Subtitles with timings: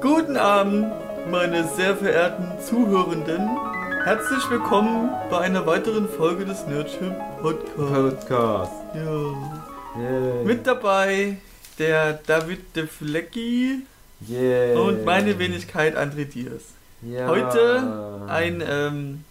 [0.00, 0.86] Guten Abend,
[1.30, 3.48] meine sehr verehrten Zuhörenden.
[4.04, 8.24] Herzlich willkommen bei einer weiteren Folge des Nerdship Podcasts.
[8.26, 8.72] Podcast.
[8.94, 10.00] Ja.
[10.00, 10.44] Yay.
[10.44, 11.36] Mit dabei
[11.78, 13.82] der David de Flecki
[14.76, 16.62] und meine Wenigkeit André Diaz.
[17.02, 17.28] Ja.
[17.28, 19.24] Heute ein ähm,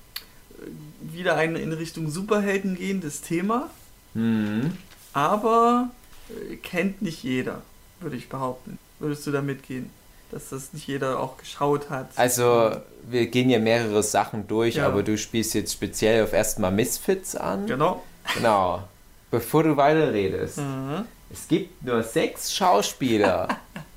[1.01, 3.69] wieder ein in Richtung Superhelden gehendes Thema,
[4.13, 4.71] Hm.
[5.13, 5.89] aber
[6.29, 7.61] äh, kennt nicht jeder,
[7.99, 8.77] würde ich behaupten.
[8.99, 9.89] Würdest du da mitgehen?
[10.31, 12.09] Dass das nicht jeder auch geschaut hat.
[12.15, 14.87] Also, wir gehen ja mehrere Sachen durch, Ja.
[14.87, 17.67] aber du spielst jetzt speziell auf erstmal Misfits an.
[17.67, 18.03] Genau.
[18.33, 18.83] Genau.
[19.31, 20.57] Bevor du weiterredest.
[20.57, 21.05] Mhm.
[21.31, 23.47] Es gibt nur sechs Schauspieler,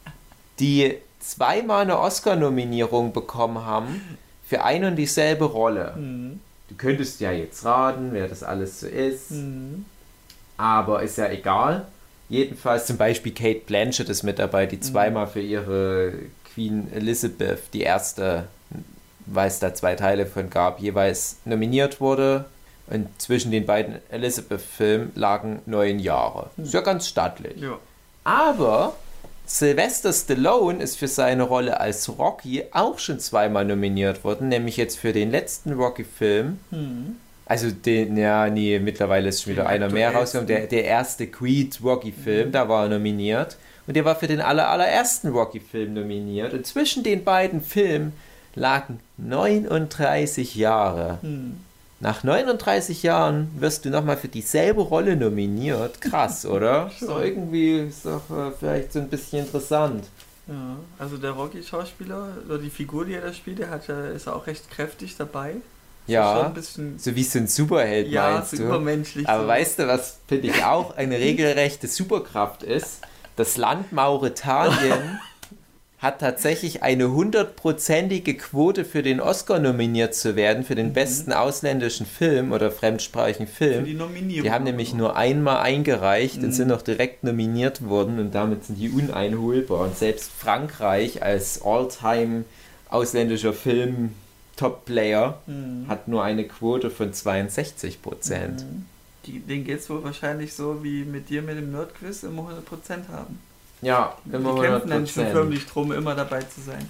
[0.60, 5.94] die zweimal eine Oscar-Nominierung bekommen haben für eine und dieselbe Rolle.
[5.96, 6.40] Mhm.
[6.68, 9.30] Du könntest ja jetzt raten, wer das alles so ist.
[9.30, 9.86] Mhm.
[10.58, 11.86] Aber ist ja egal.
[12.28, 16.12] Jedenfalls zum Beispiel Kate Blanchett ist mit dabei, die zweimal für ihre
[16.52, 18.48] Queen Elizabeth, die erste,
[19.26, 22.44] weil es da zwei Teile von gab, jeweils nominiert wurde.
[22.88, 26.50] Und zwischen den beiden Elizabeth-Filmen lagen neun Jahre.
[26.56, 27.60] Ist ja ganz stattlich.
[27.60, 27.78] Ja.
[28.24, 28.94] Aber
[29.46, 34.98] Sylvester Stallone ist für seine Rolle als Rocky auch schon zweimal nominiert worden, nämlich jetzt
[34.98, 36.60] für den letzten Rocky-Film.
[36.70, 37.16] Mhm.
[37.48, 40.48] Also den, ja, nee, mittlerweile ist schon wieder einer mehr rausgekommen.
[40.48, 43.56] Der, der erste Creed Rocky-Film, da war er nominiert.
[43.86, 46.52] Und der war für den aller, allerersten Rocky-Film nominiert.
[46.52, 48.12] Und zwischen den beiden Filmen
[48.54, 51.20] lagen 39 Jahre.
[51.22, 51.56] Mhm.
[52.00, 56.02] Nach 39 Jahren wirst du nochmal für dieselbe Rolle nominiert.
[56.02, 56.90] Krass, oder?
[57.00, 60.04] Doch irgendwie, ist doch äh, vielleicht so ein bisschen interessant.
[60.46, 64.26] Ja, also der Rocky-Schauspieler, oder die Figur, die er da spielt, der hat ja, ist
[64.26, 65.56] ja auch recht kräftig dabei.
[66.08, 68.62] Ja, ein bisschen, so wie so ein Superheld ja, meinst du.
[68.64, 69.28] übermenschlich.
[69.28, 69.48] Aber so.
[69.48, 73.00] weißt du, was finde ich auch eine regelrechte Superkraft ist?
[73.36, 75.20] Das Land Mauretanien
[75.98, 82.06] hat tatsächlich eine hundertprozentige Quote für den Oscar nominiert zu werden, für den besten ausländischen
[82.06, 83.48] Film oder fremdsprachigen Mhm.
[83.50, 83.84] Für Film.
[83.84, 84.44] die Nominierung.
[84.44, 86.44] Die haben nämlich nur einmal eingereicht Mhm.
[86.44, 89.80] und sind auch direkt nominiert worden und damit sind die uneinholbar.
[89.80, 92.44] Und selbst Frankreich als All-Time
[92.90, 94.12] ausländischer Film
[94.58, 95.86] Top-Player Mhm.
[95.88, 98.64] hat nur eine Quote von 62 Prozent.
[98.64, 98.84] Mhm.
[99.64, 103.38] Geht es wohl wahrscheinlich so wie mit dir mit dem Nerdquiz immer 100% haben.
[103.82, 105.32] Ja, immer die kämpfen dann schon 100%.
[105.32, 106.88] förmlich drum, immer dabei zu sein.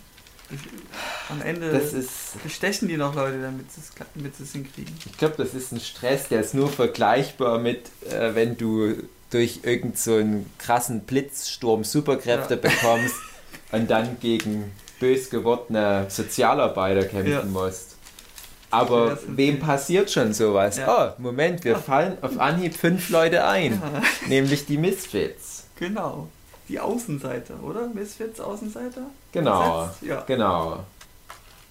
[1.28, 4.53] Am Ende Das ist, bestechen die noch Leute, damit sie es kla- damit sie es
[4.53, 4.95] hinkriegen.
[5.05, 8.95] ich glaube, das ist ein Stress, der ist nur vergleichbar mit, äh, wenn du
[9.31, 12.61] durch irgendeinen so einen krassen Blitzsturm Superkräfte Ja.
[12.61, 13.15] bekommst
[13.73, 17.42] und dann gegen bös gewordene Sozialarbeiter kämpfen Ja.
[17.44, 17.97] musst.
[18.70, 20.76] Aber wem passiert schon sowas?
[20.76, 21.14] Ja.
[21.16, 23.81] Oh, Moment, wir fallen auf Anhieb fünf Leute ein,
[24.28, 25.64] nämlich die Misfits.
[25.78, 26.28] genau.
[26.69, 27.88] Die Außenseiter, oder?
[27.88, 29.00] Misfits Außenseiter?
[29.32, 29.88] Genau,
[30.26, 30.84] genau.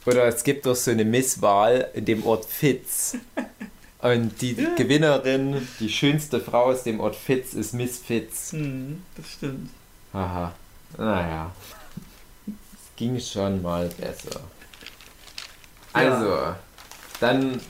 [0.08, 3.16] Oder es gibt doch so eine Misswahl in dem Ort Fitz.
[4.02, 4.56] Und die.
[4.76, 8.54] Gewinnerin, die schönste Frau aus dem Ort Fitz, ist Miss Fitz.
[8.54, 9.70] Hm, das stimmt.
[10.14, 10.54] Haha.
[10.98, 11.52] Naja.
[12.98, 14.42] Ging schon mal besser.
[15.94, 16.56] Also,
[17.20, 17.62] dann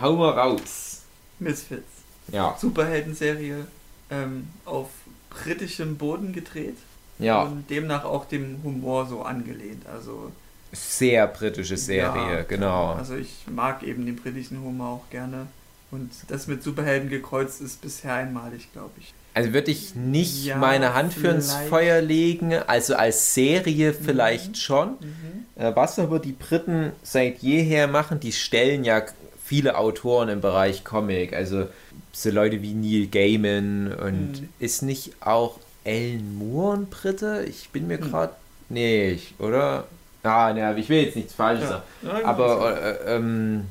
[0.00, 1.02] hauen wir raus.
[1.38, 1.88] Misfits.
[2.30, 3.66] Ja, Superheldenserie
[4.10, 4.88] ähm, auf
[5.30, 6.76] britischem Boden gedreht
[7.18, 7.42] ja.
[7.42, 9.86] und demnach auch dem Humor so angelehnt.
[9.86, 10.32] Also
[10.72, 12.92] Sehr britische Serie, ja, genau.
[12.92, 15.46] Also ich mag eben den britischen Humor auch gerne.
[15.90, 19.14] Und das mit Superhelden gekreuzt ist bisher einmalig, glaube ich.
[19.38, 21.54] Also würde ich nicht Ja, meine Hand für ins.
[21.54, 22.52] Feuer legen.
[22.54, 24.54] Also als Serie vielleicht Mhm.
[24.54, 24.88] schon.
[25.00, 25.62] Mhm.
[25.62, 29.02] Äh, Was aber die Briten seit jeher machen, die stellen ja
[29.44, 31.32] viele Autoren im Bereich Comic.
[31.34, 31.68] Also
[32.12, 34.48] so Leute wie Neil Gaiman und Mhm.
[34.58, 37.44] ist nicht auch Alan Moore ein Brite?
[37.48, 38.02] Ich bin mir Mhm.
[38.10, 38.32] gerade.
[38.68, 39.86] Nee, ich, oder?
[40.24, 41.82] Ah, ne, ich will jetzt nichts Falsches sagen.
[42.02, 43.66] Ja, Aber äh, ähm,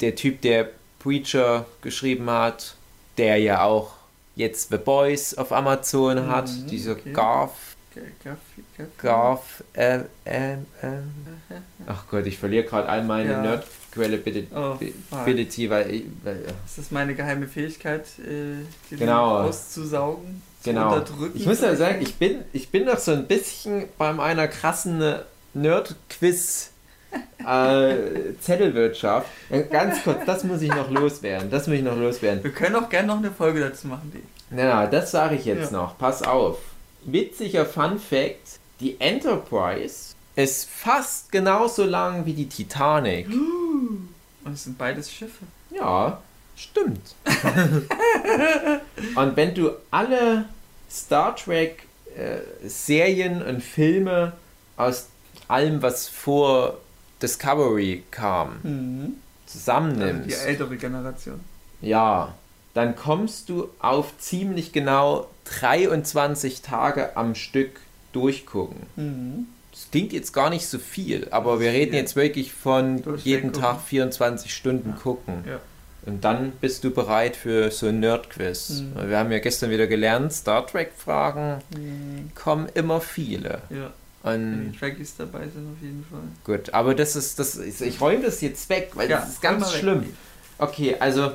[0.00, 2.74] der Typ, der Preacher geschrieben hat,
[3.16, 3.92] der ja auch
[4.38, 7.12] jetzt The Boys auf Amazon hat, Mhm, dieser okay.
[7.12, 7.50] Garth,
[7.94, 8.38] G- Gaff-
[8.76, 11.02] Gaff- Garth, äh, ähm, ähm,
[11.86, 13.42] ach Gott, ich verliere gerade all meine Ja.
[13.42, 14.76] Nerd-Credibility, Oh,
[15.10, 15.26] fuck.
[15.26, 16.36] weil, ich- weil
[16.66, 19.40] Ist das meine geheime Fähigkeit, äh, die Genau.
[19.40, 20.42] auszusaugen?
[20.62, 20.94] Zu genau.
[20.94, 21.36] unterdrücken?
[21.36, 25.02] Ich muss ja sagen, ich bin, ich bin noch so ein bisschen bei meiner krassen
[25.54, 26.70] Nerd-Quiz
[27.38, 29.26] äh, Zettelwirtschaft.
[29.50, 31.50] Äh, Ganz kurz, das muss ich noch loswerden.
[31.50, 32.42] Das muss ich noch loswerden.
[32.44, 34.22] Wir können auch gerne noch eine Folge dazu machen, die.
[34.50, 35.78] Na, na, das sage ich jetzt Ja.
[35.78, 35.98] noch.
[35.98, 36.58] Pass auf.
[37.04, 43.28] Witziger Fun Fact: Die Enterprise ist fast genauso lang wie die Titanic.
[44.44, 45.44] Und es sind beides Schiffe.
[45.70, 46.22] Ja,
[46.56, 47.14] stimmt.
[49.16, 50.46] und wenn du alle
[50.90, 51.82] Star Trek
[52.16, 52.38] äh,
[52.68, 54.32] Serien und Filme
[54.76, 55.08] aus
[55.48, 56.78] allem, was vor
[57.22, 59.00] Discovery kam, Mhm.
[59.46, 61.40] Also zusammennimmst, die ältere Generation.
[61.80, 62.34] ja,
[62.74, 65.26] dann kommst du auf ziemlich genau
[65.60, 67.80] 23 Tage am Stück
[68.12, 68.76] durchgucken.
[68.96, 69.46] Mhm.
[69.72, 73.62] Das klingt jetzt gar nicht so viel, aber wir reden jetzt wirklich von jeden gucken.
[73.62, 75.44] Tag 24 Stunden gucken.
[75.46, 75.60] Ja.
[76.06, 78.82] Und dann bist du bereit für so ein Nerd-Quiz.
[78.94, 79.08] Mhm.
[79.08, 82.30] Wir haben ja gestern wieder gelernt, Star Trek-Fragen Mhm.
[82.34, 83.62] kommen immer viele.
[83.70, 83.90] Ja.
[84.22, 86.20] Wenn Und die Trekkies dabei sind, auf jeden Fall.
[86.44, 89.60] gut, aber das ist, das ist, ich räume das jetzt weg, weil das ist ganz
[89.60, 89.80] mal weg.
[89.80, 90.16] schlimm.
[90.58, 91.32] Okay, also,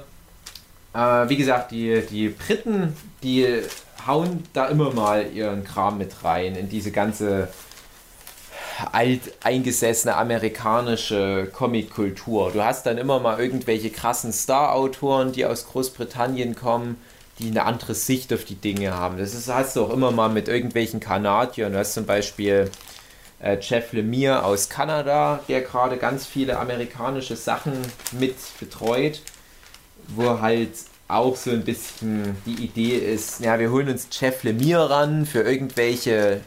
[0.93, 3.61] äh, wie gesagt, die, die Briten, die
[4.05, 7.47] hauen da immer mal ihren Kram mit rein in diese ganze
[8.91, 12.51] alteingesessene amerikanische Comic-Kultur.
[12.51, 16.97] Du hast dann immer mal irgendwelche krassen Star-Autoren, die aus Großbritannien kommen,
[17.43, 19.17] die eine andere Sicht auf die Dinge haben.
[19.17, 21.73] Das ist, hast du auch immer mal mit irgendwelchen Kanadiern.
[21.73, 22.71] Du hast zum Beispiel
[23.41, 27.73] äh, Jeff Lemire aus Kanada, der gerade ganz viele amerikanische Sachen
[28.11, 29.21] mit betreut,
[30.07, 30.71] wo halt
[31.09, 35.41] auch so ein bisschen die Idee ist, ja, wir holen uns Jeff Lemire ran für
[35.41, 36.41] irgendwelche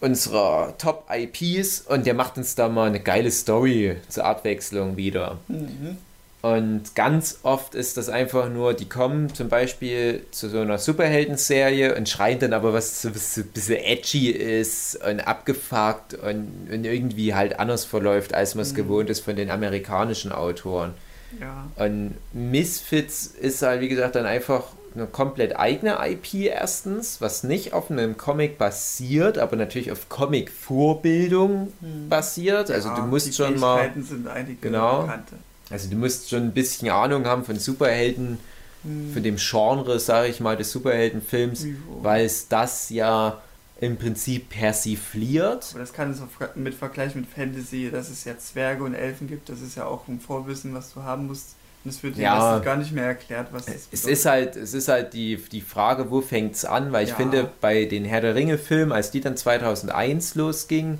[0.00, 5.38] unserer Top-IPs und der macht uns da mal eine geile Story zur Abwechslung wieder.
[5.48, 5.98] Mhm.
[6.42, 11.94] Und ganz oft ist das einfach nur, die kommen zum Beispiel zu so einer Superhelden-Serie
[11.94, 16.68] und schreien dann aber, was so, was so ein bisschen edgy ist und abgefuckt und,
[16.72, 18.76] und irgendwie halt anders verläuft, als man es Mhm.
[18.76, 20.94] gewohnt ist von den amerikanischen Autoren.
[21.38, 21.68] Ja.
[21.76, 24.64] Und Misfits ist halt, wie gesagt, dann einfach
[24.96, 31.72] eine komplett eigene IP erstens, was nicht auf einem Comic basiert, aber natürlich auf Comic-Vorbildung
[32.08, 32.70] basiert.
[32.70, 33.90] Also Ja, du musst schon mal...
[34.00, 35.02] Sind einige Genau.
[35.02, 35.34] bekannte.
[35.70, 38.38] Also du musst schon ein bisschen Ahnung haben von Superhelden,
[38.82, 39.12] Mhm.
[39.12, 41.98] von dem Genre, sage ich mal, des Superheldenfilms, Niveau.
[42.02, 43.40] weil es das ja
[43.78, 45.68] im Prinzip persifliert.
[45.72, 49.28] Aber das kann es auch mit Vergleich mit Fantasy, dass es ja Zwerge und Elfen
[49.28, 51.56] gibt, das ist ja auch ein Vorwissen, was du haben musst.
[51.84, 52.58] Und es wird dir Ja.
[52.58, 56.10] gar nicht mehr erklärt, was das Es ist halt, es ist halt die, die Frage,
[56.10, 57.16] wo fängt es an, weil ich Ja.
[57.16, 60.98] finde, bei den Herr der Ringe-Filmen, als die dann 2001 losgingen,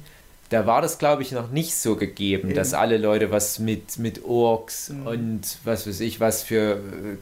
[0.51, 2.57] da war das, glaube ich, noch nicht so gegeben, Eben.
[2.57, 5.07] dass alle Leute was mit, mit Orks Mhm.
[5.07, 6.79] und was weiß ich, was für äh,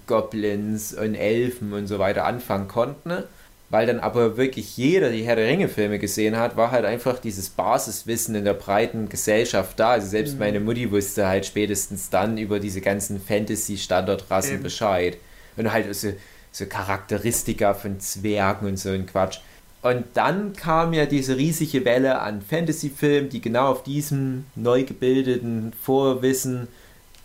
[0.07, 3.09] Goblins und Elfen und so weiter anfangen konnten.
[3.09, 3.25] ne?
[3.71, 7.51] Weil dann aber wirklich jeder die Herr der Ringe-Filme gesehen hat, war halt einfach dieses
[7.51, 9.91] Basiswissen in der breiten Gesellschaft da.
[9.91, 10.39] Also selbst Mhm.
[10.39, 14.63] meine Mutti wusste halt spätestens dann über diese ganzen Fantasy-Standardrassen.
[14.63, 15.19] Bescheid.
[15.57, 16.13] Und halt so,
[16.51, 19.39] so Charakteristika von Zwergen und so ein Quatsch.
[19.83, 25.73] Und dann kam ja diese riesige Welle an Fantasy-Filmen, die genau auf diesem neu gebildeten
[25.83, 26.69] Vorwissen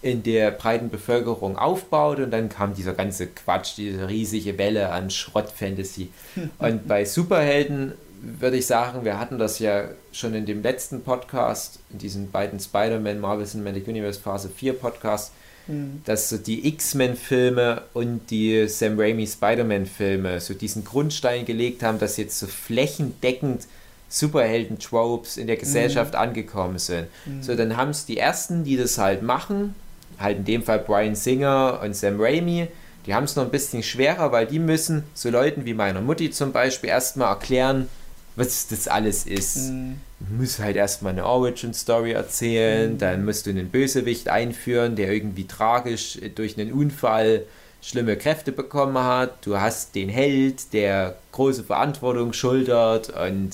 [0.03, 5.09] in der breiten Bevölkerung aufbaut und dann kam dieser ganze Quatsch, diese riesige Welle an
[5.09, 6.09] Schrott-Fantasy.
[6.59, 11.79] Und bei Superhelden würde ich sagen, wir hatten das ja schon in dem letzten Podcast,
[11.89, 15.31] in diesen beiden Spider-Man, Marvel Cinematic Universe Phase 4 Podcast,
[15.67, 16.01] Mhm.
[16.05, 22.17] dass so die X-Men-Filme und die Sam Raimi Spider-Man-Filme so diesen Grundstein gelegt haben, dass
[22.17, 23.67] jetzt so flächendeckend
[24.09, 27.07] Superhelden-Tropes in der Gesellschaft angekommen sind.
[27.25, 27.41] Mhm.
[27.41, 29.73] So, dann haben es die ersten, die das halt machen,
[30.19, 32.67] halt in dem Fall Brian Singer und Sam Raimi,
[33.05, 36.31] die haben es noch ein bisschen schwerer, weil die müssen so Leuten wie meiner Mutti
[36.31, 37.89] zum Beispiel erstmal erklären,
[38.35, 39.69] was das alles ist.
[39.69, 39.95] Mhm.
[40.19, 42.97] Du musst halt erstmal eine Origin-Story erzählen, Mhm.
[42.97, 47.43] dann musst du einen Bösewicht einführen, der irgendwie tragisch durch einen Unfall
[47.81, 49.45] schlimme Kräfte bekommen hat.
[49.45, 53.51] Du hast den Held, der große Verantwortung schultert und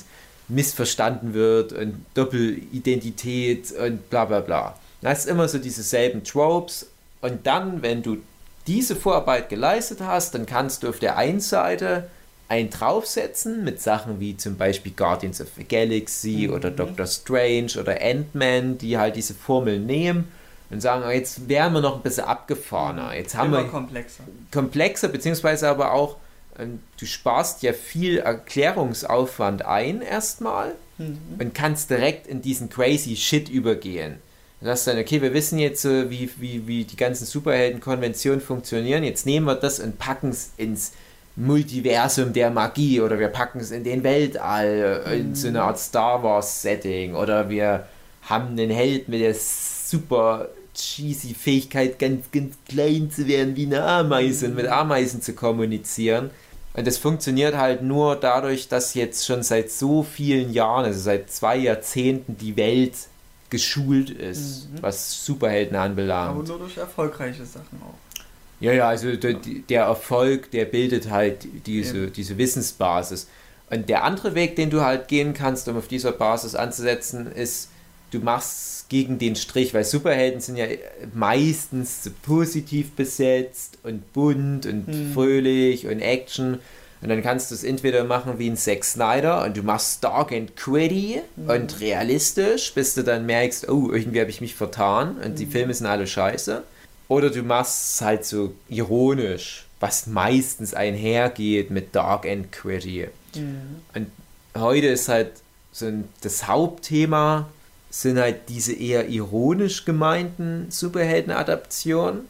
[0.48, 4.75] missverstanden wird und Doppelidentität und bla bla bla.
[5.01, 6.88] Du hast immer so diese selben Tropes
[7.21, 8.17] und dann, wenn du
[8.67, 12.09] diese Vorarbeit geleistet hast, dann kannst du auf der einen Seite
[12.50, 16.53] einen draufsetzen mit Sachen wie zum Beispiel Guardians of the Galaxy Mhm.
[16.56, 20.27] oder Doctor Strange oder Ant-Man, die halt diese Formel nehmen
[20.72, 23.13] und sagen, oh, jetzt wären wir noch ein bisschen abgefahrener.
[23.15, 24.24] Jetzt haben Immer wir komplexer.
[24.51, 26.18] komplexer, beziehungsweise aber auch,
[26.60, 28.18] ähm, du sparst ja viel
[28.74, 31.18] Erklärungsaufwand ein erstmal Mhm.
[31.39, 34.15] und kannst direkt in diesen crazy Shit übergehen.
[34.60, 39.03] Du sagst dann, okay, wir wissen jetzt, äh, wie, wie, wie die ganzen Superhelden-Konventionen funktionieren,
[39.06, 40.91] jetzt nehmen wir das und packen es ins
[41.39, 46.22] Multiversum der Magie oder wir packen es in den Weltall, in so eine Art Star
[46.22, 47.86] Wars-Setting oder wir
[48.24, 53.84] haben einen Held mit der super cheesy Fähigkeit, ganz, ganz klein zu werden wie eine
[53.84, 56.29] Ameise und mit Ameisen zu kommunizieren.
[56.74, 61.31] Und das funktioniert halt nur dadurch, dass jetzt schon seit so vielen Jahren, also seit
[61.31, 62.93] zwei Jahrzehnten, die Welt
[63.50, 64.81] geschult ist, Mhm.
[64.81, 66.48] was Superhelden Aber anbelangt.
[66.48, 67.96] nur durch erfolgreiche Sachen auch.
[68.60, 69.36] Ja, ja, also der,
[69.70, 72.13] der Erfolg, der bildet halt diese, Eben.
[72.13, 73.28] diese Wissensbasis.
[73.70, 77.70] Und der andere Weg, den du halt gehen kannst, um auf dieser Basis anzusetzen, ist,
[78.12, 80.66] du machst gegen den Strich, weil Superhelden sind ja
[81.13, 85.13] meistens positiv besetzt und bunt und Hm.
[85.13, 86.60] fröhlich und Action.
[87.01, 90.32] Und dann kannst du es entweder machen wie ein Zack Snyder und du machst dark
[90.34, 91.50] and gritty Mhm.
[91.50, 95.51] und realistisch, bis du dann merkst, oh, irgendwie habe ich mich vertan und die Mhm.
[95.51, 96.63] Filme sind alle scheiße.
[97.10, 103.08] Oder du machst es halt so ironisch, was meistens einhergeht mit dark and gritty.
[103.36, 104.08] Und
[104.58, 105.32] heute ist halt
[105.74, 107.50] so ein, das Hauptthema
[107.89, 112.22] sind halt diese eher ironisch gemeinten Superhelden-Adaptionen,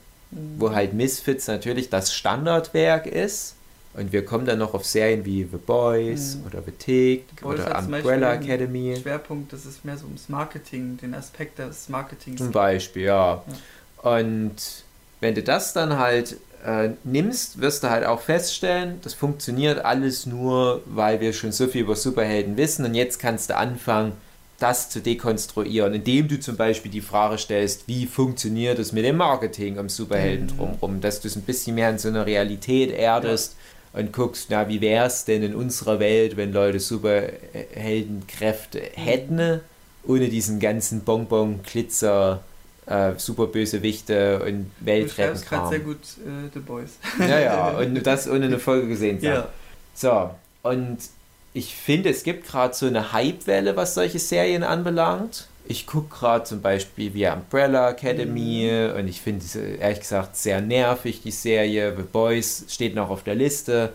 [0.57, 3.55] wo halt Misfits natürlich das Standardwerk ist.
[3.95, 6.45] Und wir kommen dann noch auf Serien wie The Boys Mhm.
[6.45, 8.95] oder The Tick oder Umbrella Academy.
[9.01, 12.37] Schwerpunkt, das ist mehr so ums Marketing, den Aspekt des Marketings.
[12.37, 13.43] Zum Beispiel, ja.
[14.01, 14.55] Und
[15.19, 20.25] wenn du das dann halt äh, nimmst, wirst du halt auch feststellen, das funktioniert alles
[20.25, 24.13] nur, weil wir schon so viel über Superhelden wissen und jetzt kannst du anfangen,
[24.59, 29.15] das zu dekonstruieren, indem du zum Beispiel die Frage stellst, wie funktioniert es mit dem
[29.15, 30.57] Marketing um Superhelden Mhm.
[30.57, 33.55] drumherum, dass du es ein bisschen mehr in so einer Realität erdest
[33.93, 39.61] und guckst, na, wie wäre es denn in unserer Welt, wenn Leute Superheldenkräfte hätten,
[40.05, 41.61] ohne diesen ganzen Bonbon,
[42.89, 45.69] Äh, Superbösewichte und Du schreibst gerade Weltrettenkram.
[45.69, 46.97] sehr gut äh, The Boys.
[47.19, 49.35] Ja, ja, und das ohne eine Folge gesehen zu haben.
[49.35, 49.49] ja.
[49.93, 50.31] So,
[50.63, 50.97] und
[51.53, 55.47] ich finde, es gibt gerade so eine Hypewelle, was solche Serien anbelangt.
[55.67, 60.61] Ich gucke gerade zum Beispiel wie Umbrella Academy und ich finde es ehrlich gesagt sehr
[60.61, 61.93] nervig, die Serie.
[61.95, 63.93] The Boys steht noch auf der Liste.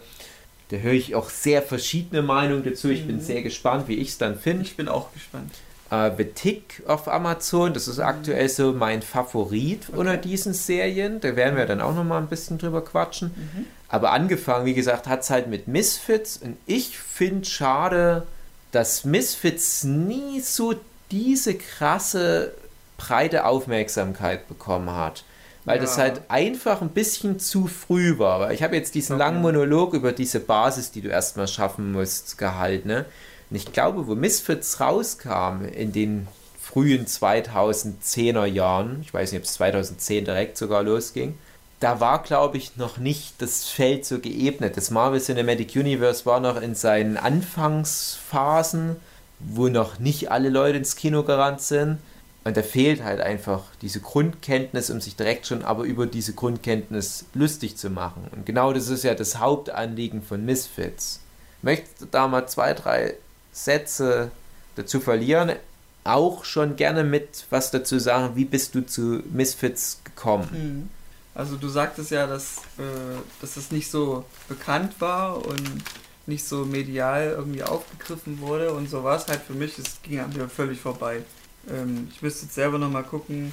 [0.68, 2.90] Da höre ich auch sehr verschiedene Meinungen dazu.
[2.90, 3.20] Ich bin Mhm.
[3.20, 4.62] sehr gespannt, wie ich es dann finde.
[4.64, 5.52] Ich bin auch gespannt.
[6.06, 11.20] Äh, The Tick auf Amazon, das ist aktuell so mein Favorit unter diesen Serien.
[11.20, 13.32] Da werden wir dann auch noch mal ein bisschen drüber quatschen.
[13.36, 13.66] Mhm.
[13.88, 18.26] Aber angefangen, wie gesagt, hat es halt mit Misfits und ich finde schade,
[18.72, 20.74] dass Misfits nie so
[21.10, 22.52] diese krasse
[22.96, 25.24] breite Aufmerksamkeit bekommen hat.
[25.66, 26.02] Weil das Ja.
[26.04, 28.40] halt einfach ein bisschen zu früh war.
[28.40, 29.24] Weil ich habe jetzt diesen Okay.
[29.24, 32.88] langen Monolog über diese Basis, die du erstmal schaffen musst, gehalten.
[32.88, 33.04] Ne?
[33.50, 36.28] Und ich glaube, wo Misfits rauskam in den
[36.60, 41.38] frühen 2010er Jahren, ich weiß nicht, ob es 2010 direkt sogar losging,
[41.80, 44.76] da war, glaube ich, noch nicht das Feld so geebnet.
[44.76, 48.96] Das Marvel Cinematic Universe war noch in seinen Anfangsphasen,
[49.38, 51.98] wo noch nicht alle Leute ins Kino gerannt sind.
[52.44, 57.26] Und da fehlt halt einfach diese Grundkenntnis, um sich direkt schon aber über diese Grundkenntnis
[57.34, 58.28] lustig zu machen.
[58.34, 61.20] Und genau das ist ja das Hauptanliegen von Misfits.
[61.62, 63.14] Möchtest du da mal zwei, drei
[63.54, 64.30] Sätze
[64.76, 65.52] dazu verlieren?
[66.04, 70.48] Auch schon gerne mit was dazu sagen, wie bist du zu Misfits gekommen?
[70.52, 70.88] Mhm.
[71.34, 75.82] Also du sagtest ja, dass, äh, dass es nicht so bekannt war und
[76.26, 80.20] nicht so medial irgendwie aufgegriffen wurde und so war es halt für mich, es ging
[80.20, 81.22] an mir völlig vorbei.
[81.68, 83.52] Ähm, ich müsste jetzt selber nochmal gucken,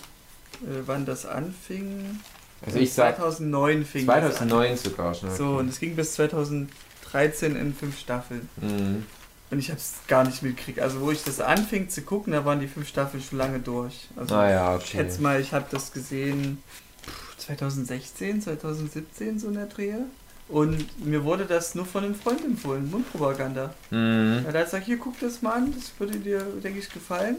[0.61, 2.19] äh, wann das anfing.
[2.65, 5.29] Also ich sag 2009 fing das 2009 sogar schon.
[5.29, 5.35] an.
[5.35, 8.47] So, und es ging bis 2013 in fünf Staffeln.
[8.57, 9.05] Mhm.
[9.51, 10.79] Und ich habe es gar nicht mitgekriegt.
[10.79, 14.07] Also wo ich das anfing zu gucken, da waren die fünf Staffeln schon lange durch.
[14.15, 14.97] Also Ah ja, ich okay.
[14.97, 16.63] schätze mal, ich habe das gesehen
[17.05, 20.05] pff, 2016, 2017 so in der Drehe.
[20.47, 23.73] Und mir wurde das nur von einem Freund empfohlen, Mundpropaganda.
[23.89, 24.45] Mhm.
[24.45, 27.37] Er hat gesagt, hier guck das mal an, das würde dir, denke ich, gefallen.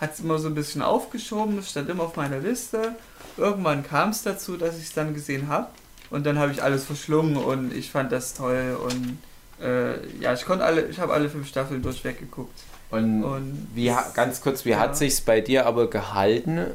[0.00, 2.96] Hat es immer so ein bisschen aufgeschoben, es stand immer auf meiner Liste.
[3.36, 5.68] Irgendwann kam es dazu, dass ich es dann gesehen habe.
[6.10, 8.78] Und dann habe ich alles verschlungen und ich fand das toll.
[8.82, 9.18] Und
[9.64, 12.58] äh, ja, ich konnte alle, ich habe alle fünf Staffeln durchweg geguckt.
[12.90, 14.78] Und Und wie ganz kurz, wie Ja.
[14.80, 16.66] hat sich's bei dir aber gehalten,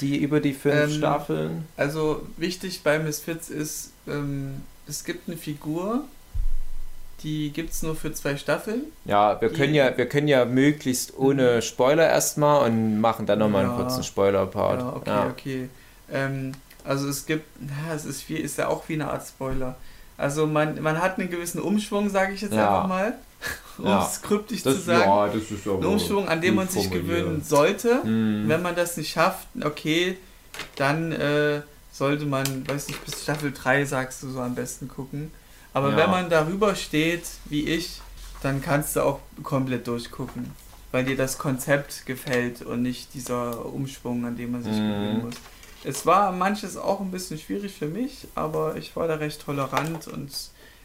[0.00, 1.64] die über die fünf Ähm, Staffeln?
[1.76, 6.04] Also wichtig bei Misfits ist, ähm, es gibt eine Figur,
[7.22, 8.82] die gibt es nur für zwei Staffeln.
[9.06, 13.64] Ja, wir können ja, wir können ja möglichst ohne Spoiler erstmal und machen dann nochmal
[13.64, 13.82] einen Ja.
[13.82, 14.80] kurzen Spoiler-Part.
[14.80, 15.26] Ja, okay, Ja.
[15.28, 15.68] okay.
[16.12, 16.52] Ähm,
[16.84, 19.76] also es gibt, na, es ist, wie, ist ja auch wie eine Art Spoiler.
[20.16, 22.68] Also man, man hat einen gewissen Umschwung, sage ich jetzt Ja.
[22.76, 23.14] einfach mal,
[23.78, 24.06] um Ja.
[24.06, 25.00] es kryptisch Das, zu sagen.
[25.10, 28.00] ja, das ist aber einen Umschwung, an dem man sich gewöhnen sollte.
[28.04, 28.48] Mhm.
[28.48, 30.18] Wenn man das nicht schafft, okay,
[30.76, 35.30] dann äh, sollte man, weiß nicht, bis Staffel 3 sagst du so am besten gucken.
[35.72, 35.96] Aber Ja.
[35.96, 38.00] wenn man darüber steht, wie ich,
[38.42, 40.52] dann kannst du auch komplett durchgucken.
[40.92, 44.86] Weil dir das Konzept gefällt und nicht dieser Umschwung, an dem man sich Mhm.
[44.88, 45.34] gewöhnen muss.
[45.84, 50.08] Es war manches auch ein bisschen schwierig für mich, aber ich war da recht tolerant
[50.08, 50.30] und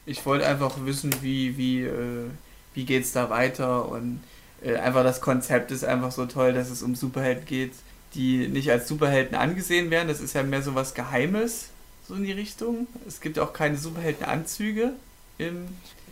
[0.06, 2.26] ich wollte einfach wissen, wie, wie, äh,
[2.74, 4.22] wie geht es da weiter und
[4.62, 7.74] äh, einfach das Konzept ist einfach so toll, dass es um Superhelden geht,
[8.14, 10.10] die nicht als Superhelden angesehen werden.
[10.10, 11.70] Das ist ja mehr so was Geheimes,
[12.08, 12.88] so in die Richtung.
[13.08, 14.92] Es gibt auch keine Superheldenanzüge
[15.38, 15.68] im,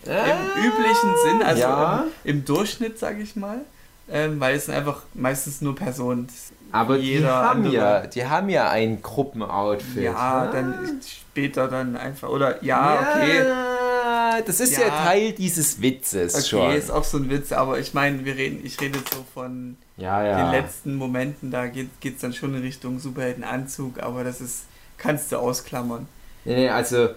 [0.06, 2.08] im üblichen Sinn, also ja.
[2.24, 3.62] im, im Durchschnitt, sage ich mal.
[4.10, 6.28] ähm, weil es sind einfach meistens nur Personen.
[6.72, 10.04] Aber die haben, andere- ja, die haben ja ein Gruppenoutfit.
[10.04, 10.52] Ja, ne?
[10.52, 12.30] dann später dann einfach.
[12.30, 13.38] Oder ja, okay.
[13.48, 15.06] Ja, das ist ja, Ja.
[15.06, 16.72] Teil dieses Witzes Okay, schon.
[16.76, 20.22] ist auch so ein Witz, aber ich meine, wir reden, ich rede so von Ja,
[20.22, 20.52] den ja.
[20.52, 24.66] letzten Momenten, da geht es dann schon in Richtung Superheldenanzug, aber das ist,
[24.98, 26.08] kannst du ausklammern.
[26.46, 27.10] Nee, nee, also,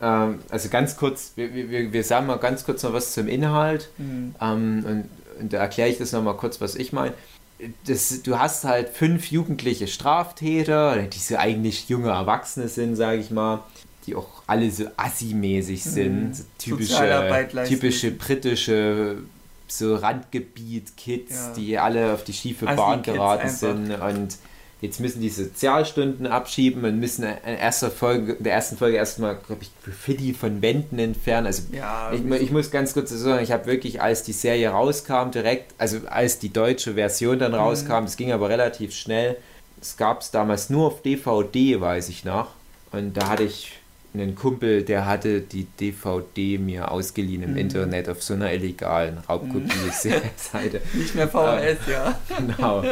[0.00, 3.90] ähm, also ganz kurz, wir, wir, wir sagen mal ganz kurz noch was zum Inhalt.
[3.96, 4.34] Hm.
[4.40, 5.08] Ähm, und,
[5.40, 7.14] und da erkläre ich das nochmal kurz, was ich meine.
[7.86, 13.30] Das, du hast halt fünf jugendliche Straftäter, die so eigentlich junge Erwachsene sind, sage ich
[13.30, 13.64] mal,
[14.06, 16.28] die auch alle so assi-mäßig sind.
[16.28, 16.34] Mhm.
[16.34, 19.18] So typische, typische britische
[19.66, 21.52] so Randgebiet-Kids, Ja.
[21.54, 24.36] die alle auf die schiefe Bahn geraten sind und
[24.80, 29.62] jetzt müssen die Sozialstunden abschieben und müssen in erster Folge, der ersten Folge erstmal, glaube
[29.62, 31.46] ich, Graffiti von Wänden entfernen.
[31.46, 35.30] Also Ja, ich, ich muss ganz kurz sagen, ich habe wirklich, als die Serie rauskam,
[35.32, 39.36] direkt, also als die deutsche Version dann rauskam, das ging aber relativ schnell.
[39.80, 42.48] Es gab es damals nur auf DVD, weiß ich noch.
[42.92, 43.77] Und da hatte ich
[44.14, 47.58] einen Kumpel, der hatte die DVD mir ausgeliehen im Mhm.
[47.58, 50.80] Internet auf so einer illegalen Raubkopie-Seite.
[50.94, 52.18] nicht mehr VHS, ja.
[52.38, 52.82] Genau.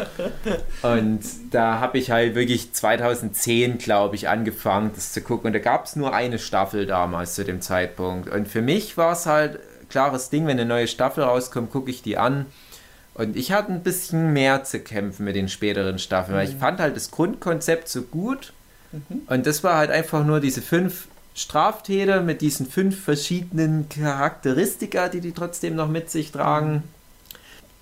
[0.83, 1.21] Und
[1.51, 5.49] da habe ich halt wirklich 2010, glaube ich, angefangen, das zu gucken.
[5.49, 8.29] Und da gab es nur eine Staffel damals zu dem Zeitpunkt.
[8.29, 9.59] Und für mich war es halt
[9.89, 12.47] klares Ding, wenn eine neue Staffel rauskommt, gucke ich die an.
[13.15, 16.81] Und ich hatte ein bisschen mehr zu kämpfen mit den späteren Staffeln, weil ich fand
[16.81, 18.53] halt das Grundkonzept so gut.
[19.27, 25.21] Und das war halt einfach nur diese fünf Straftäter mit diesen fünf verschiedenen Charakteristika, die
[25.21, 26.83] die trotzdem noch mit sich tragen.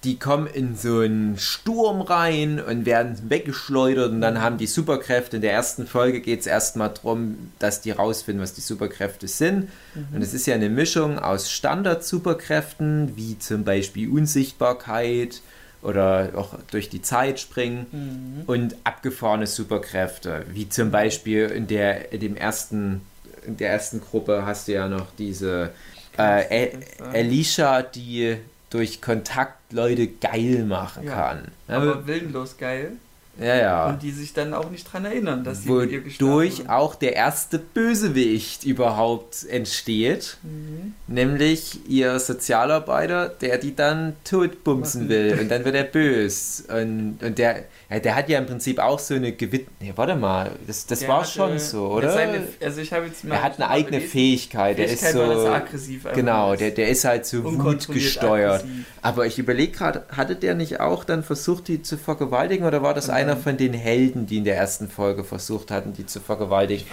[0.02, 5.36] Die kommen in so einen Sturm rein und werden weggeschleudert und dann haben die Superkräfte.
[5.36, 9.70] In der ersten Folge geht es erstmal darum, dass die rausfinden, was die Superkräfte sind.
[10.12, 15.40] Und es ist ja eine Mischung aus Standard-Superkräften, wie zum Beispiel Unsichtbarkeit
[15.84, 18.42] oder auch durch die Zeit springen Mhm.
[18.46, 23.02] und abgefahrene Superkräfte, wie zum Beispiel in der in dem ersten
[23.46, 25.70] in der ersten Gruppe hast du ja noch diese
[26.16, 26.70] äh?
[27.12, 28.36] Alicia, die
[28.70, 31.48] durch Kontakt Leute geil machen Ja, kann.
[31.68, 32.92] Aber willenlos geil.
[33.40, 33.86] Ja, ja.
[33.88, 36.68] Und die sich dann auch nicht dran erinnern, dass sie mit ihr Wodurch haben.
[36.70, 40.94] auch der erste Bösewicht überhaupt entsteht, Mhm.
[41.06, 46.64] nämlich ihr Sozialarbeiter, der die dann totbumsen will und dann wird er bös.
[46.68, 49.66] Und, und der, ja, der hat ja im Prinzip auch so eine Gewinn...
[49.80, 52.12] Nee, warte mal, das, das Der war hatte- schon so, ja, oder?
[52.12, 55.20] Seine, also ich habe jetzt mal er hat eine eigene gelesen, Fähigkeit, der ist Fähigkeit
[55.20, 55.46] war, dass so...
[55.48, 56.60] er aggressiv Genau, ist.
[56.60, 58.62] der, der ist halt so wutgesteuert.
[58.62, 58.86] aggressiv.
[59.02, 62.94] Aber ich überlege gerade, hatte der nicht auch dann versucht, die zu vergewaltigen oder war
[62.94, 66.20] das Und einer von den Helden, die in der ersten Folge versucht hatten, die zu
[66.20, 66.86] vergewaltigen?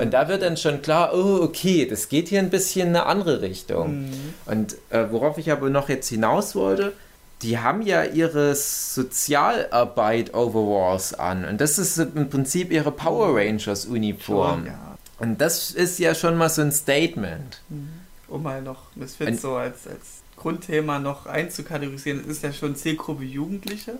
[0.00, 3.06] Und da wird dann schon klar, oh, okay, das geht hier ein bisschen in eine
[3.06, 4.06] andere Richtung.
[4.06, 4.12] Mhm.
[4.46, 6.92] Und äh, worauf ich aber noch jetzt hinaus wollte,
[7.42, 11.44] die haben ja ihre Sozialarbeit Overalls an.
[11.44, 14.60] Und das ist im Prinzip ihre Power Rangers Uniform.
[14.60, 14.98] Schon, ja.
[15.18, 17.60] Und das ist ja schon mal so ein Statement.
[18.28, 18.84] Um mal noch,
[19.20, 23.94] Ein- so als, als Grundthema noch einzukategorisieren, es ist ja schon Zielgruppe Jugendliche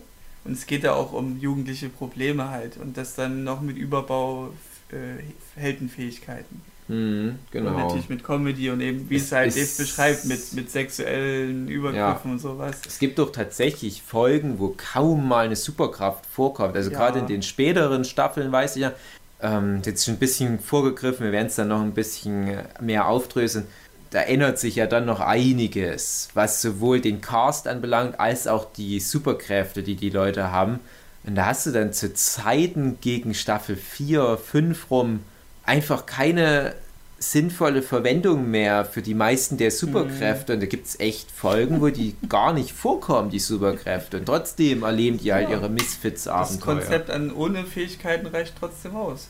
[0.44, 4.48] und es geht ja auch um jugendliche Probleme halt und das dann noch mit Überbau
[4.90, 5.22] äh,
[5.61, 6.62] Heldenfähigkeiten.
[6.88, 7.70] Mhm, Und genau.
[7.70, 12.32] natürlich mit Comedy und eben, wie Es es, halt Dave beschreibt, mit, mit sexuellen Übergriffen
[12.32, 12.76] und sowas.
[12.86, 16.76] Es gibt doch tatsächlich Folgen, wo kaum mal eine Superkraft vorkommt.
[16.76, 16.98] Also Ja.
[16.98, 18.92] gerade in den späteren Staffeln weiß ich ja,
[19.40, 23.66] ähm, jetzt schon ein bisschen vorgegriffen, wir werden es dann noch ein bisschen mehr aufdröseln.
[24.10, 29.00] Da ändert sich ja dann noch einiges, was sowohl den Cast anbelangt, als auch die
[29.00, 30.80] Superkräfte, die die Leute haben.
[31.24, 35.20] Und da hast du dann zu Zeiten gegen Staffel 4, 5 rum
[35.64, 36.75] einfach keine
[37.18, 40.55] sinnvolle Verwendung mehr für die meisten der Superkräfte.
[40.55, 44.18] Und da gibt es echt Folgen, wo die gar nicht vorkommen, die Superkräfte.
[44.18, 45.57] Und trotzdem erleben die halt Ja.
[45.57, 46.75] ihre Das Misfits-Abenteuer.
[46.77, 49.29] Konzept an ohne Fähigkeiten reicht trotzdem aus.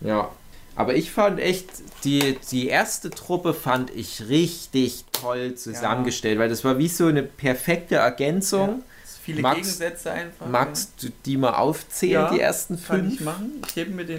[0.00, 0.08] Ja.
[0.08, 0.30] Ja.
[0.76, 1.68] Aber ich fand echt,
[2.04, 7.22] die, die erste Truppe fand ich richtig toll zusammengestellt, weil das war wie so eine
[7.22, 8.68] perfekte Ergänzung.
[8.68, 8.78] Ja.
[9.22, 10.46] Viele Max- Gegensätze einfach.
[10.46, 12.80] Magst du die mal aufzählen, Ja, die ersten ja.
[12.88, 13.20] Kann ich fünf?
[13.20, 13.50] machen.
[13.68, 14.18] Ich hebe mir den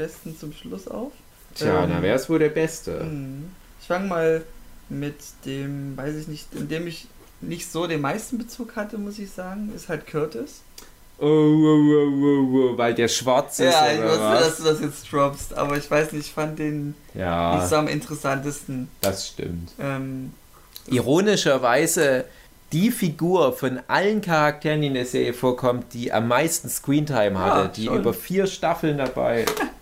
[0.00, 1.12] besten zum Schluss auf.
[1.54, 3.00] Tja, Ähm, na wäre es wohl der Beste.
[3.04, 3.50] Mhm.
[3.80, 4.42] Ich fange mal
[4.88, 7.06] mit dem, weiß ich nicht, in dem ich
[7.40, 10.62] nicht so den meisten Bezug hatte, muss ich sagen, ist halt Curtis.
[11.18, 14.40] Oh, oh, oh, oh, oh, weil der schwarz ist Ja, ich wusste, was?
[14.46, 17.76] dass du das jetzt droppst, aber ich weiß nicht, ich fand den Ja, nicht so
[17.76, 18.88] am interessantesten.
[19.02, 19.70] das stimmt.
[19.78, 20.32] Ähm,
[20.88, 22.24] Ironischerweise
[22.72, 27.70] die Figur von allen Charakteren, die in der Serie vorkommt, die am meisten Screentime hatte,
[27.74, 27.98] die schon.
[27.98, 29.44] über vier Staffeln dabei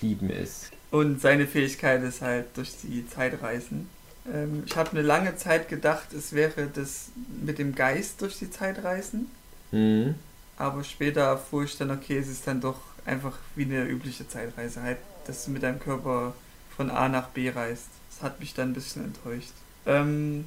[0.00, 0.70] geblieben ist.
[0.90, 3.88] und seine Fähigkeit ist halt durch die Zeit reisen.
[4.32, 7.10] Ähm, ich habe eine lange Zeit gedacht, es wäre das
[7.42, 9.30] mit dem Geist durch die Zeit reisen.
[9.70, 10.14] Mhm.
[10.56, 14.82] Aber später erfuhr ich dann, okay, es ist dann doch einfach wie eine übliche Zeitreise,
[14.82, 16.34] halt, dass du mit deinem Körper
[16.76, 17.88] von A nach B reist.
[18.10, 19.52] Das hat mich dann ein bisschen enttäuscht.
[19.86, 20.44] Ähm,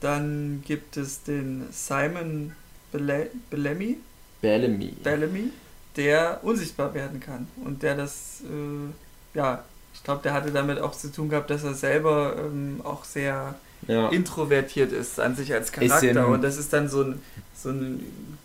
[0.00, 2.52] dann gibt es den Simon
[2.92, 3.98] Bele Bellamy,
[4.40, 4.96] Bellamy.
[5.02, 5.50] Bellamy,
[5.96, 10.92] der unsichtbar werden kann und der das, äh, ja, ich glaube, der hatte damit auch
[10.92, 13.54] zu tun gehabt, dass er selber ähm, auch sehr
[13.86, 14.08] Ja.
[14.10, 17.20] introvertiert ist an sich als Charakter und das ist dann so, ein,
[17.54, 17.98] so eine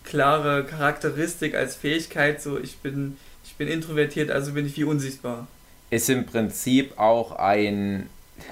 [0.03, 5.47] klare Charakteristik als Fähigkeit, so ich bin, ich bin introvertiert, also bin ich wie unsichtbar.
[5.89, 8.09] ist im Prinzip auch ein,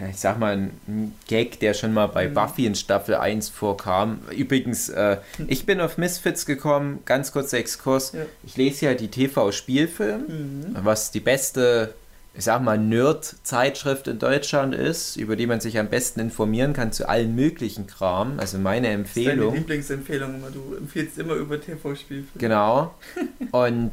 [0.09, 2.33] ich sag mal, ein Gag, der schon mal bei Mhm.
[2.33, 4.19] Buffy in Staffel 1 vorkam.
[4.35, 5.17] Übrigens, äh,
[5.47, 8.11] ich bin auf Misfits gekommen, ganz kurzer Exkurs.
[8.13, 8.21] Ja.
[8.45, 10.75] Ich lese ja die TV-Spielfilm, Mhm.
[10.83, 11.93] was die beste,
[12.37, 16.91] ich sag mal, Nerd-Zeitschrift in Deutschland ist, über die man sich am besten informieren kann
[16.91, 18.39] zu allen möglichen Kram.
[18.39, 19.55] Also meine Das ist deine Empfehlung.
[19.55, 20.49] Lieblingsempfehlung immer.
[20.51, 22.27] Du empfiehlst immer über TV-Spielfilme.
[22.37, 22.93] Genau.
[23.51, 23.91] Und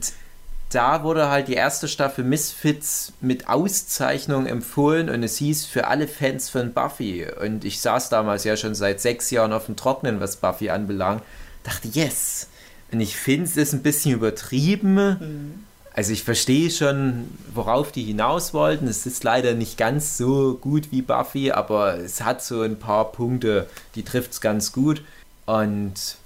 [0.74, 6.08] da wurde halt die erste Staffel Misfits mit Auszeichnung empfohlen und es hieß für alle
[6.08, 7.26] Fans von Buffy.
[7.40, 11.22] Und ich saß damals ja schon seit sechs Jahren auf dem Trocknen, was Buffy anbelangt.
[11.62, 12.48] Dachte, yes.
[12.90, 14.94] Und ich finde es ist ein bisschen übertrieben.
[14.94, 15.54] Mhm.
[15.94, 18.88] Also ich verstehe schon, worauf die hinaus wollten.
[18.88, 23.12] Es ist leider nicht ganz so gut wie Buffy, aber es hat so ein paar
[23.12, 25.02] Punkte, die trifft es ganz gut.
[25.44, 26.16] Und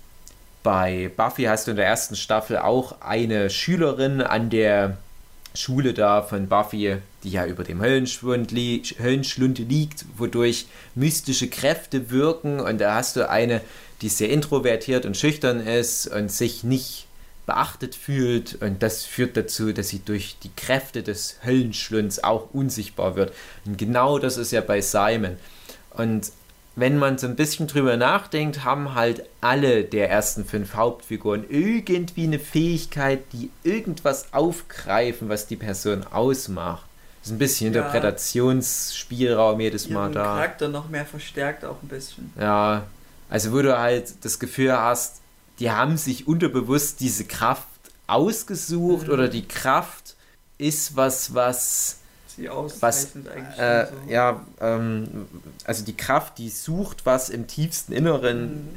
[0.67, 4.97] bei Buffy hast du in der ersten Staffel auch eine Schülerin an der
[5.55, 12.11] Schule da von Buffy, die ja über dem Höllenschwund li Höllenschlund liegt, wodurch mystische Kräfte
[12.11, 12.59] wirken.
[12.59, 13.61] Und da hast du eine,
[14.03, 17.07] die sehr introvertiert und schüchtern ist und sich nicht
[17.47, 23.15] beachtet fühlt und das führt dazu, dass sie durch die Kräfte des Höllenschlunds auch unsichtbar
[23.15, 23.33] wird.
[23.67, 25.37] Und genau das ist ja bei Simon.
[25.91, 26.33] Und
[26.77, 32.25] wenn man so ein bisschen drüber nachdenkt, haben halt alle der ersten fünf Hauptfiguren irgendwie
[32.25, 36.85] eine Fähigkeit, die irgendwas aufgreifen, was die Person ausmacht.
[37.23, 37.81] Das ist ein bisschen Ja.
[37.81, 40.23] Interpretationsspielraum jedes Mal da.
[40.23, 42.33] Charakter noch mehr verstärkt auch ein bisschen.
[42.39, 42.85] Ja,
[43.29, 45.21] also wo du halt das Gefühl hast,
[45.59, 47.67] die haben sich unterbewusst diese Kraft
[48.07, 49.13] ausgesucht Mhm.
[49.13, 50.15] oder die Kraft
[50.59, 51.99] ist was, was,
[52.37, 54.13] Sie was auszeichnet eigentlich äh, so.
[54.13, 55.09] ja, ähm,
[55.65, 58.69] also die Kraft, die sucht was im tiefsten Inneren Mhm.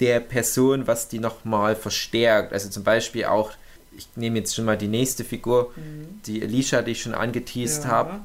[0.00, 2.52] der Person, was die nochmal verstärkt.
[2.52, 3.50] Also zum Beispiel auch,
[3.96, 6.20] ich nehme jetzt schon mal die nächste Figur, Mhm.
[6.26, 7.90] die Alicia, die ich schon angeteased Ja.
[7.90, 8.20] habe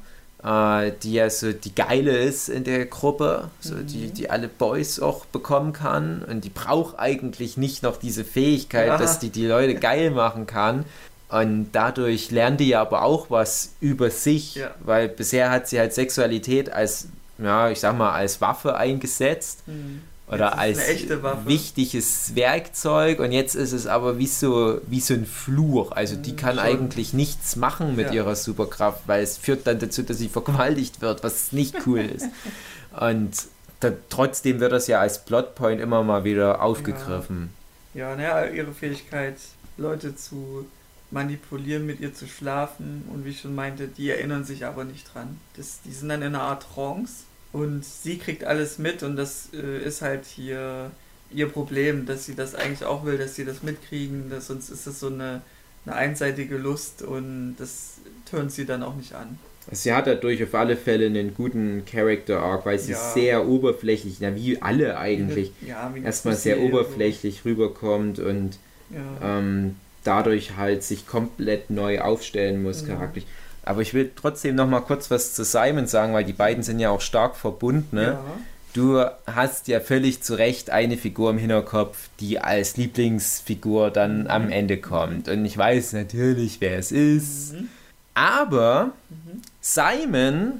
[0.46, 3.86] äh, die ja so die geile ist in der Gruppe, so Mhm.
[3.86, 8.88] die, die alle Boys auch bekommen kann und die braucht eigentlich nicht noch diese Fähigkeit,
[8.88, 8.98] Ja.
[8.98, 10.84] dass die die Leute geil machen kann.
[11.28, 14.70] Und dadurch lernt die ja aber auch was über sich, Ja.
[14.80, 17.08] weil bisher hat sie halt Sexualität als,
[17.38, 20.02] ja, ich sag mal, als Waffe eingesetzt Mhm.
[20.28, 20.78] oder als
[21.46, 25.92] wichtiges Werkzeug und jetzt ist es aber wie so, wie so ein Fluch.
[25.92, 26.64] Also die Mhm, kann schon.
[26.64, 28.12] eigentlich nichts machen mit Ja.
[28.14, 32.26] ihrer Superkraft, weil es führt dann dazu, dass sie vergewaltigt wird, was nicht cool ist.
[33.00, 33.32] Und
[33.80, 37.50] da, trotzdem wird das ja als Plotpoint immer mal wieder aufgegriffen.
[37.92, 39.36] Ja, naja, ihre Fähigkeit,
[39.76, 40.66] Leute zu
[41.14, 45.14] manipulieren, mit ihr zu schlafen und wie ich schon meinte, die erinnern sich aber nicht
[45.14, 45.38] dran.
[45.56, 49.48] Das, die sind dann in einer Art Trance und sie kriegt alles mit und das
[49.54, 50.90] äh, ist halt hier
[51.30, 54.86] ihr Problem, dass sie das eigentlich auch will, dass sie das mitkriegen, dass, sonst ist
[54.86, 55.40] das so eine,
[55.86, 57.94] eine einseitige Lust und das
[58.30, 59.38] tönt sie dann auch nicht an.
[59.72, 63.14] Sie hat dadurch auf alle Fälle einen guten Character Arc, weil sie Ja.
[63.14, 66.62] sehr oberflächlich, na wie alle eigentlich, Ja, wie erstmal sehr so.
[66.62, 68.58] oberflächlich rüberkommt und
[68.90, 69.38] Ja.
[69.38, 72.88] ähm, dadurch halt sich komplett neu aufstellen muss, Mhm.
[72.88, 73.26] charakterlich.
[73.64, 76.78] Aber ich will trotzdem noch mal kurz was zu Simon sagen, weil die beiden sind
[76.80, 77.96] ja auch stark verbunden.
[77.96, 78.02] Ne?
[78.02, 78.20] ja.
[78.74, 84.50] Du hast ja völlig zu Recht eine Figur im Hinterkopf, die als Lieblingsfigur dann am
[84.50, 85.28] Ende kommt.
[85.28, 87.52] Und ich weiß natürlich, wer es ist.
[87.54, 87.68] Mhm.
[88.14, 89.42] Aber Mhm.
[89.60, 90.52] Simon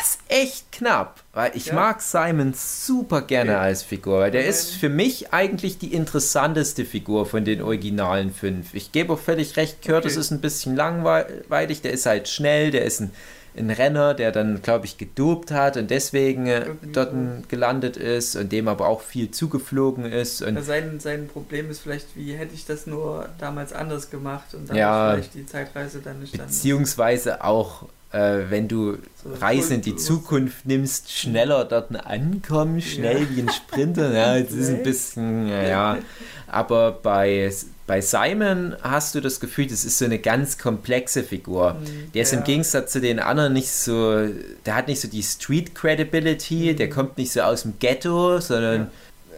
[0.00, 1.74] ist echt knapp, weil ich Ja.
[1.74, 3.60] mag Simon super gerne Okay.
[3.60, 8.32] als Figur, weil der Ja, ist für mich eigentlich die interessanteste Figur von den originalen
[8.32, 8.72] fünf.
[8.74, 10.20] Ich gebe auch völlig recht, Curtis Okay.
[10.20, 13.10] ist ein bisschen langweilig, der ist halt schnell, der ist ein,
[13.54, 17.12] ein Renner, der dann, glaube ich, gedopt hat und deswegen äh, dort
[17.50, 20.40] gelandet ist und dem aber auch viel zugeflogen ist.
[20.40, 24.70] Ja, sein, sein Problem ist vielleicht, wie hätte ich das nur damals anders gemacht und
[24.70, 25.10] dann Ja.
[25.12, 26.46] vielleicht die Zeitreise dann nicht dann.
[26.46, 33.22] beziehungsweise auch äh, wenn du So, Reisen in die Zukunft nimmst, schneller dort ankommen, schnell
[33.22, 33.28] Ja.
[33.30, 34.12] wie ein Sprinter.
[34.12, 35.98] Ja, das ist ein bisschen, ja, ja.
[36.46, 37.50] Aber bei,
[37.86, 41.74] bei Simon hast du das Gefühl, das ist so eine ganz komplexe Figur.
[41.74, 42.44] Mhm, Der ist im ja.
[42.44, 44.26] Gegensatz zu den anderen nicht so,
[44.66, 48.82] der hat nicht so die Street Credibility, der kommt nicht so aus dem Ghetto, sondern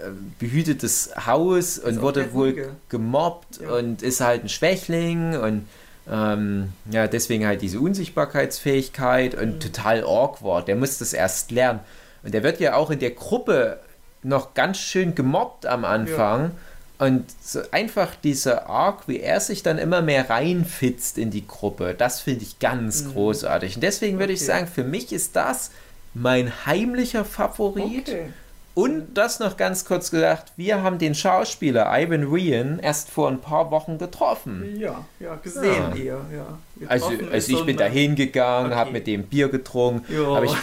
[0.03, 0.09] äh,
[0.41, 3.75] behütetes Haus und wurde wohl gemobbt Ja.
[3.75, 5.67] und ist halt ein Schwächling und
[6.11, 10.69] ähm, ja, deswegen halt diese Unsichtbarkeitsfähigkeit und total awkward.
[10.69, 11.81] Der muss das erst lernen.
[12.23, 13.81] Und der wird ja auch in der Gruppe
[14.23, 16.53] noch ganz schön gemobbt am Anfang.
[16.99, 21.95] Und so einfach dieser Arc, wie er sich dann immer mehr reinfitzt in die Gruppe,
[21.97, 23.77] das finde ich ganz großartig.
[23.77, 24.47] Und deswegen würde ich Okay.
[24.47, 25.71] sagen, für mich ist das
[26.15, 28.09] mein heimlicher Favorit.
[28.09, 28.27] Okay.
[28.75, 33.41] Und das noch ganz kurz gesagt, wir haben den Schauspieler Ivan Ryan erst vor ein
[33.41, 34.77] paar Wochen getroffen.
[34.81, 35.97] Ja, ja, gesehen Ja.
[35.97, 36.59] eher, ja.
[36.89, 38.75] Also, Getroffen also ich so bin da hingegangen, Okay.
[38.81, 40.05] habe mit dem Bier getrunken.
[40.45, 40.57] Ich,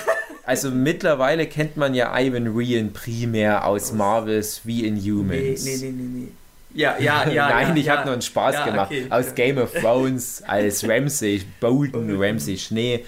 [0.45, 5.63] also mittlerweile kennt man ja Ivan Ryan primär aus Marvels wie in Nee, Humans.
[5.63, 6.27] nee, nee, nee, nee.
[6.73, 7.49] Ja, ja, ja.
[7.49, 7.93] Nein, ja, ich ja.
[7.95, 8.91] habe nur einen Spaß Ja, gemacht.
[8.91, 9.05] okay.
[9.09, 12.15] Aus Game of Thrones als Ramsay Bolton.
[12.21, 13.05] Ramsay Schnee.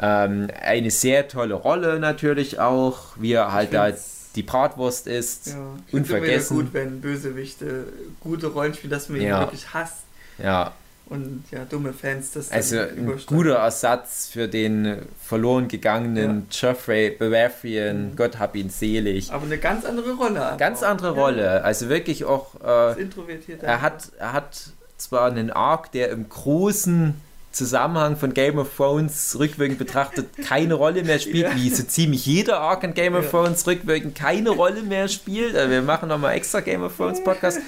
[0.00, 3.88] Ähm, eine sehr tolle Rolle natürlich auch, wie er halt da
[4.34, 5.46] die Bratwurst ist.
[5.48, 5.52] Ja,
[5.90, 6.56] find's immer Unvergessen.
[6.56, 7.86] gut, wenn Bösewichte
[8.20, 9.40] gute Rollen spielen, dass man ihn Ja.
[9.40, 9.98] wirklich hasst
[10.38, 10.72] Ja,
[11.06, 18.10] und ja, dumme Fans das also ein guter Ersatz für den verloren gegangenen Geoffrey Baratheon.
[18.12, 18.16] Mhm.
[18.16, 19.30] Gott hab ihn selig.
[19.30, 20.54] Aber eine ganz andere Rolle.
[20.58, 21.62] Ganz andere Ja, Rolle.
[21.64, 22.54] Also wirklich auch.
[22.56, 23.66] Äh, das Introvertierte.
[23.66, 27.14] er hat, er hat zwar einen Arc, der im großen
[27.54, 31.56] Zusammenhang von Game of Thrones rückwirkend betrachtet keine Rolle mehr spielt, Ja.
[31.56, 33.30] wie so ziemlich jeder Arc in Game of.
[33.30, 35.56] Thrones rückwirkend keine Rolle mehr spielt.
[35.56, 37.60] Also wir machen nochmal extra Game of Thrones Podcast.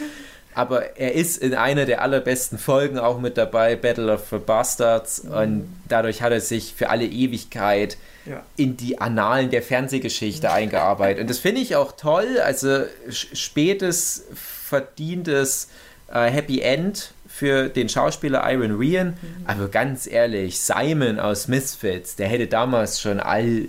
[0.55, 5.21] Aber er ist in einer der allerbesten Folgen auch mit dabei, Battle of the Bastards.
[5.21, 8.43] Und dadurch hat er sich für alle Ewigkeit Ja.
[8.57, 11.21] in die Annalen der Fernsehgeschichte eingearbeitet.
[11.21, 12.39] Und das finde ich auch toll.
[12.43, 15.69] Also spätes, verdientes
[16.13, 19.15] äh, Happy End für den Schauspieler Iron Ryan.
[19.47, 23.69] Aber ganz ehrlich, Simon aus Misfits, der hätte damals schon all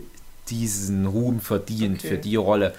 [0.50, 2.08] diesen Ruhm verdient Okay.
[2.08, 2.74] für die Rolle.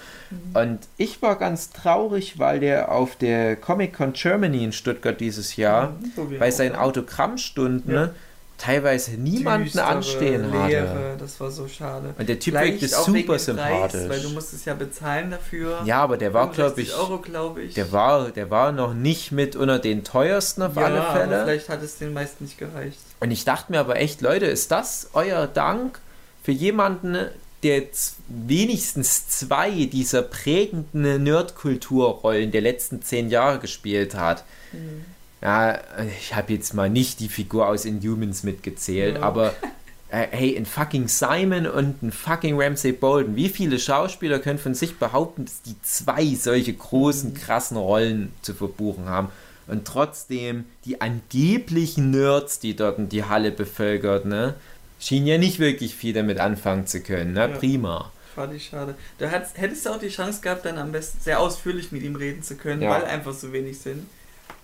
[0.55, 5.55] Und ich war ganz traurig, weil der auf der Comic Con Germany in Stuttgart dieses
[5.55, 6.75] Jahr Mhm, bei seinen.
[6.75, 8.09] Autogrammstunden Ja.
[8.59, 10.67] Teilweise niemanden Düstere, anstehen hatte.
[10.67, 12.13] Leere, das war so schade.
[12.17, 14.01] Und der Typ wirkte super sympathisch.
[14.01, 15.81] Preis, weil du musstest ja bezahlen dafür.
[15.85, 17.73] ja, aber der war, glaube 65 ich, Euro, glaube ich.
[17.73, 21.43] der war, der war noch nicht mit unter den teuersten auf ja, alle Aber Fälle.
[21.43, 22.99] vielleicht hat es den meisten nicht gereicht.
[23.21, 25.99] Und ich dachte mir aber echt, Leute, ist das euer Dank
[26.43, 27.17] für jemanden,
[27.63, 27.83] der
[28.27, 34.43] wenigstens zwei dieser prägenden Nerdkulturrollen der letzten zehn Jahre gespielt hat?
[34.71, 35.05] Mhm.
[35.41, 35.79] Ja,
[36.19, 39.23] ich habe jetzt mal nicht die Figur aus Inhumans mitgezählt, Ja.
[39.23, 39.53] aber
[40.11, 43.35] äh, hey, ein fucking Simon und ein fucking Ramsay Bolton.
[43.35, 48.53] Wie viele Schauspieler können von sich behaupten, dass die zwei solche großen, krassen Rollen zu
[48.53, 49.29] verbuchen haben?
[49.67, 54.55] Und trotzdem, die angeblichen Nerds, die dort in die Halle bevölkert, ne,
[54.99, 57.33] schienen ja nicht wirklich viel damit anfangen zu können.
[57.33, 57.41] Ne?
[57.41, 57.47] Ja.
[57.49, 58.11] Prima.
[58.35, 58.95] Fand ich schade.
[59.19, 62.41] Da hättest du auch die Chance gehabt, dann am besten sehr ausführlich mit ihm reden
[62.43, 62.89] zu können, Ja.
[62.91, 64.07] weil einfach so wenig sind.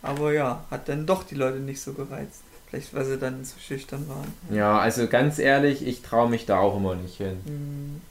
[0.06, 2.42] Aber ja, hat dann doch die Leute nicht so gereizt.
[2.70, 4.34] Vielleicht, weil sie dann zu schüchtern waren.
[4.56, 7.38] Ja, also ganz ehrlich, ich traue mich da auch immer nicht hin.
[7.46, 8.02] Hm.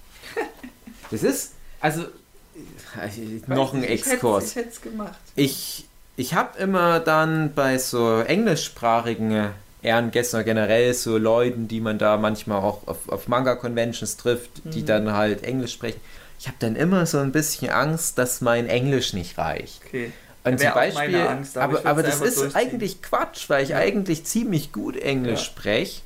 [1.11, 2.05] Das ist, also,
[3.47, 4.51] noch ein Exkurs.
[4.51, 5.19] Ich hätte es gemacht.
[5.37, 9.51] Ich, ich habe immer dann bei so englischsprachigen
[9.83, 14.81] Ehrengästen oder generell so Leuten, die man da manchmal auch auf, auf Manga-Conventions trifft, die
[14.83, 14.87] Mhm.
[14.87, 16.01] dann halt Englisch sprechen.
[16.39, 19.83] Ich habe dann immer so ein bisschen Angst, dass mein Englisch nicht reicht.
[19.87, 20.13] Okay.
[20.45, 23.79] Und zum Beispiel, Angst, aber aber, aber, das ist eigentlich Quatsch, weil ich Ja.
[23.79, 25.45] eigentlich ziemlich gut Englisch Ja.
[25.47, 26.03] spreche.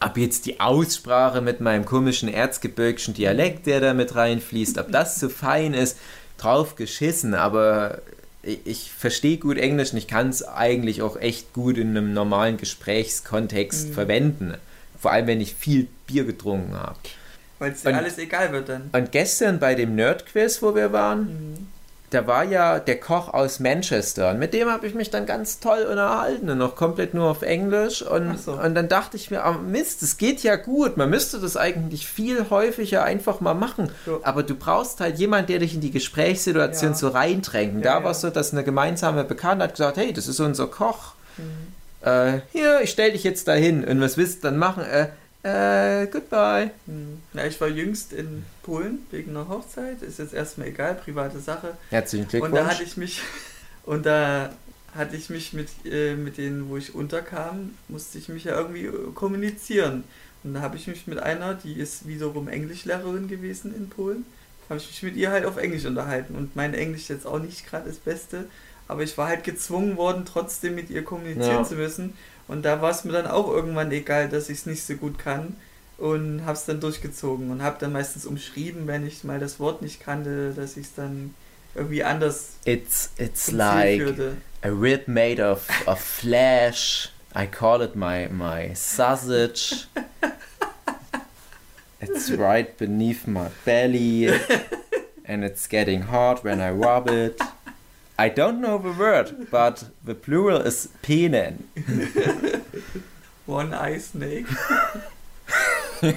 [0.00, 5.18] Ab jetzt die Aussprache mit meinem komischen erzgebirgischen Dialekt, der da mit reinfließt, ob das
[5.18, 5.98] zu fein ist,
[6.38, 7.98] drauf geschissen, aber
[8.42, 12.12] ich, ich verstehe gut Englisch und ich kann es eigentlich auch echt gut in einem
[12.12, 13.92] normalen Gesprächskontext Mhm.
[13.92, 14.54] verwenden.
[14.98, 16.98] Vor allem, wenn ich viel Bier getrunken habe.
[17.58, 18.90] Weil es dir alles egal wird dann.
[18.92, 21.66] Und gestern bei dem Nerd-Quiz, wo wir waren, Mhm.
[22.14, 25.60] Da war ja der Koch aus Manchester und mit dem habe ich mich dann ganz
[25.60, 28.52] toll unterhalten und noch komplett nur auf Englisch und, so.
[28.52, 32.06] und dann dachte ich mir, ah, Mist, es geht ja gut, man müsste das eigentlich
[32.06, 34.18] viel häufiger einfach mal machen, Ja.
[34.22, 36.96] aber du brauchst halt jemanden, der dich in die Gesprächssituation Ja.
[36.96, 37.84] so reindrängt.
[37.84, 38.04] Ja, da ja.
[38.04, 42.08] war es so, dass eine gemeinsame Bekannte hat gesagt, hey, das ist unser Koch, Mhm.
[42.08, 44.84] äh, hier, ich stell dich jetzt dahin und was willst du dann machen?
[44.84, 45.08] Äh,
[45.44, 46.70] äh, goodbye.
[46.86, 47.20] Mhm.
[47.34, 50.02] Ja, ich war jüngst in Polen wegen einer Hochzeit.
[50.02, 51.76] Ist jetzt erstmal egal, private Sache.
[51.90, 52.70] Herzlichen Und da Glückwunsch.
[52.70, 53.22] hatte ich mich
[53.84, 54.52] und da
[54.94, 58.86] hatte ich mich mit, äh, mit denen, wo ich unterkam, musste ich mich ja irgendwie
[58.86, 60.04] äh, kommunizieren.
[60.44, 64.24] Und da habe ich mich mit einer, die ist wiederum Englischlehrerin gewesen in Polen,
[64.68, 66.36] habe ich mich mit ihr halt auf Englisch unterhalten.
[66.36, 68.46] Und mein Englisch jetzt auch nicht gerade das Beste,
[68.88, 71.64] aber ich war halt gezwungen worden, trotzdem mit ihr kommunizieren ja.
[71.64, 72.14] zu müssen.
[72.48, 75.18] Und da war es mir dann auch irgendwann egal, dass ich es nicht so gut
[75.18, 75.56] kann.
[75.96, 79.80] Und habe es dann durchgezogen und habe dann meistens umschrieben, wenn ich mal das Wort
[79.80, 81.34] nicht kannte, dass ich es dann
[81.74, 82.54] irgendwie anders.
[82.64, 84.02] It's, it's like
[84.62, 87.10] a rib made of, of flesh.
[87.36, 89.86] I call it my, my sausage.
[92.00, 94.28] It's right beneath my belly.
[95.24, 97.40] And it's getting hard when I rub it.
[98.16, 101.64] I don't know the word, but the plural is penen.
[103.46, 104.46] One eye snake.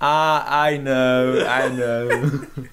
[0.00, 2.40] ah, I know, I know.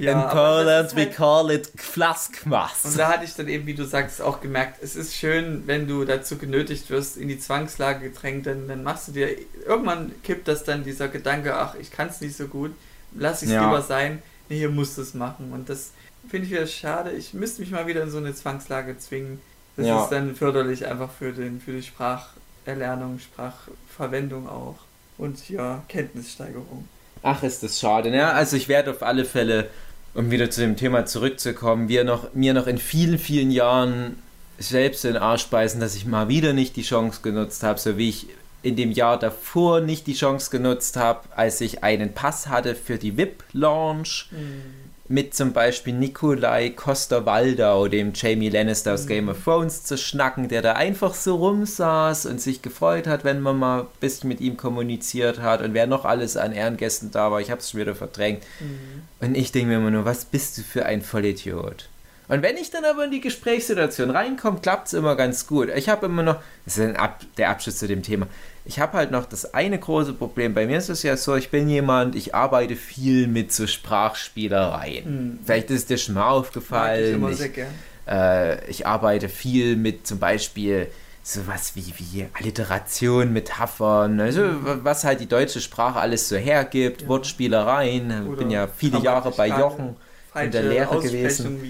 [0.00, 2.86] Ja, In Poland we halt call it Flaskmas.
[2.86, 5.86] Und da hatte ich dann eben, wie du sagst, auch gemerkt, es ist schön, wenn
[5.86, 9.28] du dazu genötigt wirst, in die Zwangslage gedrängt, dann, dann machst du dir,
[9.66, 12.72] irgendwann kippt das dann dieser Gedanke, ach, ich kann es nicht so gut,
[13.14, 13.66] lass ich es ja.
[13.66, 15.52] lieber sein, nee, hier musst du es machen.
[15.52, 15.92] Und das
[16.28, 17.12] finde ich wieder schade.
[17.12, 19.40] Ich müsste mich mal wieder in so eine Zwangslage zwingen.
[19.76, 20.02] Das ja.
[20.02, 24.76] ist dann förderlich einfach für, den, für die Spracherlernung, Sprachverwendung auch.
[25.16, 26.86] Und ja, Kenntnissteigerung.
[27.22, 28.10] Ach, ist das schade.
[28.10, 29.70] Ja, also ich werde auf alle Fälle
[30.14, 34.16] um wieder zu dem Thema zurückzukommen, wir noch, mir noch in vielen, vielen Jahren
[34.58, 37.96] selbst in den Arsch beißen, dass ich mal wieder nicht die Chance genutzt habe, so
[37.96, 38.26] wie ich
[38.62, 42.98] in dem Jahr davor nicht die Chance genutzt habe, als ich einen Pass hatte für
[42.98, 44.28] die VIP-Launch.
[44.30, 50.46] Mhm mit zum Beispiel Nikolai Coster-Waldau, dem Jamie Lannister aus Game of Thrones, zu schnacken,
[50.46, 54.40] der da einfach so rumsaß und sich gefreut hat, wenn man mal ein bisschen mit
[54.40, 57.40] ihm kommuniziert hat und wer noch alles an Ehrengästen da war.
[57.40, 58.44] Ich habe es schon wieder verdrängt.
[58.60, 59.26] Mhm.
[59.26, 61.88] Und ich denke mir immer nur, was bist du für ein Vollidiot?
[62.28, 65.70] Und wenn ich dann aber in die Gesprächssituation reinkomme, klappt es immer ganz gut.
[65.74, 68.28] Ich habe immer noch, das ist Ab, der Abschluss zu dem Thema,
[68.64, 70.54] ich habe halt noch das eine große Problem.
[70.54, 75.04] Bei mir ist es ja so, ich bin jemand, ich arbeite viel mit so Sprachspielereien.
[75.04, 75.38] Mhm.
[75.44, 77.26] Vielleicht ist dir schon mal aufgefallen.
[77.30, 77.64] ich, ich.
[78.06, 80.88] Äh, ich arbeite viel mit zum Beispiel
[81.22, 84.80] sowas wie, wie Alliteration, Metaphern, also mhm.
[84.82, 87.08] was halt die deutsche Sprache alles so hergibt, ja.
[87.08, 88.32] Wortspielereien.
[88.32, 89.96] Ich bin ja viele Jahre bei Jochen
[90.34, 91.60] in der Lehre gewesen.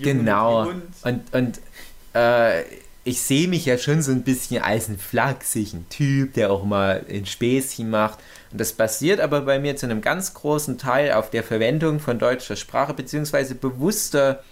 [0.00, 0.70] genau.
[1.02, 1.60] Und, und
[2.14, 2.62] äh,
[3.06, 7.06] ich sehe mich ja schon so ein bisschen als ein flachsigen Typ, der auch mal
[7.08, 8.18] ein Späßchen macht.
[8.50, 12.18] Und das basiert aber bei mir zu einem ganz großen Teil auf der Verwendung von
[12.18, 14.42] deutscher Sprache, beziehungsweise bewusster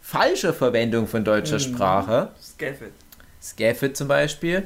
[0.00, 1.60] falscher Verwendung von deutscher mhm.
[1.60, 2.30] Sprache.
[2.42, 2.92] Scaffet.
[3.42, 4.62] Scaffet zum Beispiel.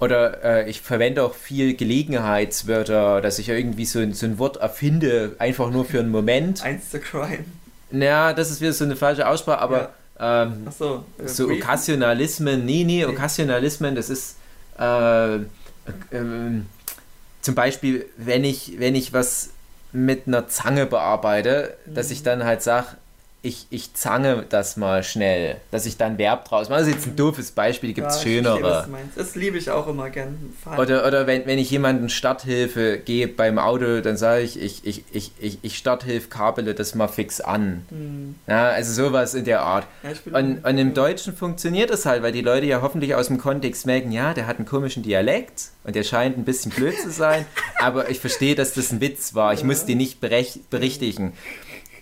[0.00, 5.36] Oder äh, ich verwende auch viel Gelegenheitswörter, dass ich irgendwie so, so ein Wort erfinde,
[5.38, 6.64] einfach nur für einen Moment.
[6.64, 7.44] Eins zu crime.
[7.92, 12.64] Naja, das ist wieder so eine falsche Aussprache, aber ja ähm, so, äh, so Okkasionalismen,
[12.64, 14.36] nee, nee, Okkasionalismen, das ist
[14.78, 15.42] äh, äh,
[17.40, 19.50] zum Beispiel, wenn ich, wenn ich was
[19.92, 21.94] mit einer Zange bearbeite, mhm.
[21.94, 22.24] dass ich mhm.
[22.24, 22.88] dann halt sage,
[23.44, 26.80] ich, ich zange das mal schnell, dass ich dann Verb draus mache.
[26.80, 28.58] Das ist jetzt ein doofes Beispiel, gibt es ja, schönere.
[28.58, 30.54] Verstehe, das liebe ich auch immer gern.
[30.78, 35.04] Oder, oder wenn, wenn ich jemanden Starthilfe gebe beim Auto, dann sage ich, ich, ich,
[35.12, 37.84] ich, ich, ich Starthilf kabele das mal fix an.
[37.90, 38.34] Hm.
[38.46, 39.86] Ja, also sowas in der Art.
[40.02, 43.36] Ja, und, und im Deutschen funktioniert das halt, weil die Leute ja hoffentlich aus dem
[43.36, 47.10] Kontext merken, ja, der hat einen komischen Dialekt und der scheint ein bisschen blöd zu
[47.10, 47.44] sein,
[47.78, 49.52] aber ich verstehe, dass das ein Witz war.
[49.52, 49.66] Ich ja.
[49.66, 51.34] muss den nicht berichtigen.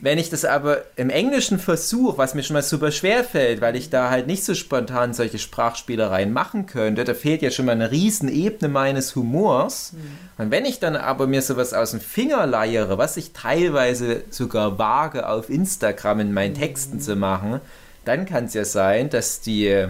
[0.03, 3.77] Wenn ich das aber im Englischen versuche, was mir schon mal super schwer fällt, weil
[3.77, 7.73] ich da halt nicht so spontan solche Sprachspielereien machen könnte, da fehlt ja schon mal
[7.73, 9.93] eine riesen Ebene meines Humors.
[9.93, 9.99] Mhm.
[10.43, 14.77] Und wenn ich dann aber mir sowas aus dem Finger leiere, was ich teilweise sogar
[14.77, 17.01] wage auf Instagram in meinen Texten mhm.
[17.01, 17.61] zu machen,
[18.05, 19.87] dann kann es ja sein, dass die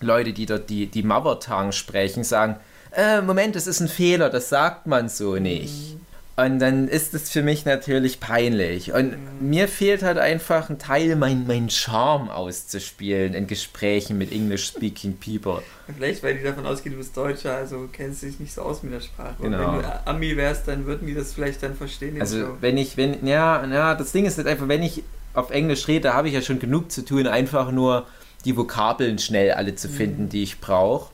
[0.00, 2.54] Leute, die dort die, die Mother sprechen, sagen,
[2.92, 5.96] äh, Moment, das ist ein Fehler, das sagt man so nicht.
[5.96, 6.09] Mhm.
[6.40, 8.92] Und dann ist es für mich natürlich peinlich.
[8.92, 9.48] Und mhm.
[9.50, 15.62] mir fehlt halt einfach ein Teil, mein, mein Charme auszuspielen in Gesprächen mit English-speaking people.
[15.94, 18.92] Vielleicht, weil die davon ausgehen, du bist Deutscher, also kennst dich nicht so aus mit
[18.92, 19.34] der Sprache.
[19.40, 19.70] Genau.
[19.70, 22.20] Und wenn du Ami wärst, dann würden die das vielleicht dann verstehen.
[22.20, 22.56] Also, so.
[22.60, 25.02] wenn ich, wenn, ja, ja, das Ding ist halt einfach, wenn ich
[25.34, 28.06] auf Englisch rede, habe ich ja schon genug zu tun, einfach nur
[28.44, 30.28] die Vokabeln schnell alle zu finden, mhm.
[30.30, 31.10] die ich brauche.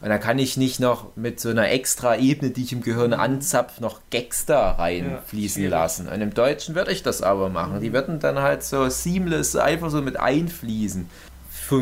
[0.00, 3.10] Und da kann ich nicht noch mit so einer extra Ebene, die ich im Gehirn
[3.10, 3.20] mhm.
[3.20, 6.08] anzapf, noch Gags da reinfließen ja, lassen.
[6.08, 7.76] Und im Deutschen würde ich das aber machen.
[7.76, 7.80] Mhm.
[7.80, 11.08] Die würden dann halt so seamless einfach so mit einfließen.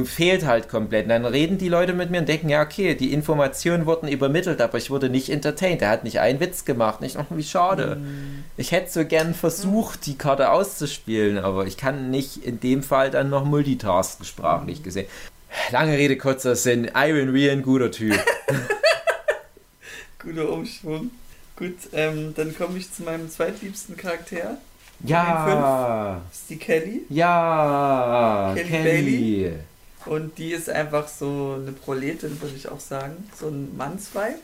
[0.05, 1.05] Fehlt halt komplett.
[1.05, 4.61] Und dann reden die Leute mit mir und denken, ja, okay, die Informationen wurden übermittelt,
[4.61, 5.81] aber ich wurde nicht entertained.
[5.81, 7.03] Er hat nicht einen Witz gemacht.
[7.03, 7.97] Nicht, oh, wie schade.
[7.97, 8.45] Mhm.
[8.57, 13.11] Ich hätte so gern versucht, die Karte auszuspielen, aber ich kann nicht in dem Fall
[13.11, 14.85] dann noch multitasken, sprachlich mhm.
[14.85, 15.07] gesehen.
[15.71, 16.91] Lange Rede, kurzer Sinn.
[16.95, 18.19] Iron Rian, guter Typ.
[20.19, 21.11] Guter Umschwung.
[21.57, 24.59] Gut, ähm, dann komme ich zu meinem zweitliebsten Charakter.
[25.05, 26.23] Ja.
[26.29, 27.03] Das ist die Kelly.
[27.09, 28.53] Ja.
[28.55, 28.85] Kelly Kelly.
[28.85, 29.53] Bailey.
[30.07, 33.29] Und die ist einfach so eine Proletin, würde ich auch sagen.
[33.39, 34.39] So ein Mannsweib.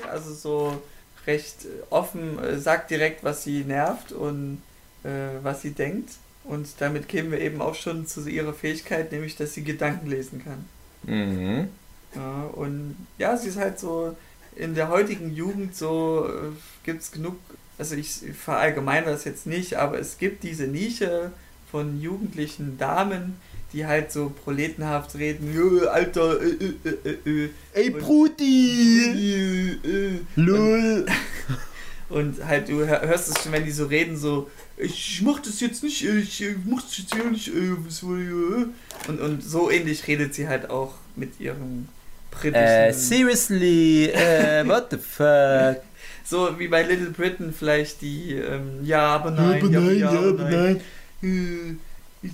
[0.00, 0.82] Ja, also so
[1.26, 4.62] recht offen, äh, sagt direkt, was sie nervt und
[5.04, 6.10] äh, was sie denkt.
[6.48, 10.42] Und damit kämen wir eben auch schon zu ihrer Fähigkeit, nämlich dass sie Gedanken lesen
[10.42, 10.64] kann.
[11.02, 11.68] Mhm.
[12.14, 14.16] Ja, und ja, sie ist halt so
[14.56, 17.36] in der heutigen Jugend so, äh, gibt es genug,
[17.78, 18.10] also ich
[18.42, 21.32] verallgemeine das jetzt nicht, aber es gibt diese Nische
[21.70, 23.36] von jugendlichen Damen,
[23.74, 29.78] die halt so proletenhaft reden, "Jö, Alter, äh, äh, äh, äh, Ey, Und- Brudi!
[29.84, 30.18] äh, äh.
[30.36, 31.04] Lol.
[32.08, 35.60] Und halt, du hör- hörst es schon, wenn die so reden, so, ich mach das
[35.60, 38.66] jetzt nicht, ich äh, mach das jetzt hier nicht, äh, äh.
[39.08, 41.88] und, und so ähnlich redet sie halt auch mit ihrem
[42.30, 42.54] britischen...
[42.54, 45.82] Äh, seriously, äh, what the fuck?
[46.24, 50.50] So wie bei Little Britain vielleicht die, ähm, ja, aber nein, ja, aber, ja, aber
[50.50, 50.80] nein.
[51.22, 51.74] Äh,
[52.20, 52.32] ich-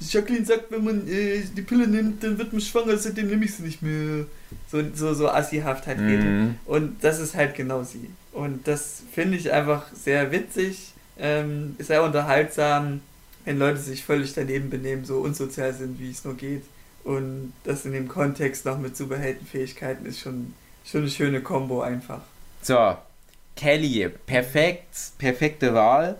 [0.00, 3.44] ich- Jacqueline sagt, wenn man äh, die Pille nimmt, dann wird man schwanger, seitdem nehme
[3.44, 4.26] ich sie nicht mehr.
[4.70, 6.40] So, so, so assihaft halt reden.
[6.40, 6.54] Mhm.
[6.66, 8.10] Und das ist halt genau sie.
[8.32, 13.00] Und das finde ich einfach sehr witzig, ähm, sehr unterhaltsam,
[13.44, 16.64] wenn Leute sich völlig daneben benehmen, so unsozial sind, wie es nur geht.
[17.04, 20.54] Und das in dem Kontext noch mit Superheldenfähigkeiten ist schon,
[20.84, 22.20] schon eine schöne Kombo einfach.
[22.62, 22.96] So,
[23.56, 26.16] Kelly, perfekt, perfekte Wahl.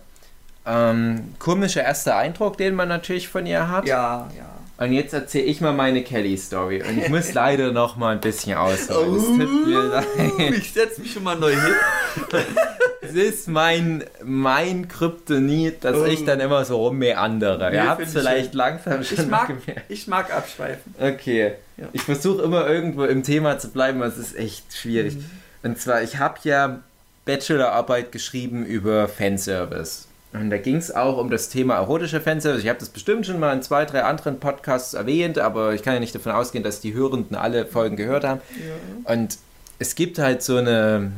[0.67, 3.87] Ähm, komischer erster Eindruck, den man natürlich von ihr hat.
[3.87, 4.60] Ja, ja.
[4.81, 6.83] Und jetzt erzähle ich mal meine Kelly-Story.
[6.83, 9.17] Und ich muss leider noch mal ein bisschen ausholen.
[9.17, 10.07] Es tut mir leid.
[10.57, 11.75] ich setze mich schon mal neu hin.
[13.03, 16.05] Es ist mein, mein Kryptonit, dass Oh.
[16.05, 17.71] ich dann immer so rummeandere.
[17.71, 18.59] Nee, Ihr habt es ich vielleicht schön.
[18.59, 19.83] langsam schon Ich mag, gemerkt.
[19.89, 20.95] ich mag abschweifen.
[21.01, 21.55] Okay.
[21.77, 21.87] Ja.
[21.93, 25.17] Ich versuche immer irgendwo im Thema zu bleiben, aber es ist echt schwierig.
[25.17, 25.25] Mhm.
[25.63, 26.81] Und zwar, ich habe ja
[27.25, 30.07] Bachelorarbeit geschrieben über Fanservice.
[30.33, 32.63] Und da ging es auch um das Thema erotischer Fanservice.
[32.63, 35.95] Ich habe das bestimmt schon mal in zwei, drei anderen Podcasts erwähnt, aber ich kann
[35.95, 38.41] ja nicht davon ausgehen, dass die Hörenden alle Folgen gehört haben.
[39.05, 39.13] Ja.
[39.13, 39.39] Und
[39.81, 41.11] es gibt halt so eine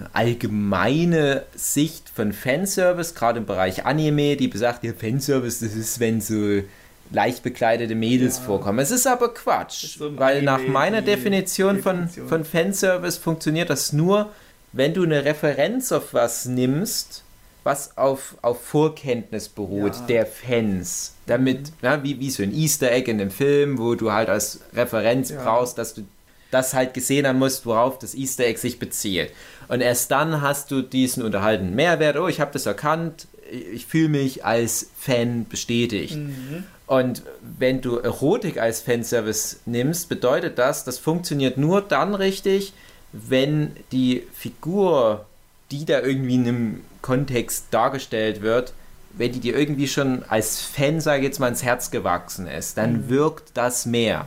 [0.57, 6.21] allgemeine Sicht von Fanservice, gerade im Bereich Anime, die besagt, ja, Fanservice, das ist, wenn
[6.21, 6.63] so
[7.11, 8.45] leicht bekleidete Mädels Ja.
[8.45, 8.79] vorkommen.
[8.79, 12.09] Es ist aber Quatsch, ist so weil nach meiner Definition, Definition.
[12.09, 14.31] Von, von Fanservice funktioniert das nur,
[14.73, 17.22] wenn du eine Referenz auf was nimmst,
[17.65, 20.07] was auf, auf Vorkenntnis beruht, Ja.
[20.09, 21.15] der Fans.
[21.27, 24.61] Damit, na, wie, wie so ein Easter Egg in einem Film, wo du halt als
[24.75, 25.43] Referenz Ja.
[25.45, 26.03] brauchst, dass du
[26.51, 29.31] das halt gesehen haben musst, worauf das Easter Egg sich bezieht.
[29.69, 33.27] Und erst dann hast du diesen unterhaltenen Mehrwert, oh, ich habe das erkannt,
[33.73, 36.17] ich fühle mich als Fan bestätigt.
[36.17, 36.65] Mhm.
[36.87, 37.23] Und
[37.59, 42.75] wenn du Erotik als Fanservice nimmst, bedeutet das, das funktioniert nur dann richtig,
[43.13, 45.25] wenn die Figur,
[45.71, 48.73] die da irgendwie in einem Kontext dargestellt wird,
[49.15, 52.79] wenn die dir irgendwie schon als Fan, sage ich jetzt mal, ins Herz gewachsen ist,
[52.79, 53.09] dann Mhm.
[53.11, 54.27] wirkt das mehr.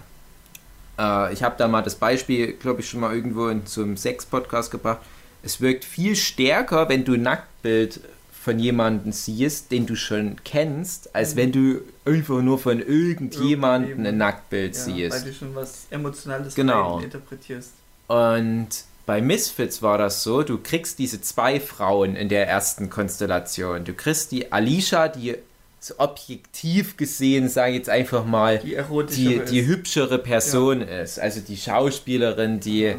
[0.99, 4.71] Äh, ich habe da mal das Beispiel, glaube ich, schon mal irgendwo in einem Sex-Podcast
[4.71, 4.99] gebracht.
[5.43, 7.99] Es wirkt viel stärker, wenn du ein Nacktbild
[8.41, 11.37] von jemandem siehst, den du schon kennst, als Mhm.
[11.39, 14.17] wenn du einfach nur von irgendjemandem ein.
[14.17, 15.15] Nacktbild Ja, siehst.
[15.15, 16.99] weil du schon was Emotionales Genau.
[16.99, 17.71] interpretierst.
[18.07, 18.67] Und
[19.05, 23.83] bei Misfits war das so, du kriegst diese zwei Frauen in der ersten Konstellation.
[23.85, 25.35] Du kriegst die Alicia, die
[25.79, 28.75] so objektiv gesehen, sage ich jetzt einfach mal, Die
[29.15, 31.19] die, die hübschere Person ist.
[31.19, 32.95] Also die Schauspielerin, die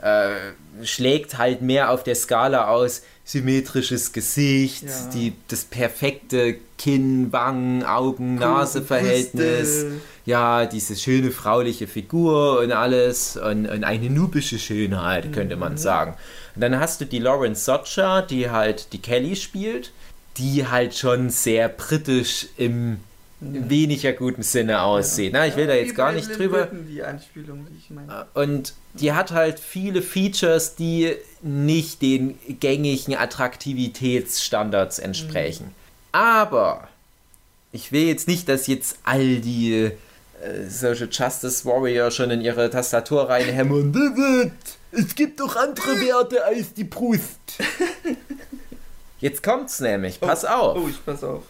[0.00, 0.30] äh,
[0.82, 3.02] schlägt halt mehr auf der Skala aus
[3.32, 5.10] symmetrisches Gesicht, Ja.
[5.14, 9.86] die, das perfekte Kinn, Wangen, Augen, Nase-Verhältnis.
[10.26, 15.78] Ja, diese schöne frauliche Figur und alles und, und eine nubische Schönheit, könnte man Mhm.
[15.78, 16.14] sagen.
[16.54, 19.92] Und dann hast du die Lauren Socha, die halt die Kelly spielt,
[20.36, 22.98] die halt schon sehr britisch im
[23.40, 25.32] weniger guten Sinne aussieht.
[25.32, 26.68] Na, ich will da jetzt gar nicht drüber.
[26.70, 28.26] Die die ich meine.
[28.34, 35.74] Und die hat halt viele Features, die nicht den gängigen Attraktivitätsstandards entsprechen.
[36.12, 36.88] Aber
[37.72, 39.90] ich will jetzt nicht, dass jetzt all die
[40.42, 43.92] äh, Social Justice Warrior schon in ihre Tastatur reinhämmern.
[43.92, 44.52] David,
[44.92, 47.38] es gibt doch andere Werte als die Brust.
[49.20, 50.76] Jetzt kommt's nämlich, pass auf.
[50.76, 51.42] Oh, ich pass auf.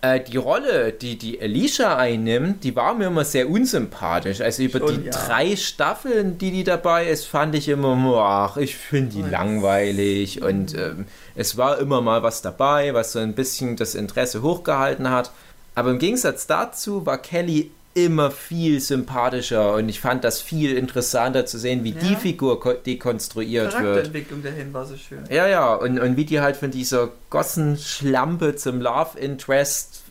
[0.00, 4.40] Äh, die Rolle, die die Alicia einnimmt, die war mir immer sehr unsympathisch.
[4.40, 5.12] Also über Schon, die ja.
[5.12, 9.30] drei Staffeln, die die dabei ist, fand ich immer, ach, ich finde die Was?
[9.30, 10.42] langweilig.
[10.42, 15.10] Und ähm, es war immer mal was dabei, was so ein bisschen das Interesse hochgehalten
[15.10, 15.30] hat.
[15.74, 17.70] Aber im Gegensatz dazu war Kelly
[18.04, 22.00] immer viel sympathischer und ich fand das viel interessanter zu sehen, wie Ja.
[22.00, 23.82] die Figur ko- dekonstruiert wird.
[23.82, 25.20] Charakterentwicklung dahin war so schön.
[25.30, 30.02] Ja, ja, und, und wie die halt von dieser Gossenschlampe zum Love Interest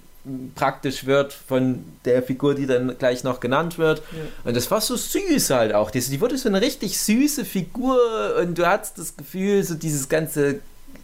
[0.56, 4.00] praktisch wird von der Figur, die dann gleich noch genannt wird.
[4.12, 4.18] Ja.
[4.50, 5.90] Und das war so süß halt auch.
[5.90, 7.98] Die, die wurde so eine richtig süße Figur
[8.42, 10.60] und du hattest das Gefühl, so dieses ganze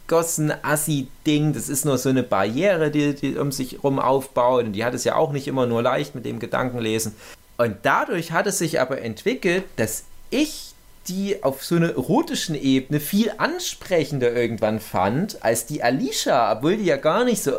[0.07, 4.65] Gossen-Assi-Ding, das ist nur so eine Barriere, die, die um sich rum aufbaut.
[4.65, 7.13] Und die hat es ja auch nicht immer nur leicht mit dem Gedankenlesen.
[7.57, 10.71] Und dadurch hat es sich aber entwickelt, dass ich
[11.07, 16.85] die auf so einer erotischen Ebene viel ansprechender irgendwann fand als die Alicia, obwohl die
[16.85, 17.51] ja gar nicht so,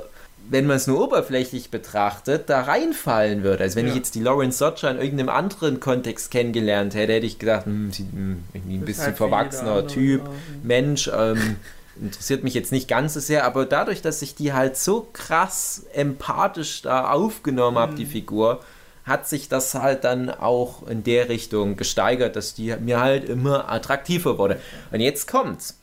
[0.48, 3.62] wenn man es nur oberflächlich betrachtet, da reinfallen würde.
[3.64, 3.92] Also wenn Ja.
[3.92, 7.92] ich jetzt die Lawrence Sotcha in irgendeinem anderen Kontext kennengelernt hätte, hätte ich gedacht, hm,
[7.92, 10.22] sie, hm, irgendwie ein Das bisschen halt verwachsener Typ.
[10.62, 11.56] Mensch, ähm,
[12.00, 15.84] interessiert mich jetzt nicht ganz so sehr, aber dadurch, dass ich die halt so krass
[15.92, 18.10] empathisch da aufgenommen habe, die Mhm.
[18.10, 18.64] Figur,
[19.04, 23.70] hat sich das halt dann auch in der Richtung gesteigert, dass die mir halt immer
[23.70, 24.60] attraktiver wurde.
[24.92, 25.78] Und jetzt kommt's.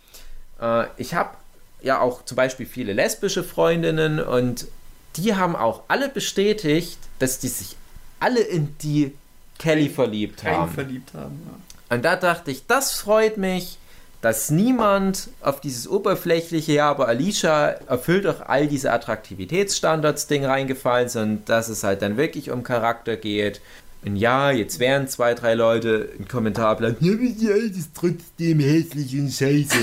[0.60, 1.30] Äh, ich habe
[1.84, 4.66] ja auch zum Beispiel viele lesbische Freundinnen und
[5.18, 7.76] die haben auch alle bestätigt, dass die sich
[8.20, 9.14] alle in die
[9.60, 10.72] Kelly verliebt haben.
[10.72, 11.42] verliebt haben.
[11.46, 11.96] Ja.
[11.96, 13.78] Und da dachte ich, das freut mich,
[14.22, 21.46] dass niemand auf dieses oberflächliche, ja, aber Alicia erfüllt doch all diese Attraktivitätsstandards-Ding reingefallen, sondern
[21.46, 23.62] dass es halt dann wirklich um Charakter geht.
[24.04, 27.92] Und ja, jetzt wären zwei, drei Leute im Kommentar bleiben, ja, aber die Alte ist
[27.94, 29.78] trotzdem hässlich und scheiße.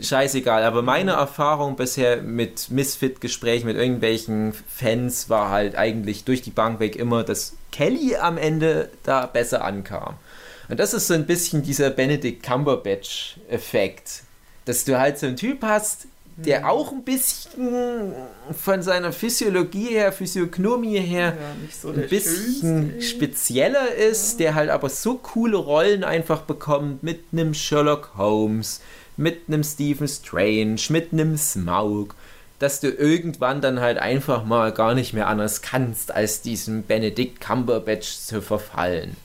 [0.02, 6.50] Scheißegal, aber meine Erfahrung bisher mit Misfit-Gesprächen mit irgendwelchen Fans war halt eigentlich durch die
[6.50, 10.14] Bank weg immer, dass Kelly am Ende da besser ankam.
[10.72, 14.22] Und das ist so ein bisschen dieser Benedict Cumberbatch-Effekt,
[14.64, 16.06] dass du halt so einen Typ hast,
[16.38, 18.14] der auch ein bisschen
[18.58, 23.02] von seiner Physiologie her, Physiognomie her, Ja, so ein bisschen Schönste.
[23.02, 28.80] spezieller ist, der halt aber so coole Rollen einfach bekommt mit einem Sherlock Holmes,
[29.18, 32.14] mit einem Stephen Strange, mit einem Smaug,
[32.60, 37.42] dass du irgendwann dann halt einfach mal gar nicht mehr anders kannst, als diesem Benedict
[37.42, 39.18] Cumberbatch zu verfallen.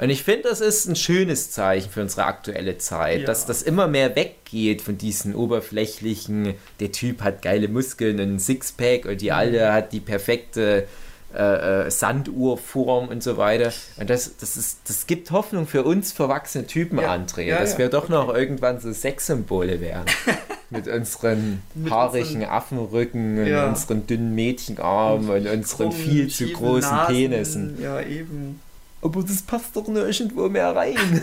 [0.00, 3.26] Und ich finde, das ist ein schönes Zeichen für unsere aktuelle Zeit, Ja.
[3.26, 8.38] dass das immer mehr weggeht von diesen oberflächlichen, der Typ hat geile Muskeln und ein
[8.38, 10.86] Sixpack und die Alte hat die perfekte
[11.34, 13.70] äh, äh, Sanduhrform und so weiter.
[13.98, 17.12] Und das, das, ist, das gibt Hoffnung für uns verwachsene Typen, Ja.
[17.14, 18.12] André, Ja, dass ja, wir doch okay.
[18.12, 20.06] noch irgendwann so Sexsymbole werden.
[20.70, 26.46] Mit unseren Mit haarigen unseren- Affenrücken und unseren dünnen Mädchenarmen und unseren Krummen, viel zu
[26.48, 27.14] großen Nasen.
[27.14, 27.78] Penissen.
[27.82, 28.60] Ja, eben.
[29.00, 31.22] Aber das passt doch nirgendwo mehr rein.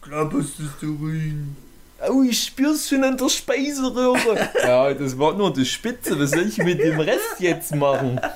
[0.00, 1.56] Klapperst du so rein?
[2.08, 4.48] Oh, ich spür's schon an der Speiseröhre.
[4.62, 6.18] ja, das war nur die Spitze.
[6.18, 8.20] Was soll ich mit dem Rest jetzt machen?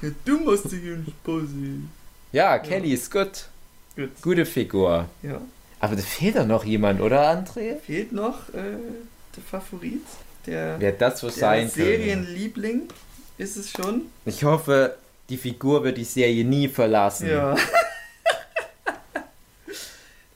[0.00, 1.48] Ja, du machst dich einen Spaß.
[2.30, 3.48] Ja, Kelly ist gut.
[3.96, 4.10] Gut.
[4.22, 5.06] Gute Figur.
[5.24, 5.40] Ja.
[5.80, 7.80] Aber da fehlt doch noch jemand, oder, André?
[7.84, 8.76] Fehlt noch äh,
[9.34, 10.04] der Favorit.
[10.46, 11.82] Der, Wer das wohl der sein könnte.
[11.82, 12.82] Serienliebling
[13.38, 14.02] ist es schon.
[14.24, 14.96] Ich hoffe,
[15.28, 17.28] die Figur wird die Serie nie verlassen.
[17.28, 17.54] Ja.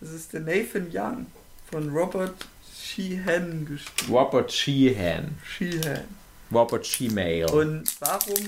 [0.01, 1.27] das ist der Nathan Young
[1.71, 2.35] von Robert
[2.75, 4.11] Sheehan gespielt.
[4.11, 5.39] Robert Sheehan.
[5.45, 6.05] Sheehan.
[6.53, 7.47] Robert Shemale.
[7.47, 8.45] Und warum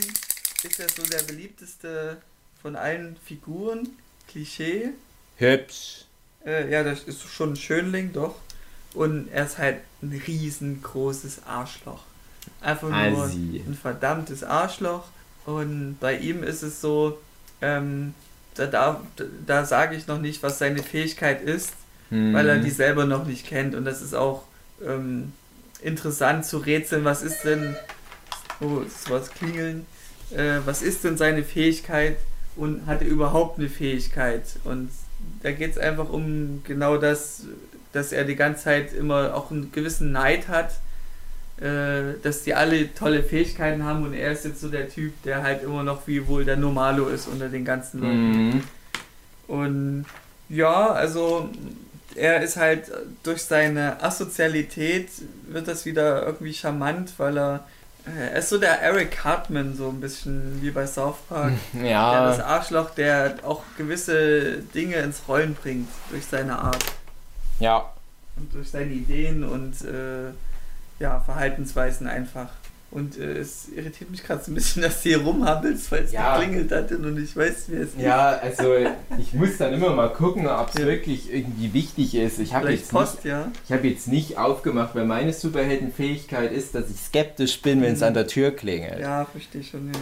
[0.63, 2.19] ist er so der beliebteste
[2.61, 3.89] von allen Figuren?
[4.29, 4.91] Klischee.
[5.37, 6.05] Hübsch.
[6.45, 8.37] Äh, ja, das ist schon ein Schönling, doch.
[8.93, 12.03] Und er ist halt ein riesengroßes Arschloch.
[12.61, 13.65] Einfach nur Assi.
[13.67, 15.05] ein verdammtes Arschloch.
[15.47, 17.19] Und bei ihm ist es so,
[17.61, 18.15] ähm,
[18.55, 19.01] da, da,
[19.47, 21.73] da sage ich noch nicht, was seine Fähigkeit ist,
[22.11, 22.35] Hm.
[22.35, 23.75] weil er die selber noch nicht kennt.
[23.75, 24.45] Und das ist auch
[24.85, 25.33] ähm,
[25.83, 27.77] interessant zu rätseln, was ist denn,
[28.61, 29.87] oh, es war das Klingeln,
[30.31, 32.17] äh, was ist denn seine Fähigkeit
[32.57, 34.45] und hat er überhaupt eine Fähigkeit?
[34.65, 34.91] Und
[35.43, 37.45] da geht es einfach um genau das,
[37.93, 40.73] dass er die ganze Zeit immer auch einen gewissen Neid hat,
[41.61, 45.43] äh, dass die alle tolle Fähigkeiten haben und er ist jetzt so der Typ, der
[45.43, 48.49] halt immer noch wie wohl der Normalo ist unter den ganzen Leuten.
[48.49, 48.63] Mhm.
[49.47, 50.07] Und
[50.49, 51.49] ja, also
[52.17, 52.91] er ist halt
[53.23, 55.09] durch seine Asozialität
[55.49, 57.65] wird das wieder irgendwie charmant, weil er
[58.07, 61.53] äh, er ist so der Eric Hartman, so ein bisschen wie bei South Park.
[61.73, 66.85] Der das Ja, Arschloch, der auch gewisse Dinge ins Rollen bringt durch seine Art
[67.61, 67.91] ja.
[68.37, 70.33] und durch seine Ideen und äh,
[70.99, 72.49] ja, Verhaltensweisen einfach.
[72.91, 76.13] Und äh, es irritiert mich gerade so ein bisschen, dass du hier rumhampelst, weil es
[76.13, 76.39] Ja.
[76.39, 77.99] geklingelt hat und ich weiß, wer es ist.
[78.01, 78.73] Ja, also
[79.19, 80.87] ich muss dann immer mal gucken, ob es Ja.
[80.87, 82.39] wirklich irgendwie wichtig ist.
[82.39, 83.51] Ich habe jetzt, nicht- ja.
[83.67, 88.01] ich hab jetzt nicht aufgemacht, weil meine Superheldenfähigkeit ist, dass ich skeptisch bin, wenn es
[88.01, 88.07] Mhm.
[88.07, 89.01] an der Tür klingelt.
[89.01, 89.93] Ja, verstehe schon, ja.
[89.93, 90.01] ja.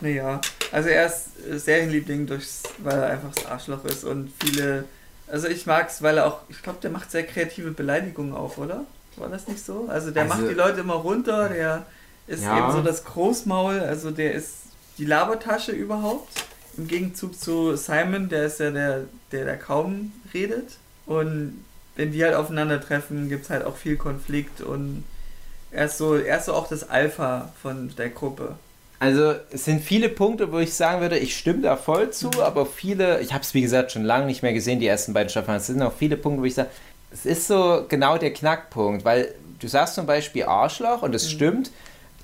[0.00, 0.40] Naja,
[0.72, 1.28] Also er ist
[1.64, 4.84] Serienliebling, durchs, weil er einfach das Arschloch ist und viele.
[5.28, 8.58] Also ich mag es, weil er auch, ich glaube, der macht sehr kreative Beleidigungen auf,
[8.58, 8.84] oder?
[9.16, 9.86] War das nicht so?
[9.88, 11.84] Also der Also- macht die Leute immer runter, der
[12.26, 12.58] ist Ja.
[12.58, 14.50] eben so das Großmaul, also der ist
[14.98, 16.28] die Labertasche überhaupt.
[16.76, 20.78] Im Gegenzug zu Simon, der ist ja der, der da kaum redet.
[21.06, 21.64] Und
[21.96, 25.04] wenn die halt aufeinandertreffen, gibt es halt auch viel Konflikt und
[25.70, 28.56] er ist so, er ist so auch das Alpha von der Gruppe.
[28.98, 32.64] Also es sind viele Punkte, wo ich sagen würde, ich stimme da voll zu, aber
[32.66, 35.56] viele, ich habe es wie gesagt schon lange nicht mehr gesehen, die ersten beiden Staffeln,
[35.56, 36.70] es sind auch viele Punkte, wo ich sage,
[37.12, 41.70] es ist so genau der Knackpunkt, weil du sagst zum Beispiel Arschloch und es stimmt,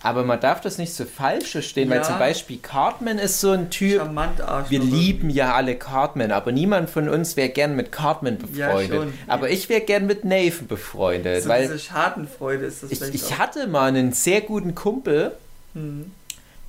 [0.00, 2.02] aber man darf das nicht so falsch verstehen, weil Ja.
[2.04, 4.70] zum Beispiel Cartman ist so ein Typ, Charmant Arschloch.
[4.70, 8.96] wir lieben ja alle Cartman, aber niemand von uns wäre gern mit Cartman Ja, befreundet.
[9.02, 9.12] schon.
[9.26, 13.24] aber ich wäre gern mit Nathan befreundet, so weil diese Schadenfreude ist das ich, ich
[13.24, 13.38] auch.
[13.38, 15.32] hatte mal einen sehr guten Kumpel,
[15.74, 16.12] Hm.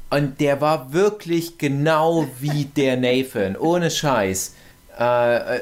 [0.09, 4.55] und der war wirklich genau wie der Nathan, ohne Scheiß.
[4.99, 5.61] Äh, äh,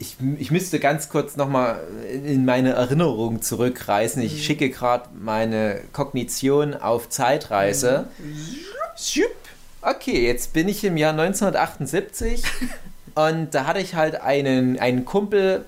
[0.00, 1.78] ich, ich müsste ganz kurz nochmal
[2.24, 4.22] in meine Erinnerung zurückreisen.
[4.22, 4.38] Ich Mhm.
[4.38, 8.08] schicke gerade meine Kognition auf Zeitreise.
[8.96, 9.30] Schupp.
[9.82, 12.42] Okay, jetzt bin ich im Jahr 1978
[13.14, 15.64] und da hatte ich halt einen, einen Kumpel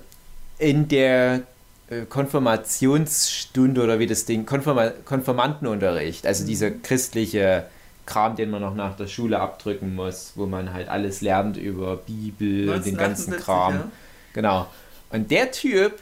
[0.59, 1.41] in der
[1.89, 7.65] äh, Konfirmationsstunde oder wie das Ding, Konfirma Konfirmandenunterricht, also dieser christliche
[8.05, 11.97] Kram, den man noch nach der Schule abdrücken muss, wo man halt alles lernt über
[11.97, 13.73] Bibel und den ganzen 1978, Kram.
[13.75, 13.91] ja.
[14.33, 14.67] Genau.
[15.11, 15.93] Und der Typ,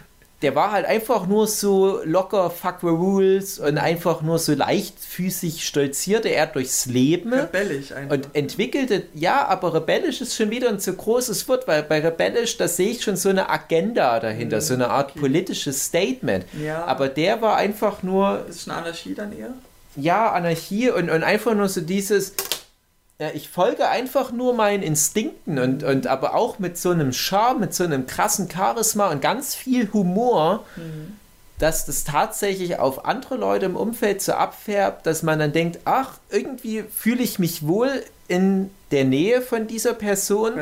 [0.41, 5.65] der war halt einfach nur so locker, fuck the rules und einfach nur so leichtfüßig
[5.67, 7.31] stolzierte er durchs Leben.
[7.33, 8.15] Rebellisch einfach.
[8.15, 12.57] Und entwickelte, ja, aber rebellisch ist schon wieder ein zu großes Wort, weil bei rebellisch,
[12.57, 15.19] da sehe ich schon so eine Agenda dahinter, Mhm, so eine Art okay.
[15.19, 16.45] politisches Statement.
[16.59, 19.49] ja, Aber der war einfach nur, ist schon Anarchie dann eher?
[19.97, 22.33] ja, Anarchie und, und einfach nur so dieses,
[23.21, 27.59] ja, ich folge einfach nur meinen Instinkten und, und aber auch mit so einem Charme,
[27.59, 31.17] mit so einem krassen Charisma und ganz viel Humor, Mhm.
[31.59, 36.17] dass das tatsächlich auf andere Leute im Umfeld so abfärbt, dass man dann denkt, ach,
[36.31, 37.91] irgendwie fühle ich mich wohl
[38.27, 40.53] in der Nähe von dieser Person,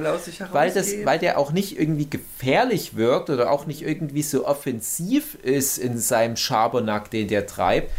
[0.52, 4.46] Weil weil, das, weil der auch nicht irgendwie gefährlich wirkt oder auch nicht irgendwie so
[4.46, 7.90] offensiv ist in seinem Schabernack, den der treibt,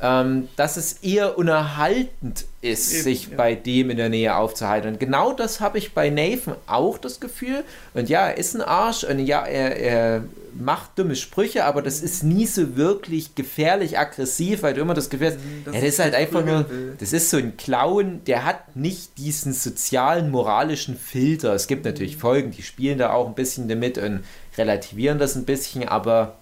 [0.00, 3.36] ähm, dass es eher unerhaltend ist, Eben, sich ja.
[3.36, 4.92] bei dem in der Nähe aufzuhalten.
[4.92, 7.64] Und genau das habe ich bei Nathan auch das Gefühl.
[7.94, 10.24] Und ja, er ist ein Arsch und ja, er, er
[10.58, 15.08] macht dumme Sprüche, aber das ist nie so wirklich gefährlich aggressiv, weil du immer das
[15.10, 16.66] Gefühl hast, Mhm, dass ja, das ist halt er einfach nur,
[16.98, 21.54] das ist so ein Clown, der hat nicht diesen sozialen, moralischen Filter.
[21.54, 22.20] Es gibt natürlich Mhm.
[22.20, 24.24] Folgen, die spielen da auch ein bisschen damit und
[24.56, 26.36] relativieren das ein bisschen, aber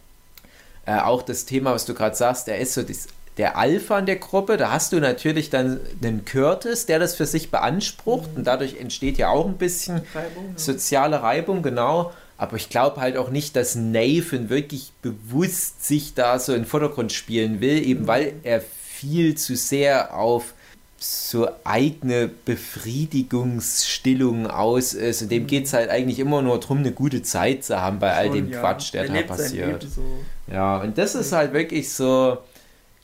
[0.86, 4.06] äh, auch das Thema, was du gerade sagst, der ist so das, der Alpha in
[4.06, 4.56] der Gruppe.
[4.56, 9.18] Da hast du natürlich dann einen Curtis, der das für sich beansprucht und dadurch entsteht
[9.18, 10.58] ja auch ein bisschen Reibung, ja.
[10.58, 12.12] soziale Reibung, genau.
[12.38, 16.66] Aber ich glaube halt auch nicht, dass Nathan wirklich bewusst sich da so in den
[16.66, 20.54] Vordergrund spielen will, eben weil er viel zu sehr auf
[20.98, 25.22] so eigene Befriedigungsstillung aus ist.
[25.22, 28.14] Und dem geht es halt eigentlich immer nur darum, eine gute Zeit zu haben bei
[28.14, 28.60] all Schon, dem ja.
[28.60, 29.82] Quatsch, der er da passiert.
[29.82, 30.02] So.
[30.50, 32.38] Ja, und das ist halt wirklich so,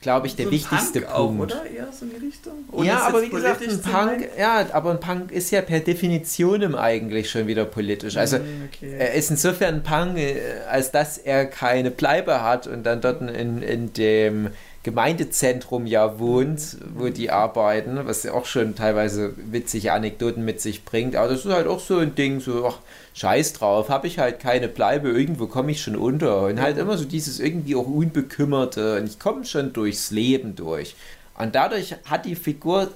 [0.03, 1.53] glaube ich, der so wichtigste Punk auch, Punkt.
[1.53, 1.65] oder?
[1.65, 2.53] Eher so in die Richtung?
[2.71, 6.75] Ohne ja, aber wie gesagt, ein Punk, ja, aber ein Punk ist ja per Definition
[6.75, 8.17] eigentlich schon wieder politisch.
[8.17, 8.95] Also Hm, okay.
[8.99, 10.41] er ist insofern ein Punk, äh,
[10.71, 14.51] als dass er keine Bleibe hat und dann dort in, in dem
[14.83, 20.85] Gemeindezentrum ja wohnt, wo die arbeiten, was ja auch schon teilweise witzige Anekdoten mit sich
[20.85, 21.15] bringt.
[21.15, 22.79] Aber das ist halt auch so ein Ding, so, ach,
[23.15, 26.43] scheiß drauf, habe ich halt keine Bleibe, irgendwo komme ich schon unter.
[26.43, 30.97] Und halt immer so dieses irgendwie auch Unbekümmerte und ich komme schon durchs Leben durch.
[31.39, 32.91] Und dadurch hat die Figur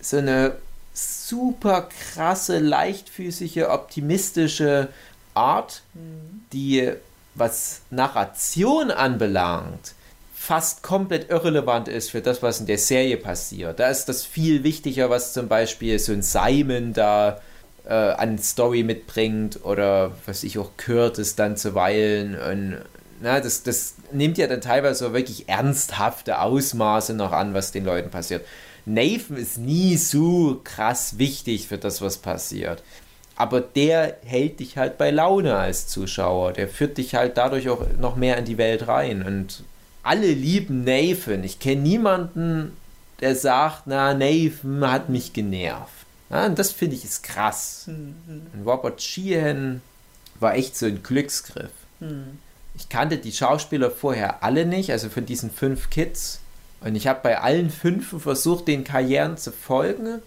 [0.00, 0.56] so eine
[0.94, 4.88] super krasse, leichtfüßige, optimistische
[5.34, 6.42] Art, Hm.
[6.52, 6.92] die,
[7.34, 9.94] was Narration anbelangt,
[10.34, 13.78] fast komplett irrelevant ist für das, was in der Serie passiert.
[13.78, 17.40] Da ist das viel wichtiger, was zum Beispiel so ein Simon da
[17.86, 22.78] äh, an Story mitbringt oder was ich auch Curtis dann zuweilen und
[23.22, 27.84] na, das, das nimmt ja dann teilweise so wirklich ernsthafte Ausmaße noch an, was den
[27.84, 28.44] Leuten passiert.
[28.84, 32.82] Nathan ist nie so krass wichtig für das, was passiert.
[33.36, 36.52] Aber der hält dich halt bei Laune als Zuschauer.
[36.52, 39.22] Der führt dich halt dadurch auch noch mehr in die Welt rein.
[39.22, 39.62] Und
[40.02, 41.44] alle lieben Nathan.
[41.44, 42.76] Ich kenne niemanden,
[43.20, 46.01] der sagt, na, Nathan hat mich genervt.
[46.32, 47.82] Ja, und das finde ich ist krass.
[47.84, 49.82] Hm, hm, Und Robert Sheehan
[50.40, 51.70] war echt so ein Glücksgriff.
[52.00, 52.38] hm.
[52.74, 56.40] Ich kannte die Schauspieler vorher alle nicht, also von diesen fünf Kids.
[56.80, 60.22] Und ich habe bei allen fünf versucht, den Karrieren zu folgen.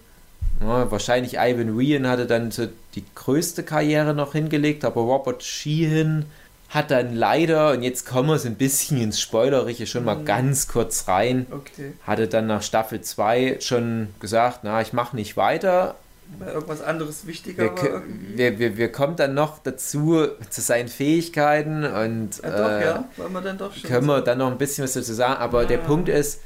[0.60, 6.26] Ja, wahrscheinlich Ivan Ryan hatte dann so die größte Karriere noch hingelegt, aber Robert Sheehan
[6.68, 10.24] hat dann leider, und jetzt kommen wir so ein bisschen ins Spoilerliche schon mal mhm.
[10.24, 11.92] ganz kurz rein, okay.
[12.06, 15.94] hatte dann nach Staffel 2 schon gesagt, na, ich mache nicht weiter.
[16.38, 18.02] Weil irgendwas anderes wichtiger wir, war.
[18.34, 23.04] Wir, wir, wir kommen dann noch dazu zu seinen Fähigkeiten und ja, doch, äh, ja.
[23.16, 25.40] Wir können wir dann noch ein bisschen was dazu sagen.
[25.40, 25.68] Aber ja.
[25.68, 26.40] der Punkt ist,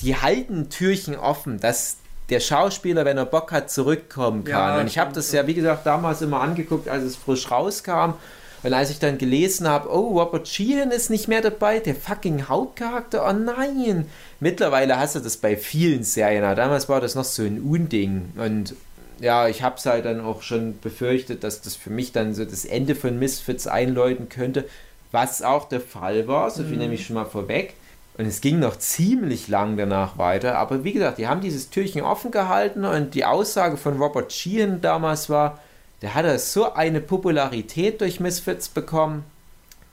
[0.00, 1.98] die halten Türchen offen, dass
[2.30, 4.80] der Schauspieler, wenn er Bock hat, zurückkommen kann.
[4.80, 8.14] und ich habe das ja, wie gesagt, damals immer angeguckt, als es frisch rauskam.
[8.62, 12.48] Und als ich dann gelesen habe, oh, Robert Sheehan ist nicht mehr dabei, der fucking
[12.48, 14.06] Hauptcharakter, oh nein.
[14.38, 18.32] Mittlerweile hast du das bei vielen Serien, damals war das noch so ein Unding.
[18.36, 18.74] Und
[19.18, 22.44] ja, ich habe es halt dann auch schon befürchtet, dass das für mich dann so
[22.44, 24.64] das Ende von Misfits einläuten könnte,
[25.10, 26.78] was auch der Fall war, so viel mhm.
[26.78, 27.74] nämlich schon mal vorweg.
[28.18, 30.58] Und es ging noch ziemlich lang danach weiter.
[30.58, 34.80] Aber wie gesagt, die haben dieses Türchen offen gehalten und die Aussage von Robert Sheehan
[34.80, 35.60] damals war,
[36.02, 39.24] der hatte so eine Popularität durch Misfits bekommen,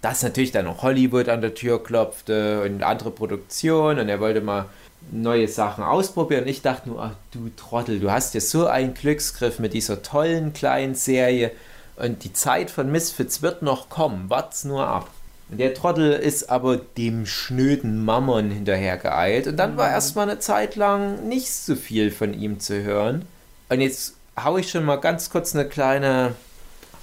[0.02, 4.42] dass natürlich dann auch Hollywood an der Tür klopfte und andere Produktionen und er wollte
[4.42, 4.66] mal
[5.12, 6.44] neue Sachen ausprobieren.
[6.44, 10.02] Und ich dachte nur, ach du Trottel, du hast ja so einen Glücksgriff mit dieser
[10.02, 11.52] tollen kleinen Serie
[11.96, 15.10] und die Zeit von Misfits wird noch kommen, wart's nur ab.
[15.52, 19.94] Und der Trottel ist aber dem schnöden Mammon hinterhergeeilt und dann war mhm.
[19.94, 23.26] erstmal eine Zeit lang nicht so viel von ihm zu hören.
[23.70, 26.36] Und jetzt haue ich schon mal ganz kurz eine kleine,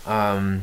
[0.09, 0.63] ähm,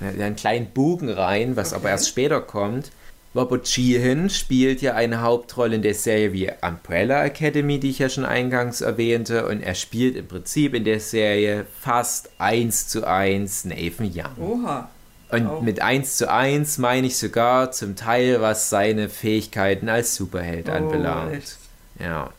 [0.00, 1.80] einen kleinen Bogen rein, was okay.
[1.80, 2.90] aber erst später kommt.
[3.34, 8.10] Robert Sheehan spielt ja eine Hauptrolle in der Serie wie Umbrella Academy, die ich ja
[8.10, 13.64] schon eingangs erwähnte, und er spielt im Prinzip in der Serie fast eins zu eins
[13.64, 14.36] Nathan Young.
[14.38, 14.90] Oha.
[15.30, 15.60] Und oh.
[15.62, 20.72] mit 1 zu 1 meine ich sogar zum Teil, was seine Fähigkeiten als Superheld oh,
[20.72, 21.32] anbelangt.
[21.32, 21.56] Echt?
[21.98, 22.30] Ja.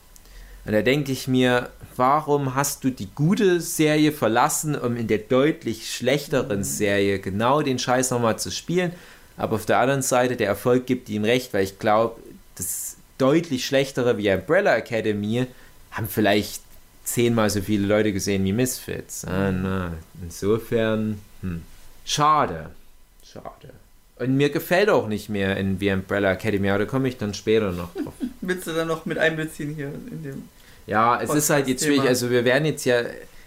[0.64, 5.18] Und da denke ich mir, warum hast du die gute Serie verlassen, um in der
[5.18, 6.64] deutlich schlechteren.
[6.64, 8.92] Serie genau den Scheiß nochmal zu spielen?
[9.36, 12.20] Aber auf der anderen Seite, der Erfolg gibt ihm recht, weil ich glaube,
[12.56, 15.46] das deutlich schlechtere wie Umbrella Academy
[15.90, 16.62] haben vielleicht
[17.04, 19.24] zehnmal so viele Leute gesehen wie Misfits.
[19.24, 19.90] Ah,
[20.22, 21.62] insofern, hm.
[22.04, 22.70] schade.
[23.24, 23.70] Schade.
[24.16, 27.34] Und mir gefällt auch nicht mehr in The Umbrella Academy, aber da komme ich dann
[27.34, 28.14] später noch drauf.
[28.40, 30.48] Willst du dann noch mit einbeziehen hier in dem
[30.86, 32.08] ja, es ist halt jetzt schwierig.
[32.08, 33.02] Also wir werden jetzt ja,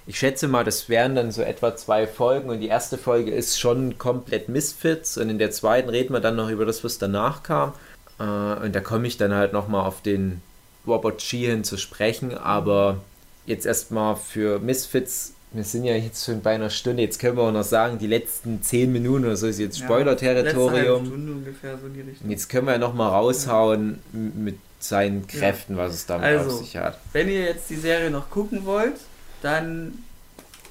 [0.06, 3.60] ich schätze mal, das wären dann so etwa zwei Folgen und die erste Folge ist
[3.60, 7.44] schon komplett Misfits und in der zweiten reden wir dann noch über das, was danach
[7.44, 7.74] kam.
[8.20, 10.42] Äh, und da komme ich dann halt nochmal auf den
[10.86, 13.02] Robert Sheehan zu sprechen, aber
[13.46, 17.44] jetzt erstmal für Misfits wir sind ja jetzt schon bei einer Stunde, jetzt können wir
[17.44, 21.46] auch noch sagen, die letzten zehn Minuten oder so ist jetzt Spoiler-Territorium.
[21.64, 25.84] Ja, so jetzt können wir ja nochmal raushauen mit seinen Kräften, ja.
[25.84, 27.00] was es damit also, auf sich hat.
[27.14, 28.96] Wenn ihr jetzt die Serie noch gucken wollt,
[29.42, 30.04] dann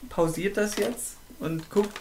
[0.09, 2.00] pausiert das jetzt und guckt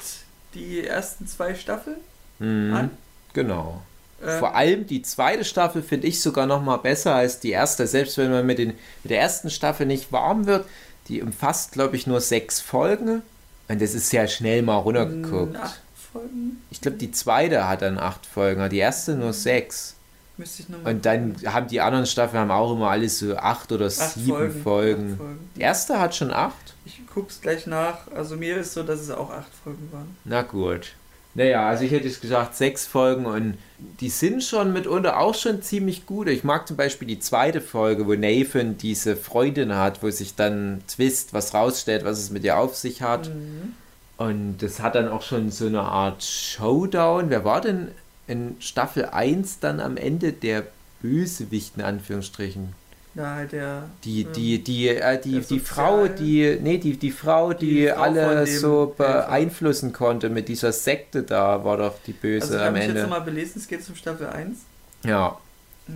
[0.53, 1.97] die ersten zwei Staffeln
[2.39, 2.89] mhm, an.
[3.33, 3.81] Genau.
[4.23, 7.87] Ähm, Vor allem die zweite Staffel finde ich sogar noch mal besser als die erste.
[7.87, 10.65] Selbst wenn man mit, den, mit der ersten Staffel nicht warm wird,
[11.07, 13.21] die umfasst, glaube ich, nur sechs Folgen.
[13.67, 15.55] Und das ist sehr schnell mal runtergeguckt.
[15.57, 15.81] Acht
[16.11, 16.61] Folgen?
[16.69, 19.94] Ich glaube, die zweite hat dann acht Folgen, die erste nur sechs.
[20.37, 20.93] Müsste ich nochmal.
[20.93, 24.27] Und dann haben die anderen Staffeln haben auch immer alles so acht oder acht sieben
[24.27, 24.61] Folgen.
[24.61, 25.17] Folgen.
[25.17, 25.49] Folgen.
[25.55, 26.73] Die erste hat schon acht.
[26.85, 28.11] Ich guck's gleich nach.
[28.13, 30.17] Also mir ist so, dass es auch acht Folgen waren.
[30.25, 30.93] Na gut.
[31.37, 33.57] Naja, also ich hätte jetzt gesagt sechs Folgen und
[33.99, 36.29] die sind schon mitunter auch schon ziemlich gut.
[36.29, 40.81] Ich mag zum Beispiel die zweite Folge, wo Nathan diese Freundin hat, wo sich dann
[40.87, 43.27] Twist was rausstellt, was es mit ihr auf sich hat.
[43.27, 43.73] Mhm.
[44.17, 47.29] Und das hat dann auch schon so eine Art Showdown.
[47.29, 47.89] Wer war denn
[48.27, 50.63] in Staffel 1 dann am Ende der
[51.01, 52.73] Bösewicht in Anführungsstrichen.
[53.15, 53.83] Ja, der.
[54.03, 56.59] Die, ähm, die, die, äh, die, die Frau, die.
[56.61, 61.63] Nee, die, die Frau, die, die Frau alle so beeinflussen konnte mit dieser Sekte da,
[61.63, 62.79] war doch die Böse also am Ende.
[62.79, 64.57] Ich habe jetzt nochmal belesen, es geht zum Staffel 1.
[65.05, 65.37] Ja.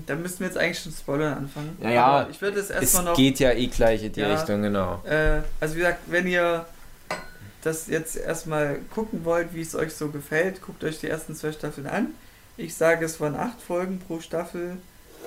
[0.06, 1.78] Da müssten wir jetzt eigentlich schon Spoilern anfangen.
[1.82, 2.28] Ja, ja.
[2.30, 3.12] ich würde es erstmal noch.
[3.14, 5.02] Es geht ja eh gleich in die ja, Richtung, genau.
[5.04, 6.66] Äh, also, wie gesagt, wenn ihr
[7.62, 11.52] das jetzt erstmal gucken wollt, wie es euch so gefällt, guckt euch die ersten zwei
[11.52, 12.14] Staffeln an.
[12.58, 14.78] Ich sage, es waren acht Folgen pro Staffel.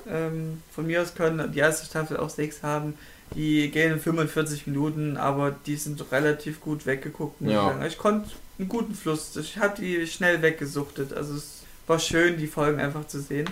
[0.09, 2.95] Ähm, von mir aus können die erste Staffel auch sechs haben.
[3.35, 7.41] Die gehen in 45 Minuten, aber die sind relativ gut weggeguckt.
[7.41, 7.74] Ja.
[7.80, 9.35] Ich, ich konnte einen guten Fluss.
[9.37, 11.12] Ich habe die schnell weggesuchtet.
[11.12, 13.49] Also es war schön, die Folgen einfach zu sehen.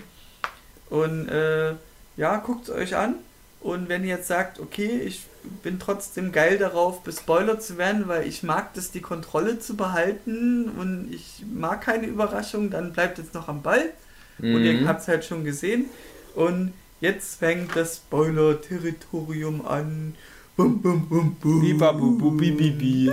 [0.90, 1.74] Und äh,
[2.16, 3.14] ja, guckt es euch an.
[3.60, 5.22] Und wenn ihr jetzt sagt, okay, ich
[5.62, 10.68] bin trotzdem geil darauf, bespoilert zu werden, weil ich mag das, die Kontrolle zu behalten
[10.68, 13.90] und ich mag keine Überraschung, dann bleibt jetzt noch am Ball.
[14.38, 14.54] Mhm.
[14.54, 15.86] Und ihr habt es halt schon gesehen.
[16.34, 20.14] Und jetzt fängt das Spoiler-Territorium an.
[20.56, 21.60] Bum, bum, bum, bum.
[21.60, 23.12] Bibabu, bi, bi, bi.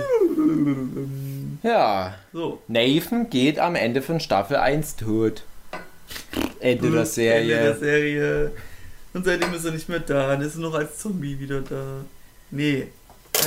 [1.62, 2.62] Ja, So.
[2.68, 5.44] Nathan geht am Ende von Staffel 1 tot.
[6.60, 7.56] Ende der Serie.
[7.56, 8.52] Ende der Serie.
[9.14, 10.28] Und seitdem ist er nicht mehr da.
[10.28, 12.04] Dann ist er noch als Zombie wieder da.
[12.50, 12.88] Nee.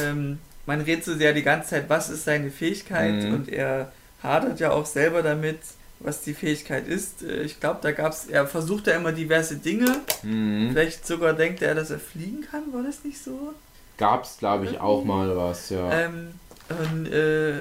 [0.02, 3.24] Ähm, man redet so sehr die ganze Zeit, was ist seine Fähigkeit?
[3.24, 3.34] Mhm.
[3.34, 3.91] Und er
[4.22, 5.58] hadert ja auch selber damit,
[5.99, 7.24] was die Fähigkeit ist.
[7.24, 8.28] Äh, Ich glaube, da gab's.
[8.28, 10.02] Er versucht ja immer diverse Dinge.
[10.24, 10.70] Mhm.
[10.72, 12.72] Vielleicht sogar denkt er, dass er fliegen kann.
[12.74, 13.54] War das nicht so?
[13.97, 15.91] Gab's, glaube ich, auch mal was, ja.
[15.91, 16.32] Ähm,
[16.70, 17.60] und äh,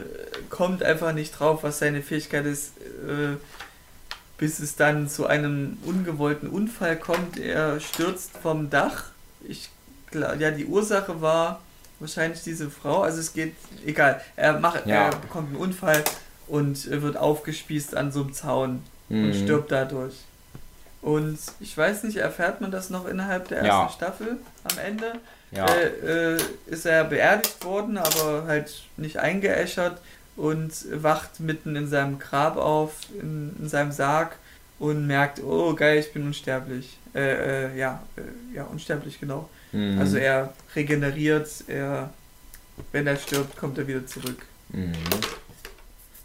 [0.51, 3.37] kommt einfach nicht drauf, was seine Fähigkeit ist, äh,
[4.39, 7.39] bis es dann zu einem ungewollten Unfall kommt.
[7.39, 9.07] Er stürzt vom Dach.
[9.47, 9.69] Ich
[10.13, 11.61] ja, die Ursache war
[11.99, 13.03] wahrscheinlich diese Frau.
[13.03, 13.55] Also es geht,
[13.87, 14.21] egal.
[14.37, 15.07] Er macht, Ja.
[15.07, 16.03] er bekommt einen Unfall
[16.49, 19.35] und wird aufgespießt an so einem Zaun und Mhm.
[19.35, 20.15] stirbt dadurch.
[21.03, 23.89] Und ich weiß nicht, erfährt man das noch innerhalb der ersten Ja.
[23.89, 25.13] Staffel am Ende?
[25.53, 25.67] Ja.
[25.67, 30.01] äh, äh, ist er beerdigt worden, aber halt nicht eingeäschert
[30.37, 30.71] und
[31.03, 34.37] wacht mitten in seinem Grab auf, in, in seinem Sarg
[34.79, 36.97] und merkt, oh geil, ich bin unsterblich.
[37.15, 39.49] Äh, äh, ja, äh, ja, unsterblich, genau.
[39.73, 39.99] Mhm.
[39.99, 42.11] Also er regeneriert, er,
[42.93, 44.47] wenn er stirbt, kommt er wieder zurück.
[44.71, 44.93] Mhm.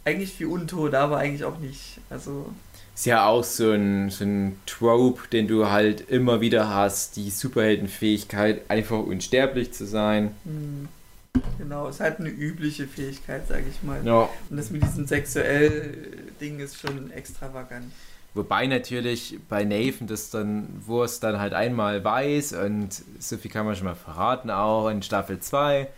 [0.04, 1.98] Eigentlich wie untot, aber eigentlich auch nicht.
[2.10, 2.52] Also,
[2.94, 7.30] Ist ja auch so ein, so ein Trope, den du halt immer wieder hast, die
[7.30, 10.30] Superheldenfähigkeit, einfach unsterblich zu sein.
[10.44, 10.88] hm,
[11.58, 14.00] genau, ist halt eine übliche Fähigkeit, sage ich mal.
[14.06, 14.28] Ja.
[14.48, 15.92] Und das mit diesem sexuell
[16.40, 17.92] Ding ist schon extravagant.
[18.36, 23.50] Wobei natürlich bei Nathan das dann, wo es dann halt einmal weiß und so viel
[23.50, 25.88] kann man schon mal verraten auch in Staffel 2,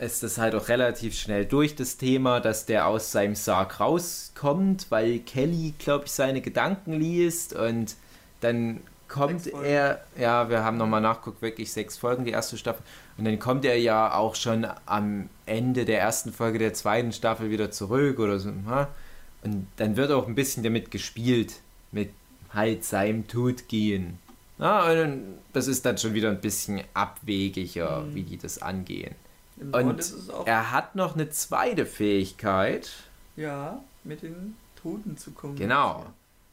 [0.00, 4.86] ist das halt auch relativ schnell durch das Thema, dass der aus seinem Sarg rauskommt,
[4.88, 7.94] weil Kelly, glaube ich, seine Gedanken liest und
[8.40, 12.82] dann kommt er, ja, wir haben nochmal nachguckt, wirklich sechs Folgen, die erste Staffel,
[13.18, 17.50] und dann kommt er ja auch schon am Ende der ersten Folge der zweiten Staffel
[17.50, 21.56] wieder zurück oder so, und dann wird auch ein bisschen damit gespielt,
[21.92, 22.10] mit
[22.52, 24.18] halt seinem Tod gehen.
[24.58, 25.22] Ja, und
[25.52, 28.14] das ist dann schon wieder ein bisschen abwegiger, Mhm.
[28.14, 29.14] wie die das angehen.
[29.58, 30.12] Im Und
[30.46, 32.90] er hat noch eine zweite Fähigkeit.
[33.36, 35.56] ja, mit den Toten zu kommen.
[35.56, 36.04] Genau.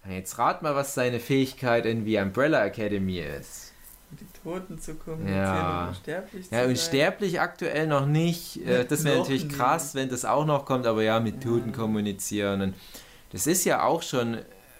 [0.07, 3.73] Jetzt rat mal, was seine Fähigkeit in The Umbrella Academy ist.
[4.11, 5.81] Mit den Toten zu kommunizieren Ja.
[5.83, 6.69] und unsterblich zu Ja, sein.
[6.69, 8.65] unsterblich aktuell noch nicht.
[8.65, 11.49] Äh, Das wäre natürlich krass, wenn das auch noch kommt, aber ja, mit Ja.
[11.51, 12.61] Toten kommunizieren.
[12.61, 12.75] Und
[13.31, 14.37] das ist ja auch schon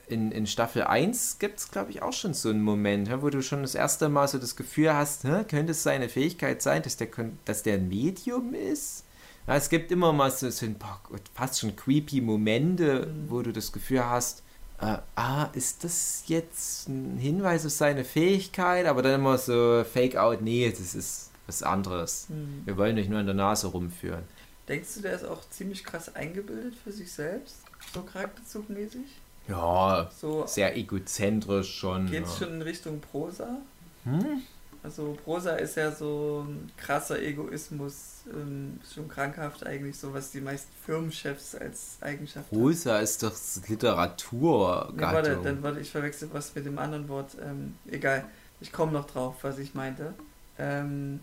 [0.10, 3.41] in, in Staffel 1 gibt es, glaube ich, auch schon so einen Moment, wo du
[3.41, 7.07] schon das erste Mal so das Gefühl hast, könnte es seine Fähigkeit sein, dass der,
[7.45, 9.05] dass der ein Medium ist?
[9.47, 11.01] Ja, es gibt immer mal so, so ein paar
[11.34, 13.30] fast schon creepy Momente, Mhm.
[13.32, 14.43] wo du das Gefühl hast,
[14.80, 18.86] äh, ah, ist das jetzt ein Hinweis auf seine Fähigkeit?
[18.86, 22.28] Aber dann immer so Fake-out, nee, das ist was anderes.
[22.30, 22.62] Hm.
[22.66, 24.24] Wir wollen dich nur an der Nase rumführen.
[24.68, 27.57] Denkst du, der ist auch ziemlich krass eingebildet für sich selbst?
[27.93, 29.01] So charakterzugmäßig?
[29.50, 32.06] Ja, So sehr egozentrisch schon.
[32.08, 32.45] geht's ja.
[32.45, 33.58] schon in Richtung Prosa?
[34.04, 34.43] Hm?
[34.82, 40.39] Also Prosa ist ja so ein krasser Egoismus, ähm, schon krankhaft eigentlich, so was die
[40.39, 42.58] meisten Firmenchefs als Eigenschaft haben.
[42.58, 43.34] Rosa ist doch
[43.68, 44.93] Literatur.
[44.95, 47.32] Nee, warte, dann warte, ich verwechsel was mit dem anderen Wort.
[47.43, 48.24] Ähm, egal,
[48.62, 50.14] ich komme noch drauf, was ich meinte.
[50.58, 51.20] Ähm,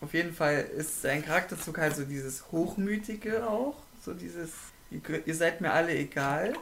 [0.00, 3.76] auf jeden Fall ist sein Charakterzug halt so dieses Hochmütige auch.
[4.04, 4.50] So dieses,
[4.90, 6.54] ihr seid mir alle egal.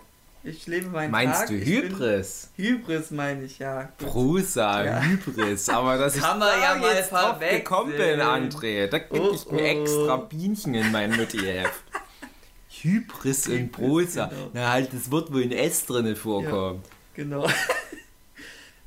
[0.42, 1.48] Ich lebe meinen Meinst Tag.
[1.48, 2.48] du Hybris?
[2.56, 3.82] Hybris meine ich, ja.
[3.98, 4.08] Gut.
[4.08, 5.02] Prosa, Ja.
[5.02, 8.86] Hybris, aber das Kann man ja mal jetzt drauf gekommen bin, André.
[8.86, 9.82] Da krieg Oh, ich mir oh.
[9.82, 11.82] extra Bienchen in mein Notiheft.
[12.82, 14.26] Hybris in Prosa.
[14.26, 14.50] genau.
[14.54, 16.86] Na, halt das Wort, wo ein S drinne vorkommt.
[17.14, 17.46] Genau.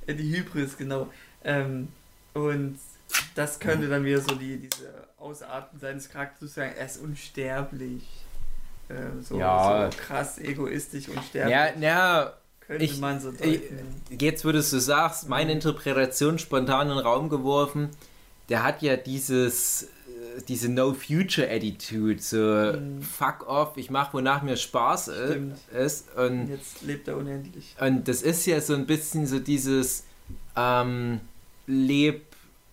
[0.06, 1.08] Äh, die Hybris, genau.
[1.46, 1.88] Ähm,
[2.34, 2.78] und
[3.36, 6.74] das könnte dann wieder so die, diese Ausarten seines Charakters sein.
[6.78, 8.04] Er ist unsterblich.
[8.90, 9.90] Ähm, so, Ja.
[9.92, 11.52] so krass egoistisch unsterblich.
[11.56, 13.80] Ja, ja, könnte ich- man so deuten.
[14.20, 17.90] jetzt wo du es so sagst, meine Interpretation spontan in den Raum geworfen,
[18.50, 22.38] der hat ja dieses, äh, diese No-Future-Attitude, so
[22.78, 23.02] Mhm.
[23.02, 25.58] fuck off, ich mach wonach mir Spaß Stimmt.
[25.74, 27.76] ist Und und, jetzt lebt er unendlich.
[27.80, 30.04] und das ist ja so ein bisschen so dieses
[30.56, 31.20] ähm,
[31.66, 32.26] Leb,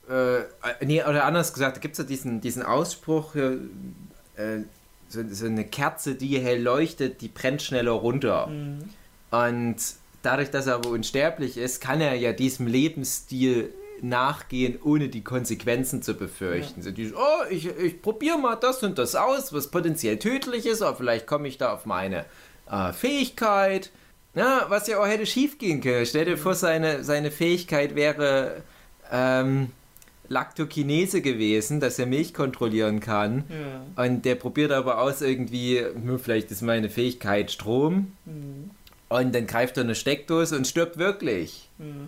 [0.09, 0.45] äh, äh,
[0.83, 3.55] nee, oder anders gesagt, da gibt es ja diesen, diesen Ausspruch, äh,
[4.37, 4.65] äh,
[5.11, 8.47] so, so eine Kerze, die hell leuchtet, die brennt schneller runter.
[8.47, 8.91] Mhm.
[9.31, 9.77] Und
[10.23, 16.03] dadurch, dass er aber unsterblich ist, kann er ja diesem Lebensstil nachgehen, ohne die Konsequenzen
[16.03, 16.81] zu befürchten.
[16.83, 20.81] So dieses, oh, ich, ich probiere mal das und das aus, was potenziell tödlich ist,
[20.81, 22.25] aber vielleicht komme ich da auf meine
[22.71, 23.91] äh, Fähigkeit.
[24.35, 26.07] Ja, was ja auch hätte schief gehen können.
[26.07, 28.63] Stell dir vor, seine, seine Fähigkeit wäre,
[29.11, 29.73] ähm,
[30.31, 33.45] Laktokinese gewesen, dass er Milch kontrollieren kann.
[33.97, 34.05] Ja.
[34.05, 35.83] Und der probiert aber aus irgendwie,
[36.19, 38.13] vielleicht ist meine Fähigkeit Strom.
[38.25, 38.71] Mhm.
[39.09, 41.69] Und dann greift er eine Steckdose und stirbt wirklich.
[41.79, 42.07] Mhm.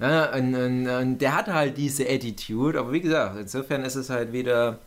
[0.00, 4.10] Ja, und, und, und der hat halt diese Attitude, aber wie gesagt, insofern ist es
[4.10, 4.80] halt wieder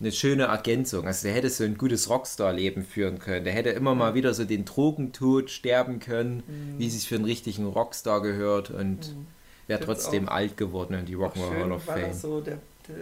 [0.00, 1.06] eine schöne Ergänzung.
[1.06, 3.44] Also der hätte so ein gutes Rockstar-Leben führen können.
[3.44, 6.78] Der hätte immer mal wieder so den Drogentod sterben können, Mhm.
[6.78, 9.26] wie es sich für einen richtigen Rockstar gehört und Mhm.
[9.78, 12.12] Find's trotzdem auch- alt geworden in die Rock'n'Roll Hall of Fame.
[12.14, 12.58] so der,
[12.88, 12.96] der,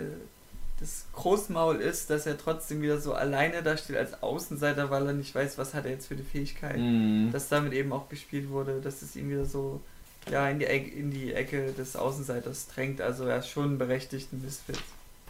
[0.81, 5.13] das Großmaul ist, dass er trotzdem wieder so alleine da steht als Außenseiter, weil er
[5.13, 6.79] nicht weiß, was hat er jetzt für eine Fähigkeit.
[6.79, 7.31] Mhm.
[7.33, 9.81] Dass damit eben auch gespielt wurde, dass es ihn wieder so
[10.31, 13.01] ja, in, die Ecke, in die Ecke des Außenseiters drängt.
[13.01, 14.79] Also er ist schon berechtigt ein Misfit.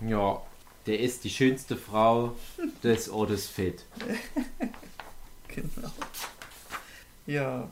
[0.07, 0.41] Ja,
[0.87, 2.33] der ist die schönste Frau
[2.85, 3.85] des Ortes Fit.
[5.49, 5.91] Genau.
[7.27, 7.69] Ja.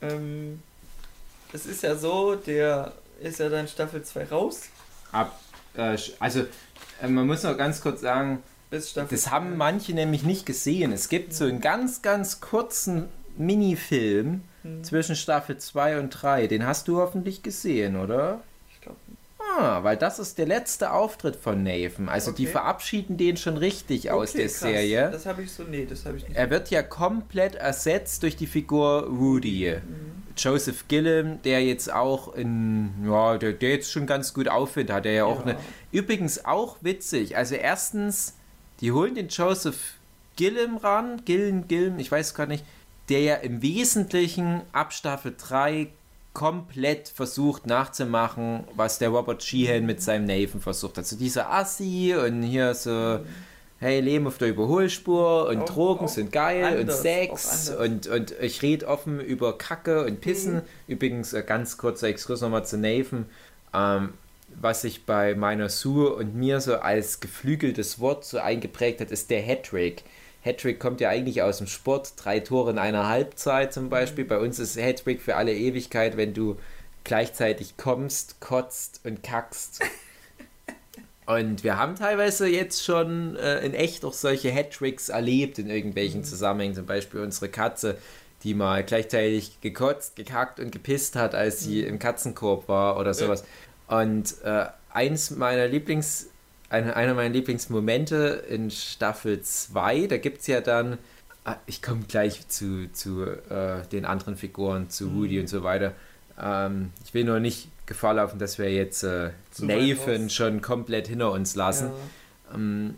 [0.00, 0.62] Ähm,
[1.52, 4.62] es ist ja so, der ist ja dann Staffel 2 raus.
[5.12, 5.38] Ab,
[5.74, 6.40] äh, also,
[7.02, 10.92] äh, man muss noch ganz kurz sagen, das haben manche nämlich nicht gesehen.
[10.92, 13.06] Es gibt so einen ganz, ganz kurzen
[13.36, 16.48] Minifilm Hm, zwischen Staffel 2 und 3.
[16.48, 18.42] Den hast du hoffentlich gesehen, oder?
[18.74, 18.98] Ich glaube,
[19.56, 22.08] Ah, weil das ist der letzte Auftritt von Nathan.
[22.08, 22.52] Also die Okay.
[22.52, 24.58] verabschieden den schon richtig aus Okay, der krass.
[24.58, 25.08] Serie.
[25.10, 26.36] Das habe ich so, nee, das habe ich nicht.
[26.36, 29.76] Er wird ja komplett ersetzt durch die Figur Rudy.
[29.76, 30.07] Mhm.
[30.38, 35.04] Joseph Gillum, der jetzt auch in, ja, der, der jetzt schon ganz gut Aufwind hat,
[35.04, 35.52] der ja auch Ja.
[35.52, 35.56] eine,
[35.92, 38.34] übrigens auch witzig, also erstens,
[38.80, 39.94] die holen den Joseph
[40.36, 42.64] Gillum ran, Gillen, Gillum, ich weiß gar nicht,
[43.08, 45.88] der ja im Wesentlichen ab Staffel 3
[46.34, 50.98] komplett versucht nachzumachen, was der Robert Sheehan mit seinem Nathan versucht hat.
[50.98, 53.20] Also dieser Assi und hier so,
[53.80, 58.06] hey, Leben auf der Überholspur und Auch- Drogen auch sind geil anders, und Sex und,
[58.08, 60.56] und ich rede offen über Kacke und Pissen.
[60.56, 60.62] Mhm.
[60.88, 63.26] Übrigens, äh, ganz kurzer Exkurs nochmal zu Nathan.
[63.74, 64.14] Ähm,
[64.60, 69.30] was sich bei meiner Sue und mir so als geflügeltes Wort so eingeprägt hat, ist
[69.30, 70.02] der Hattrick.
[70.42, 74.24] Hattrick kommt ja eigentlich aus dem Sport, drei Tore in einer Halbzeit zum Beispiel.
[74.24, 74.28] Mhm.
[74.28, 76.56] Bei uns ist Hattrick für alle Ewigkeit, wenn du
[77.04, 79.80] gleichzeitig kommst, kotzt und kackst.
[81.28, 86.24] Und wir haben teilweise jetzt schon äh, in echt auch solche Hattricks erlebt in irgendwelchen
[86.24, 86.74] Zusammenhängen.
[86.74, 87.98] Zum Beispiel unsere Katze,
[88.44, 93.44] die mal gleichzeitig gekotzt, gekackt und gepisst hat, als sie im Katzenkorb war oder sowas.
[93.88, 96.30] Und äh, eins meiner Lieblings,
[96.70, 100.96] eine, einer meiner Lieblingsmomente in Staffel 2, da gibt es ja dann,
[101.44, 105.16] ah, ich komme gleich zu, zu äh, den anderen Figuren, zu Mhm.
[105.16, 105.92] Woody und so weiter.
[106.40, 111.32] Ähm, ich will nur nicht Gefahr laufen, dass wir jetzt äh, Nathan schon komplett hinter
[111.32, 111.90] uns lassen.
[112.50, 112.54] Ja.
[112.54, 112.94] Ähm,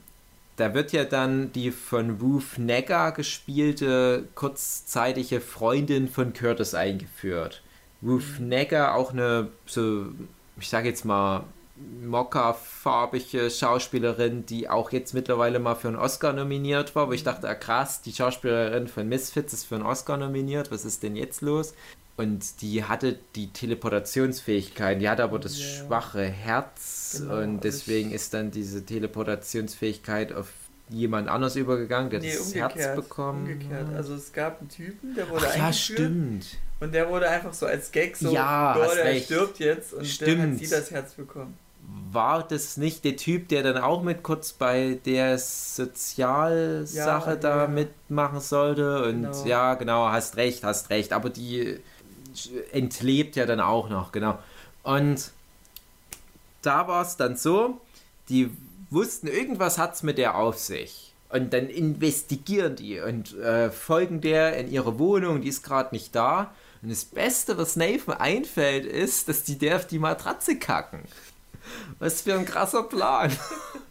[0.57, 7.63] da wird ja dann die von Ruth Negger gespielte kurzzeitige Freundin von Curtis eingeführt.
[8.03, 10.07] Ruth Negger, auch eine, so,
[10.59, 11.45] ich sage jetzt mal,
[12.05, 17.49] mokka-farbige Schauspielerin, die auch jetzt mittlerweile mal für einen Oscar nominiert war, wo ich dachte,
[17.49, 21.41] ah, krass, die Schauspielerin von Misfits ist für einen Oscar nominiert, was ist denn jetzt
[21.41, 21.75] los?
[22.21, 25.65] Und die hatte die Teleportationsfähigkeit, die hatte aber das Ja.
[25.87, 30.49] schwache Herz Genau, und deswegen ist dann diese Teleportationsfähigkeit auf
[30.91, 32.75] jemand anders übergegangen, der Nee, das umgekehrt.
[32.77, 33.87] Herz bekommen Umgekehrt.
[33.95, 36.45] Also es gab einen Typen, der wurde Ach ja, stimmt.
[36.81, 39.25] und der wurde einfach so als Gag so, Ja, hast der recht.
[39.27, 40.53] stirbt jetzt und dann Stimmt.
[40.55, 41.57] hat sie das Herz bekommen.
[42.13, 47.57] War das nicht der Typ, der dann auch mit kurz bei der Sozialsache Ja, da
[47.63, 47.67] ja.
[47.69, 49.05] mitmachen sollte?
[49.05, 49.45] Und Genau.
[49.47, 51.13] ja, genau, hast recht, hast recht.
[51.13, 51.81] Aber die
[52.73, 54.39] entlebt ja dann auch noch, genau.
[54.83, 55.31] Und
[56.63, 57.81] da war es dann so,
[58.29, 58.51] die
[58.91, 61.13] wussten, irgendwas hat es mit der auf sich.
[61.29, 66.15] Und dann investigieren die und äh, folgen der in ihre Wohnung, die ist gerade nicht
[66.15, 66.53] da.
[66.83, 71.03] Und das Beste, was Nathan einfällt, ist, dass die der auf die Matratze kacken.
[71.99, 73.31] Was für ein krasser Plan.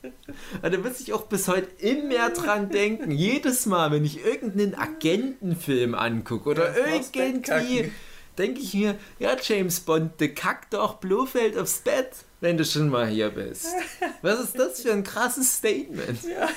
[0.62, 3.12] Und da muss ich auch bis heute immer dran denken.
[3.12, 7.92] Jedes Mal, wenn ich irgendeinen Agentenfilm angucke oder Bett irgendwie.
[8.40, 12.10] Denke ich mir, ja, James Bond, de kack doch Blofeld aufs Bett,
[12.42, 13.68] wenn du schon mal hier bist.
[14.22, 16.20] Was ist das für ein krasses Statement?
[16.24, 16.50] Ja,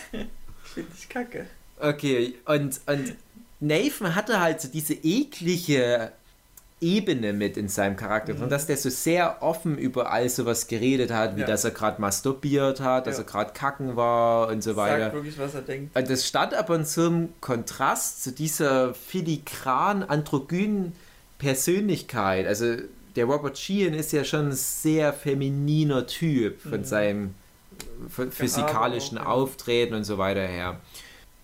[0.62, 1.46] finde ich kacke.
[1.80, 3.16] Okay, und, und
[3.60, 6.12] Nathan hatte halt so diese eklige
[6.80, 11.12] Ebene mit in seinem Charakter drin, dass der so sehr offen über all sowas geredet
[11.12, 11.46] hat, wie Ja.
[11.46, 13.22] dass er gerade masturbiert hat, dass Ja.
[13.22, 14.98] er gerade kacken war und so weiter.
[15.04, 15.96] Sagt wirklich, was er denkt.
[15.96, 20.92] Und das stand aber in so einem Kontrast zu dieser filigran androgynen
[21.42, 22.46] Persönlichkeit.
[22.46, 22.76] Also
[23.16, 26.84] der Robert Sheehan ist ja schon ein sehr femininer Typ von Mhm.
[26.84, 27.34] seinem
[28.30, 29.26] physikalischen ja.
[29.26, 30.80] Auftreten und so weiter her.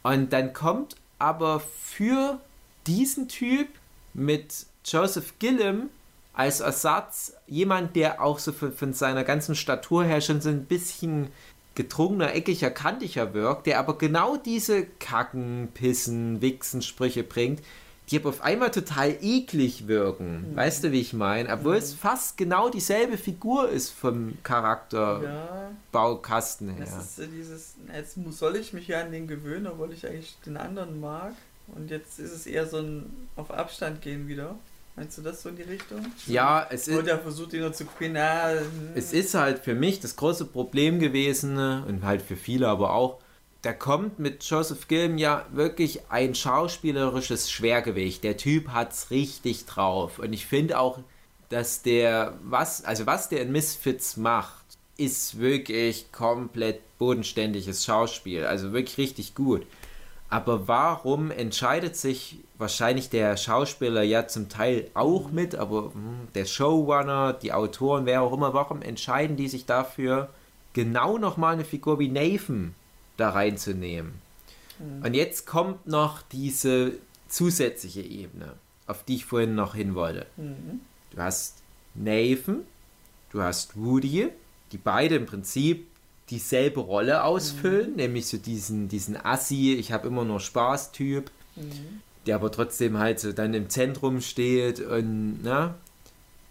[0.02, 2.40] Und dann kommt aber für
[2.86, 3.68] diesen Typ
[4.14, 5.90] mit Joseph Gillum
[6.32, 10.64] als Ersatz jemand, der auch so von, von seiner ganzen Statur her schon so ein
[10.64, 11.28] bisschen
[11.74, 17.60] gedrungener, eckiger, kantiger wirkt, der aber genau diese Kacken, Pissen, Wichsen, Sprüche bringt,
[18.10, 20.50] die aber auf einmal total eklig wirken.
[20.50, 20.56] Mhm.
[20.56, 21.52] Weißt du, wie ich meine?
[21.52, 21.78] Obwohl mhm.
[21.78, 25.70] es fast genau dieselbe Figur ist vom Charakter, ja.
[26.76, 26.86] Her.
[26.86, 30.56] Das ist dieses, jetzt soll ich mich ja an den gewöhnen, obwohl ich eigentlich den
[30.56, 31.34] anderen mag.
[31.74, 34.56] Und jetzt ist es eher so ein auf Abstand gehen wieder.
[34.96, 36.04] Meinst du das so in die Richtung?
[36.26, 36.98] Ja, es ist.
[36.98, 38.14] Oder versucht ihn nur zu kopieren.
[38.14, 38.52] Na,
[38.96, 43.20] es ist halt für mich das große Problem gewesen und halt für viele aber auch.
[43.62, 48.22] Da kommt mit Joseph Gilm ja wirklich ein schauspielerisches Schwergewicht.
[48.22, 50.20] Der Typ hat's richtig drauf.
[50.20, 51.00] Und ich finde auch,
[51.48, 54.64] dass der, was, also was der in Misfits macht,
[54.96, 58.44] ist wirklich komplett bodenständiges Schauspiel.
[58.44, 59.66] Also wirklich richtig gut.
[60.30, 66.44] Aber warum entscheidet sich wahrscheinlich der Schauspieler ja zum Teil auch mit, aber hm, der
[66.44, 70.28] Showrunner, die Autoren, wer auch immer, warum entscheiden die sich dafür,
[70.74, 72.74] genau nochmal eine Figur wie Nathan
[73.18, 74.14] da reinzunehmen?
[74.78, 75.04] Mhm.
[75.04, 76.92] Und jetzt kommt noch diese
[77.28, 78.54] zusätzliche Ebene,
[78.86, 80.26] auf die ich vorhin noch hin wollte.
[80.36, 80.80] Mhm.
[81.10, 81.58] Du hast
[81.94, 82.64] Nathan,
[83.30, 84.28] du hast Woody,
[84.72, 85.86] die beide im Prinzip
[86.30, 87.96] dieselbe Rolle ausfüllen, mhm.
[87.96, 92.00] nämlich so diesen, diesen Assi, ich habe immer nur Spaß-Typ, mhm.
[92.26, 95.74] der aber trotzdem halt so dann im Zentrum steht und, ne?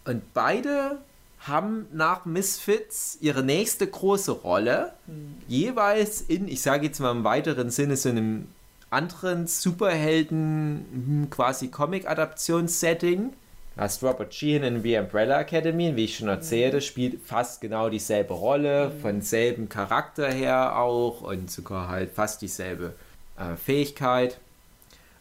[0.04, 0.98] Und beide
[1.40, 5.36] haben nach Misfits ihre nächste große Rolle, mhm.
[5.46, 8.48] jeweils in, ich sage jetzt mal im weiteren Sinne, so einem
[8.90, 13.32] anderen Superhelden, hm, quasi Comic-Adaptionssetting
[13.78, 18.34] hast Robert Sheehan in The Umbrella Academy, wie ich schon erzählte, spielt fast genau dieselbe
[18.34, 22.94] Rolle, von selben Charakter her auch und sogar halt fast dieselbe
[23.38, 24.38] äh, Fähigkeit.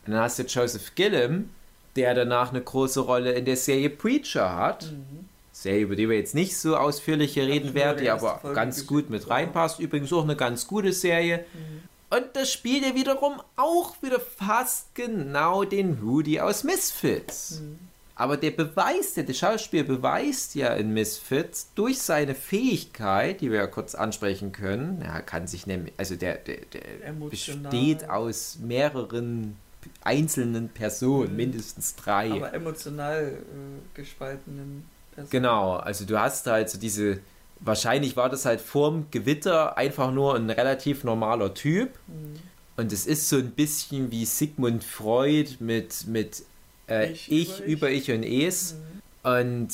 [0.05, 1.49] Und dann hast du Joseph Gillum,
[1.95, 4.91] der danach eine große Rolle in der Serie Preacher hat.
[4.91, 5.26] Mhm.
[5.61, 8.85] Serie, über die wir jetzt nicht so ausführlich hier reden werden, die aber Folge ganz
[8.85, 9.79] gut mit reinpasst.
[9.79, 11.45] Übrigens auch eine ganz gute Serie.
[11.53, 11.83] Mhm.
[12.09, 17.61] Und das spielt ja wiederum auch wieder fast genau den Rudy aus Misfits.
[17.61, 17.79] Mhm.
[18.15, 23.59] Aber der beweist ja, der Schauspieler beweist ja in Misfits durch seine Fähigkeit, die wir
[23.59, 25.01] ja kurz ansprechen können.
[25.03, 29.55] Er kann sich nämlich, also der, der, der besteht aus mehreren
[30.03, 31.37] einzelnen Personen, mhm.
[31.37, 32.31] mindestens drei.
[32.31, 34.85] Aber emotional äh, gespaltenen
[35.17, 35.31] Personen.
[35.31, 37.19] Genau, also du hast halt so diese,
[37.59, 41.89] wahrscheinlich war das halt vorm Gewitter einfach nur ein relativ normaler Typ.
[42.07, 42.35] Mhm.
[42.77, 46.43] Und es ist so ein bisschen wie Sigmund Freud mit, mit
[46.87, 48.75] äh, ich, ich, über ich, und es.
[48.75, 49.31] Mhm.
[49.31, 49.69] Und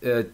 [0.00, 0.24] äh,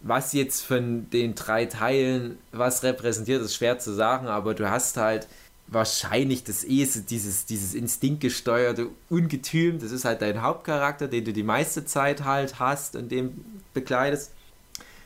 [0.00, 4.96] was jetzt von den drei Teilen was repräsentiert, ist schwer zu sagen, aber du hast
[4.96, 5.28] halt
[5.70, 11.44] wahrscheinlich das Es, dieses, dieses instinktgesteuerte Ungetüm, das ist halt dein Hauptcharakter, den du die
[11.44, 14.32] meiste Zeit halt hast und dem begleitest.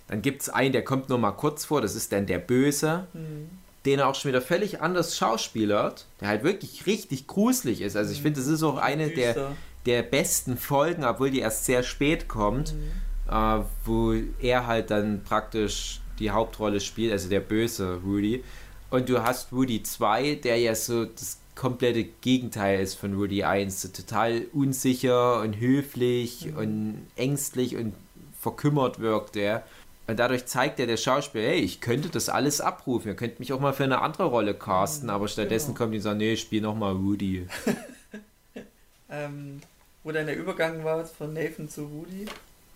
[0.08, 3.06] Dann gibt es einen, der kommt nur mal kurz vor, das ist dann der Böse,
[3.12, 3.50] mhm.
[3.84, 7.96] den er auch schon wieder völlig anders schauspielert, der halt wirklich richtig gruselig ist.
[7.96, 8.24] Also ich mhm.
[8.24, 9.52] finde, das ist auch eine der,
[9.86, 12.90] der besten Folgen, obwohl die erst sehr spät kommt, mhm.
[13.30, 18.44] äh, wo er halt dann praktisch die Hauptrolle spielt, also der böse Rudy.
[18.90, 23.82] Und du hast Rudy 2, der ja so das komplette Gegenteil ist von Rudy 1,
[23.82, 26.56] so total unsicher und höflich mhm.
[26.56, 27.94] und ängstlich und
[28.40, 29.64] verkümmert wirkt er.
[30.06, 33.52] Und dadurch zeigt er der Schauspieler, hey, ich könnte das alles abrufen, ihr könnt mich
[33.52, 35.78] auch mal für eine andere Rolle casten, mhm, aber stattdessen genau.
[35.78, 37.46] kommt die und sagt, nee, ich spiele nochmal Rudy.
[39.10, 39.60] ähm,
[40.02, 42.26] wo dann der Übergang war von Nathan zu Rudy.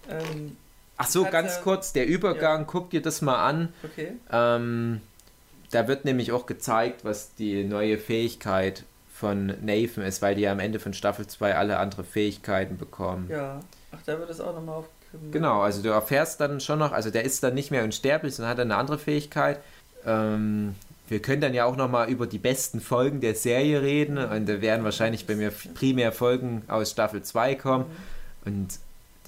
[0.08, 0.56] Ähm,
[0.96, 2.66] Ach so, ganz er, kurz, der Übergang, ja.
[2.66, 3.72] guck dir das mal an.
[3.84, 4.12] Okay.
[4.32, 5.02] Ähm,
[5.70, 10.52] da wird nämlich auch gezeigt, was die neue Fähigkeit von Nathan ist, weil die ja
[10.52, 13.28] am Ende von Staffel 2 alle andere Fähigkeiten bekommen.
[13.30, 13.60] Ja,
[13.92, 15.32] ach, da wird es auch nochmal aufgegriffen.
[15.32, 18.50] Genau, also du erfährst dann schon noch, also der ist dann nicht mehr unsterblich, sondern
[18.50, 19.58] hat eine andere Fähigkeit.
[20.06, 20.74] Ähm,
[21.08, 24.60] wir können dann ja auch nochmal über die besten Folgen der Serie reden und da
[24.60, 27.86] werden wahrscheinlich bei mir primär Folgen aus Staffel 2 kommen.
[28.44, 28.78] Und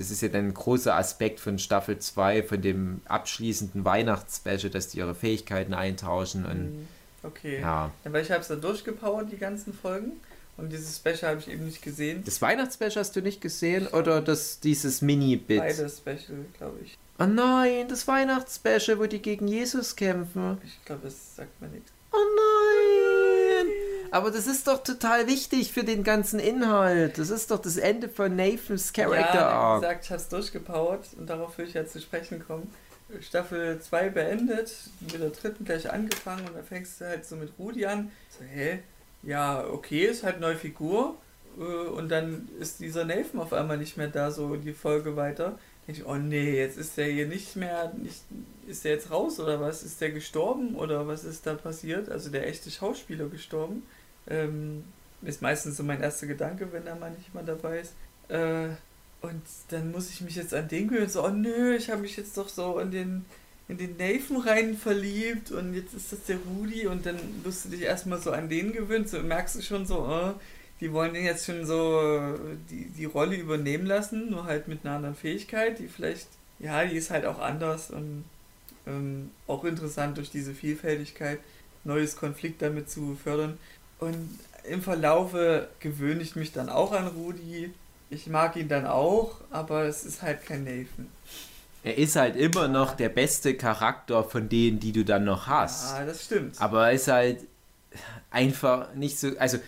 [0.00, 4.88] das ist ja dann ein großer Aspekt von Staffel 2, von dem abschließenden Weihnachtsspecial, dass
[4.88, 6.46] die ihre Fähigkeiten eintauschen.
[6.46, 6.88] Und, mhm.
[7.22, 7.60] okay.
[7.60, 7.92] Ja.
[8.04, 10.12] weil ich habe es dann durchgepowert, die ganzen Folgen.
[10.56, 12.22] Und dieses Special habe ich eben nicht gesehen.
[12.24, 15.58] Das Weihnachtsspecial hast du nicht gesehen oder das, dieses Mini-Bit?
[15.58, 16.96] Beides Special, glaube ich.
[17.18, 20.56] Oh nein, das Weihnachtsspecial, wo die gegen Jesus kämpfen.
[20.64, 21.84] Ich glaube, das sagt man nicht.
[22.10, 22.99] Oh nein!
[24.10, 27.18] Aber das ist doch total wichtig für den ganzen Inhalt.
[27.18, 29.82] Das ist doch das Ende von Nathans Character ja, Arc.
[29.82, 32.72] gesagt, ich habe es durchgepowert und darauf will ich ja zu sprechen kommen.
[33.20, 37.52] Staffel 2 beendet, mit der dritten gleich angefangen und da fängst du halt so mit
[37.58, 38.12] Rudi an.
[38.30, 38.80] So, hä?
[39.22, 41.16] Ja, okay, ist halt eine neue Figur.
[41.58, 45.58] Äh, und dann ist dieser Nathan auf einmal nicht mehr da, so die Folge weiter
[45.90, 48.22] ich, oh nee, jetzt ist der hier nicht mehr, nicht,
[48.66, 49.82] ist der jetzt raus oder was?
[49.82, 52.08] Ist der gestorben oder was ist da passiert?
[52.08, 53.82] Also der echte Schauspieler gestorben.
[54.28, 54.84] Ähm,
[55.22, 57.94] ist meistens so mein erster Gedanke, wenn da mal nicht mal dabei ist.
[58.28, 58.68] Äh,
[59.20, 62.16] und dann muss ich mich jetzt an den gewöhnen, so, oh nö, ich habe mich
[62.16, 63.24] jetzt doch so in den,
[63.68, 67.68] in den Nathan rein verliebt und jetzt ist das der Rudi und dann wirst du
[67.68, 70.34] dich erstmal so an den gewöhnt, so merkst du schon so, oh,
[70.80, 72.34] die wollen den jetzt schon so
[72.70, 76.28] die, die Rolle übernehmen lassen, nur halt mit einer anderen Fähigkeit, die vielleicht,
[76.58, 78.24] ja, die ist halt auch anders und
[78.86, 81.40] ähm, auch interessant durch diese Vielfältigkeit,
[81.84, 83.58] neues Konflikt damit zu fördern.
[84.00, 87.72] Und im Verlaufe gewöhne ich mich dann auch an Rudi.
[88.10, 91.08] Ich mag ihn dann auch, aber es ist halt kein Nathan.
[91.82, 95.92] Er ist halt immer noch der beste Charakter von denen, die du dann noch hast.
[95.92, 96.60] Ja, das stimmt.
[96.60, 97.46] Aber er ist halt
[98.30, 99.30] einfach nicht so.
[99.38, 99.58] Also,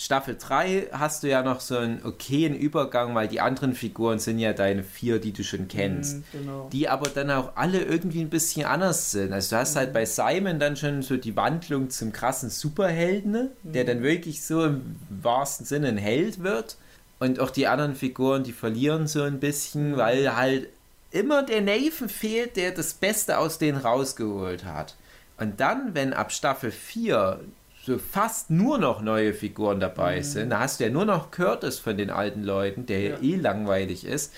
[0.00, 4.38] Staffel 3 hast du ja noch so einen okayen Übergang, weil die anderen Figuren sind
[4.38, 6.18] ja deine vier, die du schon kennst.
[6.18, 6.68] Mm, genau.
[6.72, 9.32] Die aber dann auch alle irgendwie ein bisschen anders sind.
[9.32, 13.82] Also du hast halt bei Simon dann schon so die Wandlung zum krassen Superhelden, der
[13.82, 16.76] dann wirklich so im wahrsten Sinne ein Held wird.
[17.18, 20.68] Und auch die anderen Figuren, die verlieren so ein bisschen, weil halt
[21.10, 24.94] immer der Nathan fehlt, der das Beste aus denen rausgeholt hat.
[25.38, 27.48] Und dann, wenn ab Staffel 4 so
[27.96, 31.96] fast nur noch neue Figuren dabei sind, da hast du ja nur noch Curtis von
[31.96, 33.18] den alten Leuten, der ja.
[33.22, 34.34] eh langweilig ist.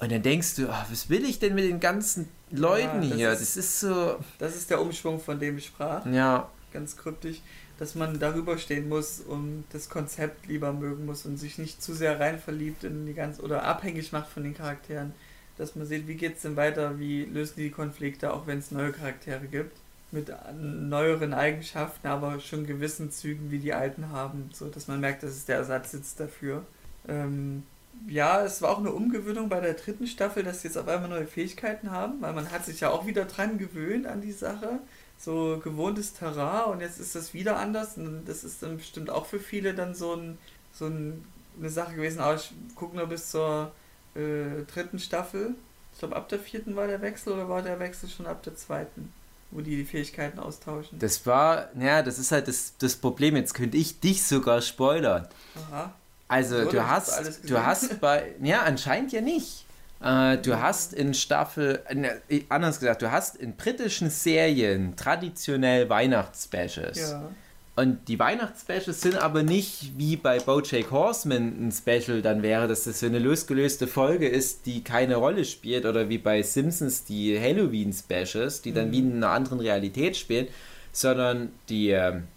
[0.00, 3.16] Und dann denkst du, oh, was will ich denn mit den ganzen Leuten Ja, das
[3.16, 3.32] hier?
[3.32, 4.16] ist- das ist so.
[4.38, 6.04] Das ist der Umschwung, von dem ich sprach.
[6.06, 7.40] Ja, Ganz kryptisch,
[7.78, 11.94] dass man darüber stehen muss und das Konzept lieber mögen muss und sich nicht zu
[11.94, 15.12] sehr rein verliebt in die ganze oder abhängig macht von den Charakteren.
[15.56, 18.90] Dass man sieht, wie geht's denn weiter, wie lösen die Konflikte, auch wenn es neue
[18.90, 19.76] Charaktere gibt.
[20.14, 25.24] Mit neueren Eigenschaften, aber schon gewissen Zügen, wie die alten haben, so dass man merkt,
[25.24, 26.64] dass es der Ersatz sitzt dafür.
[27.08, 27.64] Ähm,
[28.06, 31.08] ja, es war auch eine Umgewöhnung bei der dritten Staffel, dass sie jetzt auf einmal
[31.08, 34.78] neue Fähigkeiten haben, weil man hat sich ja auch wieder dran gewöhnt an die Sache.
[35.18, 37.96] So gewohntes Terrain und jetzt ist das wieder anders.
[37.96, 40.38] Und das ist dann bestimmt auch für viele dann so, ein,
[40.72, 41.24] so ein,
[41.58, 42.20] eine Sache gewesen.
[42.20, 43.72] Aber ich gucke nur bis zur
[44.14, 45.54] äh, dritten Staffel.
[45.92, 48.56] Ich glaube, ab der vierten war der Wechsel oder war der Wechsel schon ab der
[48.56, 49.12] zweiten,
[49.54, 50.98] wo die die Fähigkeiten austauschen?
[50.98, 53.36] das war, ja, das ist halt das, das Problem.
[53.36, 55.26] Jetzt könnte ich dich sogar spoilern.
[55.70, 55.94] Aha.
[56.28, 59.64] Also So, du hast hast, du hast bei, ja anscheinend ja nicht.
[60.00, 66.98] Äh, du hast in Staffel, ne, anders gesagt, du hast in britischen Serien traditionell Weihnachtsspecials.
[66.98, 67.30] Ja.
[67.76, 72.84] Und die Weihnachtsspecials sind aber nicht wie bei BoJack Horseman ein Special dann wäre, dass
[72.84, 77.38] das so eine losgelöste Folge ist, die keine Rolle spielt oder wie bei Simpsons die
[77.38, 80.46] Halloween Specials, die dann wie in einer anderen Realität spielen,
[80.92, 82.28] sondern die, ähm,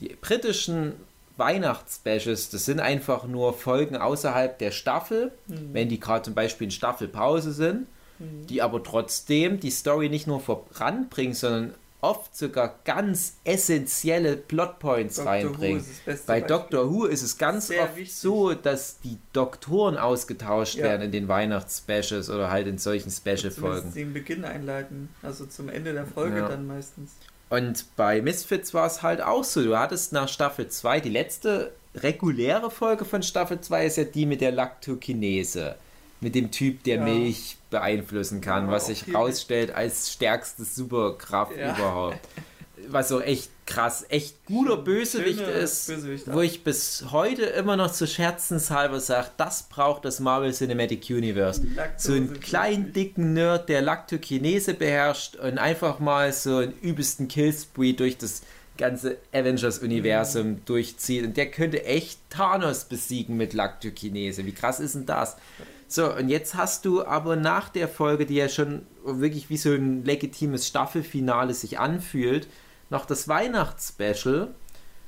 [0.00, 0.94] die britischen
[1.36, 5.32] Weihnachtsspecials, das sind einfach nur Folgen außerhalb der Staffel,
[5.72, 7.86] wenn die gerade zum Beispiel in Staffelpause sind,
[8.48, 11.74] die aber trotzdem die Story nicht nur voranbringen, sondern
[12.04, 15.84] oft sogar ganz essentielle Plotpoints Doctor reinbringen.
[16.06, 16.46] Bei Beispiel.
[16.46, 18.14] Doctor Who ist es ganz Sehr oft wichtig.
[18.14, 20.84] so, dass die Doktoren ausgetauscht Ja.
[20.84, 23.92] werden in den Weihnachtsspecials oder halt in solchen Special-Folgen.
[23.94, 26.48] Den Beginn einleiten, also zum Ende der Folge Ja.
[26.48, 27.12] dann meistens.
[27.50, 29.62] Und bei Misfits war es halt auch so.
[29.62, 34.26] Du hattest nach Staffel 2, die letzte reguläre Folge von Staffel 2 ist ja die
[34.26, 35.76] mit der Lactokinese.
[36.20, 37.04] Mit dem Typ, der Ja.
[37.04, 41.74] Milch beeinflussen kann, Ja, was sich rausstellt als stärkste Superkraft Ja.
[41.76, 42.18] überhaupt.
[42.88, 47.76] Was so echt krass, echt guter Bösewicht Schöne ist, Bösewicht wo ich bis heute immer
[47.76, 53.32] noch zu scherzenshalber sage, das braucht das Marvel Cinematic Universe Laktose so einen kleinen, dicken
[53.32, 58.42] Nerd, der Lactokinese beherrscht und einfach mal so einen übelsten Killspree durch das
[58.76, 60.64] ganze Avengers-Universum Mhm.
[60.66, 61.24] durchzieht.
[61.24, 64.44] Und der könnte echt Thanos besiegen mit Lactokinese.
[64.44, 65.36] Wie krass ist denn das?
[65.94, 69.70] So, und jetzt hast du aber nach der Folge, die ja schon wirklich wie so
[69.70, 72.48] ein legitimes Staffelfinale sich anfühlt,
[72.90, 74.52] noch das Weihnachtsspecial.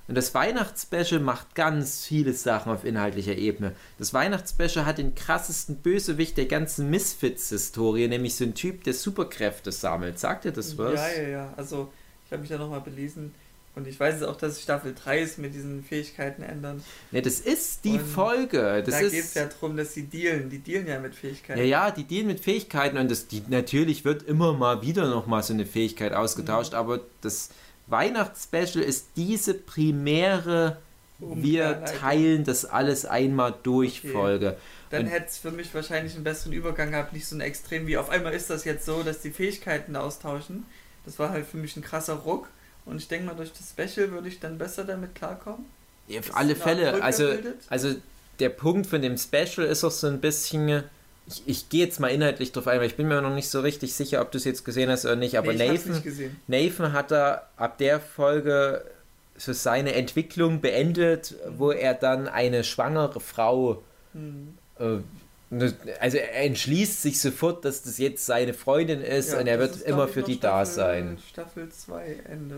[0.07, 3.73] Und das Weihnachtsspecial macht ganz viele Sachen auf inhaltlicher Ebene.
[3.99, 9.73] Das Weihnachtsspecial hat den krassesten Bösewicht der ganzen Misfits-Historie, nämlich so ein Typ, der Superkräfte
[9.73, 10.21] sammelt.
[10.21, 10.95] Sagt ihr das was?
[10.95, 11.55] Ja, ja, ja.
[11.57, 11.93] Also,
[12.27, 13.35] ich habe mich da nochmal belesen.
[13.77, 16.83] Und ich weiß jetzt auch, dass es Staffel 3 ist mit diesen Fähigkeiten ändern.
[17.11, 18.83] Ne, das ist die Und Folge.
[18.85, 20.49] Das da geht es ja darum, dass sie dealen.
[20.51, 21.61] Die dealen ja mit Fähigkeiten.
[21.61, 25.27] Ja, ja, die dealen mit Fähigkeiten und das, die, natürlich wird immer mal wieder noch
[25.27, 26.79] mal so eine Fähigkeit ausgetauscht, Mhm.
[26.79, 27.51] aber das
[27.87, 30.79] Weihnachtsspecial ist diese primäre
[31.19, 34.13] wir teilen das alles einmal durch Okay.
[34.13, 34.57] Folge.
[34.91, 37.97] Dann hätte es für mich wahrscheinlich einen besseren Übergang gehabt, nicht so ein Extrem wie
[37.97, 40.65] auf einmal ist das jetzt so, dass die Fähigkeiten austauschen.
[41.07, 42.49] Das war halt für mich ein krasser Ruck.
[42.87, 45.67] Und ich denke mal, durch das Special würde ich dann besser damit klarkommen.
[46.09, 47.03] Ja, auf alle Fälle.
[47.03, 47.57] Also, bildet?
[47.69, 47.95] also
[48.39, 50.85] der Punkt von dem Special ist auch so ein bisschen,
[51.27, 53.61] ich, ich gehe jetzt mal inhaltlich drauf ein, weil ich bin mir noch nicht so
[53.61, 56.31] richtig sicher, ob du es jetzt gesehen hast oder nicht, aber Nee, Nathan, nicht.
[56.47, 58.85] Nathan hat da ab der Folge
[59.37, 63.83] so seine Entwicklung beendet, wo er dann eine schwangere Frau
[64.13, 64.57] Hm.
[64.79, 64.99] äh,
[66.01, 69.81] also er entschließt sich sofort, dass das jetzt seine Freundin ist Ja, und er wird
[69.83, 71.19] immer für die da Staffel- sein.
[71.31, 72.57] Staffel 2 Ende.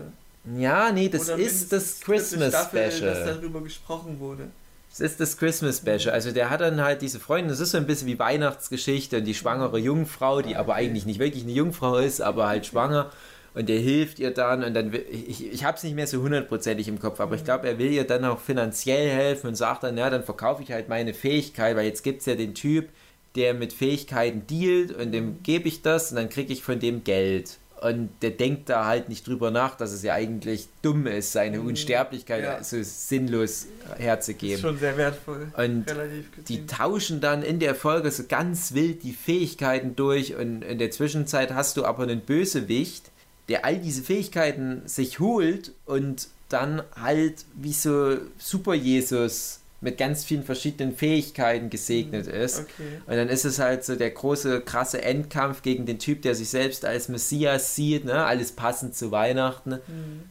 [0.57, 3.25] Ja, nee, das Oder ist das Christmas Staffel, dass Special.
[3.25, 4.45] darüber gesprochen wurde.
[4.89, 6.09] Das ist das Christmas Special.
[6.09, 9.25] Also der hat dann halt diese Freundin, das ist so ein bisschen wie Weihnachtsgeschichte und
[9.25, 13.11] die schwangere Jungfrau, die aber eigentlich nicht wirklich eine Jungfrau ist, aber halt schwanger.
[13.59, 16.21] Und der hilft ihr dann und dann, will- ich, ich habe es nicht mehr so
[16.21, 19.83] hundertprozentig im Kopf, aber ich glaube, er will ihr dann auch finanziell helfen und sagt
[19.83, 22.87] dann, ja, dann verkaufe ich halt meine Fähigkeit, weil jetzt gibt es ja den Typ,
[23.35, 27.03] der mit Fähigkeiten dealt und dem gebe ich das und dann kriege ich von dem
[27.03, 27.57] Geld.
[27.81, 31.59] Und der denkt da halt nicht drüber nach, dass es ja eigentlich dumm ist, seine
[31.59, 31.67] Mhm.
[31.67, 32.63] Unsterblichkeit Ja.
[32.63, 33.69] so sinnlos Ist
[33.99, 34.61] herzugeben.
[34.61, 35.47] schon sehr wertvoll.
[35.57, 40.61] Und relativ die tauschen dann in der Folge so ganz wild die Fähigkeiten durch und
[40.61, 43.11] in der Zwischenzeit hast du aber einen Bösewicht,
[43.49, 50.25] der all diese Fähigkeiten sich holt und dann halt wie so Super Jesus mit ganz
[50.25, 52.59] vielen verschiedenen Fähigkeiten gesegnet ist.
[52.59, 53.01] Okay.
[53.05, 56.49] Und dann ist es halt so der große, krasse Endkampf gegen den Typ, der sich
[56.49, 58.25] selbst als Messias sieht, ne?
[58.25, 59.79] alles passend zu Weihnachten, Hm.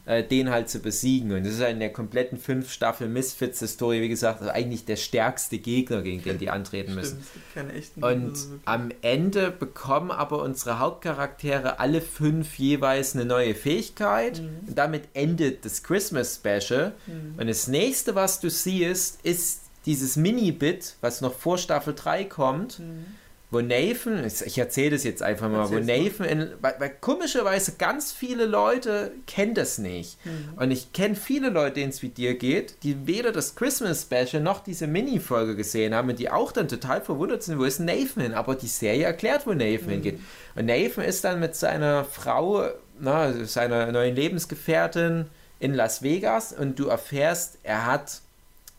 [0.05, 1.31] äh, den halt zu besiegen.
[1.31, 4.95] Und das ist halt in der kompletten fünf Staffel Misfits-Historie, wie gesagt, also eigentlich der
[4.95, 7.23] stärkste Gegner, gegen den die antreten müssen.
[7.51, 14.41] Stimmt, Und am Ende bekommen aber unsere Hauptcharaktere alle fünf jeweils eine neue Fähigkeit.
[14.41, 14.67] Mhm.
[14.67, 16.93] Und damit endet das Christmas Special.
[17.05, 17.35] Hm.
[17.37, 19.38] Und das nächste, was du siehst, ist
[19.85, 23.05] dieses Mini-Bit, was noch vor Staffel 3 kommt, Hm.
[23.51, 28.11] wo Nathan, ich erzähle das jetzt einfach mal, wo Nathan, in, weil, weil komischerweise ganz
[28.11, 30.17] viele Leute kennen das nicht.
[30.23, 30.49] Hm.
[30.57, 34.43] Und ich kenne viele Leute, denen es wie dir geht, die weder das Christmas Special
[34.43, 38.21] noch diese Mini-Folge gesehen haben und die auch dann total verwundert sind, wo ist Nathan
[38.21, 38.33] hin?
[38.35, 39.91] Aber die Serie erklärt, wo Nathan Mhm.
[39.93, 40.19] hingeht.
[40.55, 42.65] Und Nathan ist dann mit seiner Frau,
[42.99, 45.25] na, seiner neuen Lebensgefährtin
[45.59, 48.21] in Las Vegas und du erfährst, er hat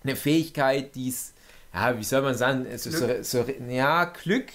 [0.03, 1.35] eine Fähigkeit, die ist,
[1.75, 4.47] ja, wie soll man sagen, so, so, so, ja, Glück,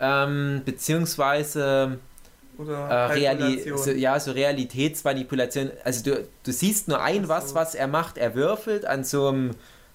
[0.00, 1.98] ähm, beziehungsweise
[2.58, 5.70] Oder äh, so, ja, so Realitätsmanipulation.
[5.84, 7.54] Also du, du siehst nur ein Ach was, so.
[7.54, 8.18] was er macht.
[8.18, 9.50] Er würfelt an so einem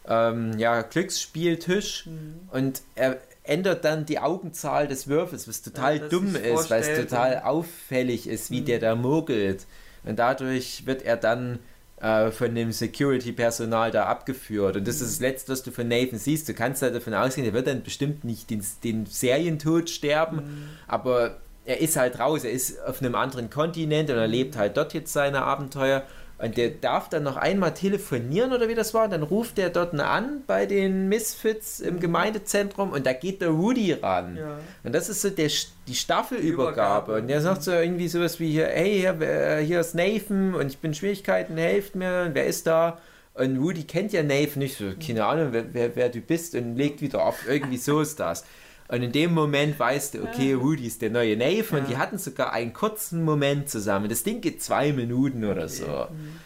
[0.07, 2.39] ähm, ja, Glücksspieltisch Hm.
[2.51, 6.99] und er ändert dann die Augenzahl des Würfels, was total Ja, dumm ist, weil es
[6.99, 8.65] total auffällig ist, wie Mhm.
[8.65, 9.65] der da mogelt.
[10.03, 11.59] Und dadurch wird er dann
[12.01, 14.75] äh, von dem Security-Personal da abgeführt.
[14.75, 16.47] Und das ist das Letzte, was du von Nathan siehst.
[16.47, 20.45] Du kannst halt davon ausgehen, er wird dann bestimmt nicht den, den Serientod sterben, Hm.
[20.87, 24.77] aber er ist halt raus, er ist auf einem anderen Kontinent und er lebt halt
[24.77, 26.03] dort jetzt seine Abenteuer.
[26.39, 29.05] Und der darf dann noch einmal telefonieren oder wie das war.
[29.05, 33.49] Und dann ruft er dort an bei den Misfits im Gemeindezentrum und da geht der
[33.49, 34.37] Rudy ran.
[34.37, 34.59] Ja.
[34.83, 35.49] Und das ist so der,
[35.87, 37.11] die Staffelübergabe.
[37.11, 37.15] Übergabe.
[37.21, 40.67] Und der sagt so irgendwie sowas wie hier, hey, hier, wer- hier ist Nathan und
[40.67, 42.99] ich bin in Schwierigkeiten, helft mir, und wer ist da?
[43.33, 46.75] Und Rudy kennt ja Nathan nicht, so, keine Ahnung, wer, wer, wer du bist und
[46.75, 47.47] legt wieder auf.
[47.47, 48.45] Irgendwie so ist das.
[48.89, 51.79] Und in dem Moment weißt du, okay, Rudy ist der neue und Ja.
[51.81, 54.07] die hatten sogar einen kurzen Moment zusammen.
[54.07, 55.85] Das Ding geht zwei Minuten oder so.
[56.07, 56.39] Hm.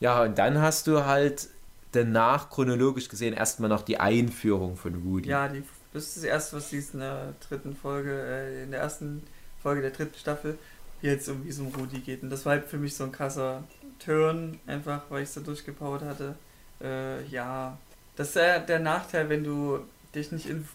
[0.00, 1.48] Ja, und dann hast du halt
[1.92, 5.28] danach chronologisch gesehen erstmal noch die Einführung von Rudy.
[5.28, 8.80] Ja, die, das ist das erste, was siehst in der dritten Folge, äh, in der
[8.80, 9.22] ersten
[9.62, 10.58] Folge der dritten Staffel,
[11.00, 12.22] wie jetzt um wie es um Rudi geht.
[12.22, 13.64] Und das war halt für mich so ein krasser
[14.04, 16.34] Turn, einfach weil ich es da durchgepowert hatte.
[16.82, 17.78] Äh, ja,
[18.16, 19.80] das ist ja der Nachteil, wenn du
[20.14, 20.68] dich nicht inf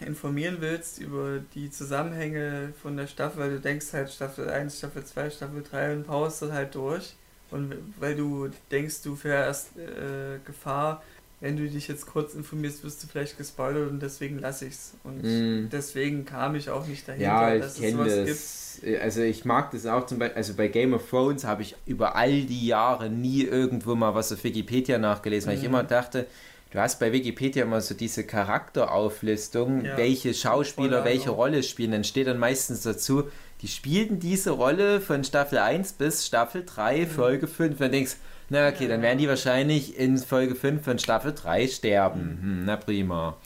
[0.00, 5.04] informieren willst über die Zusammenhänge von der Staffel, weil du denkst halt Staffel 1, Staffel
[5.04, 7.14] 2, Staffel 3 und paust das halt durch.
[7.50, 11.02] Und weil du denkst, du fährst äh, Gefahr,
[11.40, 14.94] wenn du dich jetzt kurz informierst, wirst du vielleicht gespoilert und deswegen lasse ich's.
[15.04, 15.68] Und Mm.
[15.70, 18.28] deswegen kam ich auch nicht dahinter, Ja, dass es sowas gibt.
[18.28, 19.00] das.
[19.02, 22.16] Also ich mag das auch zum Beispiel, also bei Game of Thrones habe ich über
[22.16, 25.68] all die Jahre nie irgendwo mal was auf Wikipedia nachgelesen, weil ich Mhm.
[25.68, 26.26] immer dachte,
[26.70, 29.96] du hast bei Wikipedia immer so diese Charakterauflistung, Ja.
[29.96, 31.30] welche Schauspieler welche.
[31.30, 31.92] Rolle spielen.
[31.92, 33.24] Dann steht dann meistens dazu,
[33.62, 37.78] die spielten diese Rolle von Staffel 1 bis Staffel 3, Folge 5.
[37.78, 38.16] Dann denkst
[38.48, 38.82] na okay, Mhm.
[38.82, 38.88] Ja.
[38.90, 42.38] dann werden die wahrscheinlich in Folge 5 von Staffel 3 sterben.
[42.40, 43.36] Hm, na prima.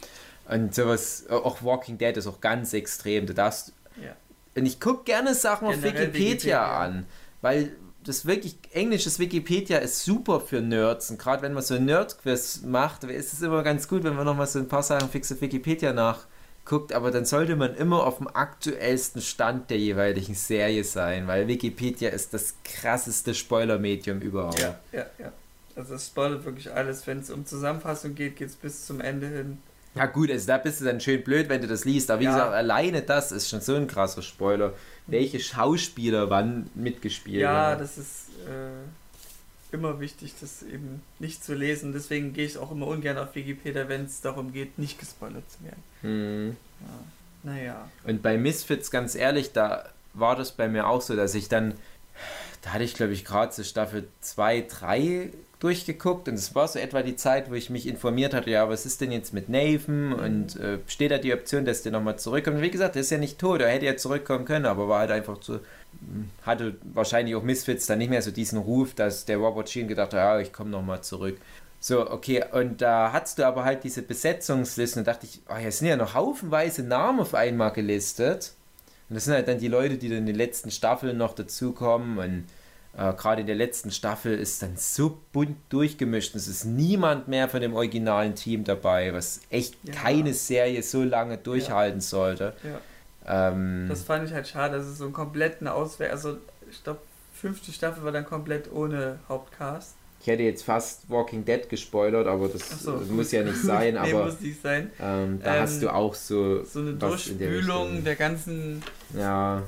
[0.49, 3.25] Und sowas, auch Walking Dead ist auch ganz extrem.
[3.27, 3.73] Du darfst
[4.03, 4.11] Ja.
[4.57, 6.81] und ich gucke gerne Sachen auf Generell Wikipedia, Wikipedia.
[6.81, 7.07] an,
[7.41, 7.73] weil
[8.05, 12.63] das wirklich englisches Wikipedia ist super für Nerds und gerade wenn man so ein Nerd-Quiz
[12.65, 15.41] macht, ist es immer ganz gut, wenn man nochmal so ein paar Sachen fix auf
[15.41, 21.27] Wikipedia nachguckt, aber dann sollte man immer auf dem aktuellsten Stand der jeweiligen Serie sein,
[21.27, 24.59] weil Wikipedia ist das krasseste Spoiler-Medium überhaupt.
[24.61, 25.33] Ja, ja, ja.
[25.77, 27.07] Also es spoilert wirklich alles.
[27.07, 29.59] Wenn es um Zusammenfassung geht, geht es bis zum Ende hin.
[29.95, 32.11] Ja gut, also da bist du dann schön blöd, wenn du das liest.
[32.11, 32.33] Aber wie Ja.
[32.33, 34.73] gesagt, alleine das ist schon so ein krasser Spoiler.
[35.11, 37.81] Welche Schauspieler wann mitgespielt Ja, haben.
[37.81, 41.93] das ist äh, immer wichtig, das eben nicht zu lesen.
[41.93, 45.65] Deswegen gehe ich auch immer ungern auf Wikipedia, wenn es darum geht, nicht gespoilert zu
[45.65, 45.83] werden.
[46.03, 46.57] Hm.
[46.81, 47.53] Ja.
[47.53, 47.91] Naja.
[48.05, 51.75] Und bei Misfits, ganz ehrlich, da war das bei mir auch so, dass ich dann,
[52.63, 55.31] da hatte ich glaube ich gerade so Staffel 2, 3
[55.61, 58.87] durchgeguckt und es war so etwa die Zeit, wo ich mich informiert hatte, ja, was
[58.87, 62.57] ist denn jetzt mit Nathan und äh, steht da die Option, dass der nochmal zurückkommt.
[62.57, 65.01] Und wie gesagt, der ist ja nicht tot, er hätte ja zurückkommen können, aber war
[65.01, 69.27] halt einfach so, hm, hatte wahrscheinlich auch Misfits dann nicht mehr so diesen Ruf, dass
[69.27, 71.37] der Robert Sheen gedacht hat, ja, ich komme nochmal zurück.
[71.79, 75.73] So, okay, und da hattest du aber halt diese Besetzungslisten und dachte ich, oh, hier
[75.73, 78.53] sind ja noch haufenweise Namen auf einmal gelistet.
[79.09, 82.19] Und das sind halt dann die Leute, die dann in den letzten Staffeln noch dazukommen.
[82.19, 82.45] Und
[82.97, 86.35] äh, gerade in der letzten Staffel ist dann so bunt durchgemischt.
[86.35, 89.95] Es ist niemand mehr von dem originalen Team dabei, was echt Ja.
[89.95, 92.55] keine Serie so lange durchhalten sollte.
[92.65, 93.51] Ja.
[93.53, 96.39] Ähm, Das fand ich halt schade, dass es so einen kompletten Auswehr, also
[96.71, 97.01] ich glaube,
[97.35, 99.95] fünfte Staffel war dann komplett ohne Hauptcast.
[100.21, 103.95] ich hätte jetzt fast Walking Dead gespoilert, aber das so, muss ja nicht sein.
[104.03, 104.91] nee, aber muss nicht sein.
[105.01, 108.83] ähm, da Ähm, hast du auch so, So eine Durchspülung der ganzen
[109.17, 109.63] Ja,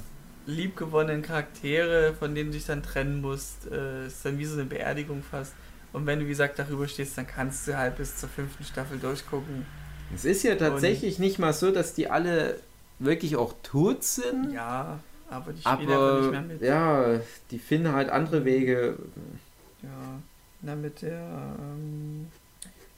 [0.46, 4.64] liebgewonnenen Charaktere, von denen du dich dann trennen musst, äh, ist dann wie so eine
[4.64, 5.54] Beerdigung fast.
[5.92, 8.98] Und wenn du, wie gesagt, darüber stehst, dann kannst du halt bis zur fünften Staffel
[8.98, 9.66] durchgucken.
[10.14, 12.58] es ist ja tatsächlich nicht mal so, dass die alle
[12.98, 14.52] wirklich auch tot sind.
[14.52, 16.62] Ja, aber die spielen einfach nicht mehr Aber mit.
[16.62, 17.20] ja,
[17.50, 18.96] die finden halt andere Wege.
[19.82, 20.20] Ja,
[20.62, 22.28] na mit der, ähm,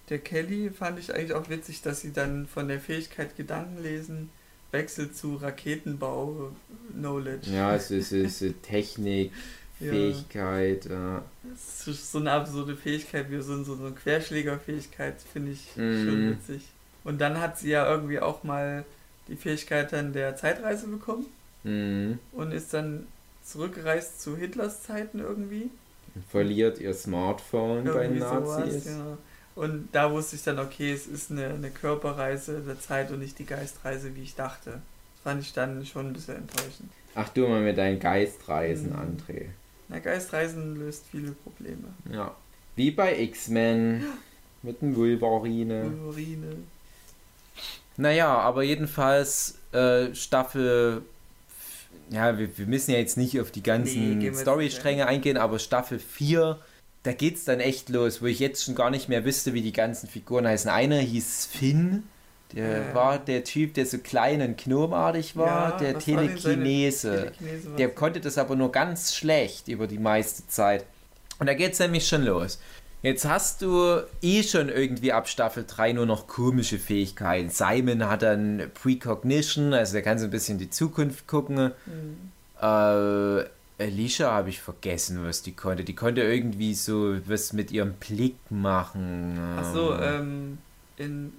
[0.09, 4.31] der Kelly fand ich eigentlich auch witzig, dass sie dann von der Fähigkeit Gedankenlesen
[4.75, 6.51] wechselt zu Raketenbau
[6.93, 7.51] Knowledge.
[7.51, 9.33] Ja, es ist, es ist Technik.
[9.79, 10.85] Fähigkeit.
[10.87, 11.23] Ja.
[11.43, 16.05] Das ist so eine absurde Fähigkeit, wie so, so eine Querschlägerfähigkeit, finde ich Mhm.
[16.09, 16.63] schon witzig.
[17.03, 18.85] Und dann hat sie ja irgendwie auch mal
[19.29, 21.27] die Fähigkeit dann der Zeitreise bekommen
[21.65, 22.19] Mhm.
[22.33, 23.07] und ist dann
[23.45, 25.71] zurückgereist zu Hitlers Zeiten irgendwie.
[26.31, 28.85] Verliert ihr Smartphone bei Irgendwie Nazis.
[28.85, 29.19] sowas, ja.
[29.55, 33.39] Und da wusste ich dann, okay, es ist eine, eine Körperreise der Zeit und nicht
[33.39, 34.71] die Geistreise, wie ich dachte.
[34.71, 36.91] Das fand ich dann schon ein bisschen enttäuschend.
[37.15, 38.97] Ach du mal mit deinen Geistreisen, Mhm.
[38.97, 39.47] André.
[39.89, 41.85] Na, Geistreisen löst viele Probleme.
[42.13, 42.35] Ja.
[42.75, 44.05] Wie bei X-Men
[44.63, 45.93] mit dem Wolverine.
[46.03, 46.57] Wolverine.
[47.97, 51.03] Naja, aber jedenfalls äh, Staffel.
[52.11, 55.59] Ja, wir, wir müssen ja jetzt nicht auf die Nee, ganzen jetzt Storystränge eingehen, aber
[55.61, 56.59] Staffel 4,
[57.05, 59.73] da geht's dann echt los, wo ich jetzt schon gar nicht mehr wüsste, wie die
[59.73, 60.71] ganzen Figuren heißen.
[60.71, 62.05] Einer hieß Finn,
[62.53, 62.95] der Äh.
[62.95, 67.33] war der Typ, der so klein und gnomartig war, Ja, der war Telekinese.
[67.41, 70.85] War Der konnte das aber nur ganz schlecht über die meiste Zeit.
[71.39, 72.59] Und da geht's nämlich schon los.
[73.03, 77.51] Jetzt hast du eh schon irgendwie ab Staffel 3 nur noch komische Fähigkeiten.
[77.51, 81.73] Simon hat dann Precognition, also der kann so ein bisschen in die Zukunft gucken.
[81.85, 82.31] Hm.
[82.63, 83.45] Äh,
[83.79, 85.85] Alicia habe ich vergessen, was die konnte.
[85.85, 89.39] Die konnte irgendwie so was mit ihrem Blick machen.
[89.59, 90.59] Ach so, ähm,
[90.97, 91.33] in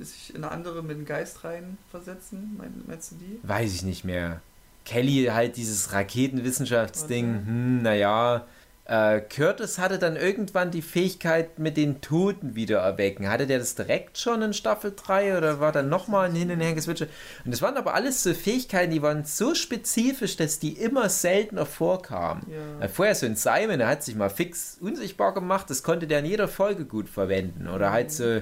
[0.00, 3.38] sich in eine andere mit dem Geist rein versetzen, mein, meinst du die?
[3.42, 4.40] Weiß ich nicht mehr.
[4.86, 7.46] Kelly halt dieses Raketenwissenschaftsding, Okay.
[7.46, 8.46] hm, naja.
[8.88, 13.28] Äh, Curtis hatte dann irgendwann die Fähigkeit mit den Toten wieder erwecken.
[13.28, 16.60] Hatte der das direkt schon in Staffel 3 oder war dann nochmal ein Hin und
[16.60, 17.08] Her geswitcht?
[17.44, 21.66] Und das waren aber alles so Fähigkeiten, die waren so spezifisch, dass die immer seltener
[21.66, 22.46] vorkamen.
[22.48, 22.84] Ja.
[22.84, 26.20] Äh, Vorher so ein Simon, der hat sich mal fix unsichtbar gemacht, das konnte der
[26.20, 27.66] in jeder Folge gut verwenden.
[27.66, 28.40] Oder halt so,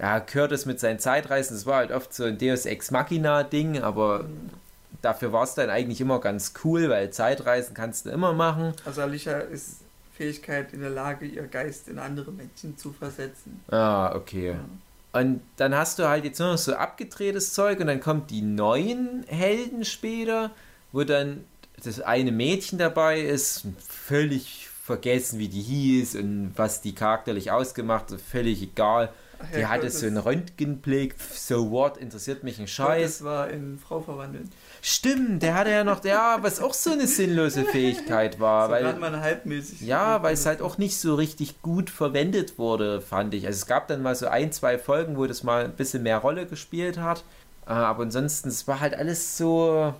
[0.00, 4.24] ja, Curtis mit seinen Zeitreisen, das war halt oft so ein Deus Ex Machina-Ding, aber
[5.02, 8.72] dafür war es dann eigentlich immer ganz cool, weil Zeitreisen kannst du immer machen.
[8.84, 9.83] Also Alicia ist
[10.16, 13.60] Fähigkeit in der Lage, ihr Geist in andere Menschen zu versetzen.
[13.68, 14.52] Ah, okay.
[14.52, 15.20] Ja.
[15.20, 18.42] Und dann hast du halt jetzt nur noch so abgedrehtes Zeug und dann kommt die
[18.42, 20.50] neuen Helden später,
[20.92, 21.44] wo dann
[21.82, 28.10] das eine Mädchen dabei ist, völlig vergessen, wie die hieß und was die charakterlich ausgemacht
[28.10, 29.12] hat, völlig egal.
[29.38, 33.18] Ach Die hatte so einen Röntgenblick, so what, interessiert mich ein Scheiß.
[33.18, 34.48] Curtis war in Frau verwandelt.
[34.86, 38.92] Stimmt, der hatte ja noch, ja, was auch so eine sinnlose Fähigkeit war, so weil
[38.96, 39.80] mal halbmäßig.
[39.80, 43.46] ja, weil es halt auch nicht so richtig gut verwendet wurde, fand ich.
[43.46, 46.18] Also es gab dann mal so ein, zwei Folgen, wo das mal ein bisschen mehr
[46.18, 47.24] Rolle gespielt hat.
[47.66, 49.94] Äh, Aber ansonsten, es war halt alles so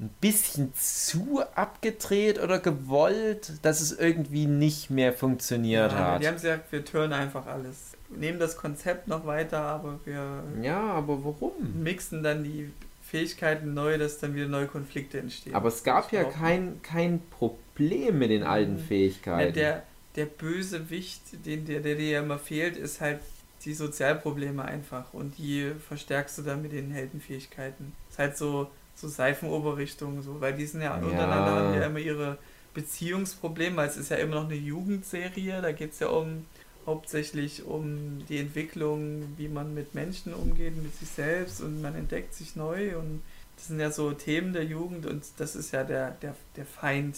[0.00, 6.22] ein bisschen zu abgedreht oder gewollt, dass es irgendwie nicht mehr funktioniert ja, hat.
[6.22, 7.92] Die haben gesagt, wir turnen einfach alles.
[8.10, 11.52] Nehmen das Konzept noch weiter, aber wir Ja, aber warum?
[11.82, 12.70] mixen dann die
[13.10, 15.54] Fähigkeiten neu, dass dann wieder neue Konflikte entstehen.
[15.54, 18.78] Aber es gab ja kein, kein Problem mit den alten Mhm.
[18.78, 19.54] Fähigkeiten.
[19.54, 19.82] der,
[20.16, 23.20] der Bösewicht, den, der, der dir ja immer fehlt, ist halt
[23.64, 27.92] die Sozialprobleme einfach und die verstärkst du dann mit den Heldenfähigkeiten.
[28.10, 31.02] Ist halt so, so Seifenoberrichtung, so, weil die sind ja, ja.
[31.06, 32.38] untereinander haben ja immer ihre
[32.74, 36.44] Beziehungsprobleme, weil es ist ja immer noch eine Jugendserie, da geht es ja um
[36.88, 42.34] hauptsächlich um die Entwicklung, wie man mit Menschen umgeht, mit sich selbst und man entdeckt
[42.34, 43.20] sich neu und
[43.56, 47.16] das sind ja so Themen der Jugend und das ist ja der, der, der Feind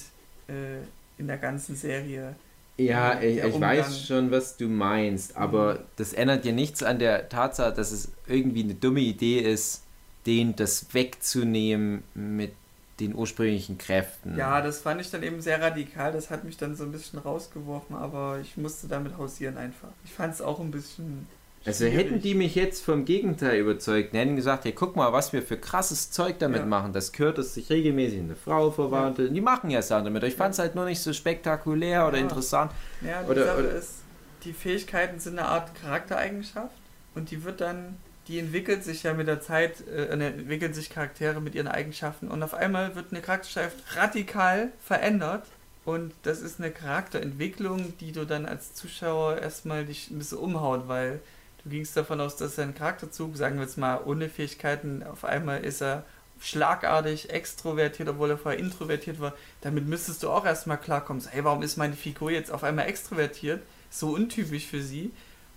[0.48, 0.80] äh,
[1.18, 2.34] in der ganzen Serie.
[2.78, 5.78] Ja, ich, ich weiß schon, was du meinst, aber mhm.
[5.97, 9.84] das ändert ja nichts an der Tatsache, dass es irgendwie eine dumme Idee ist,
[10.26, 12.52] den das wegzunehmen mit
[13.01, 14.36] den ursprünglichen Kräften.
[14.36, 16.12] Ja, das fand ich dann eben sehr radikal.
[16.12, 19.89] Das hat mich dann so ein bisschen rausgeworfen, aber ich musste damit hausieren einfach.
[20.05, 21.27] Ich fand es auch ein bisschen
[21.66, 25.43] also hätten die mich jetzt vom Gegenteil überzeugt, hätten gesagt, hey, guck mal, was wir
[25.43, 26.66] für krasses Zeug damit ja.
[26.66, 29.28] machen, dass Curtis sich regelmäßig in eine Frau verwandelt.
[29.28, 29.35] Ja.
[29.35, 30.22] Die machen ja Sachen damit.
[30.22, 32.72] Ich fand es halt nur nicht so spektakulär oder interessant.
[33.02, 33.97] Ja, die oder, Sache oder, ist,
[34.44, 36.74] die Fähigkeiten sind eine Art Charaktereigenschaft
[37.14, 37.98] und die wird dann,
[38.31, 42.28] die entwickelt sich ja mit der Zeit, äh, ne, entwickeln sich Charaktere mit ihren Eigenschaften
[42.28, 45.44] und auf einmal wird eine Charakterschaft radikal verändert
[45.85, 50.89] und das ist eine Charakterentwicklung, die du dann als Zuschauer erstmal dich ein bisschen umhaut,
[50.89, 51.20] weil
[51.62, 55.62] Du gingst davon aus, dass sein Charakterzug, sagen wir jetzt mal, ohne Fähigkeiten, auf einmal
[55.62, 56.05] ist er
[56.40, 59.35] schlagartig extrovertiert, obwohl er vorher introvertiert war.
[59.61, 61.23] Damit müsstest du auch erstmal klarkommen.
[61.28, 63.62] Hey, warum ist meine Figur jetzt auf einmal extrovertiert?
[63.90, 65.11] So untypisch für sie.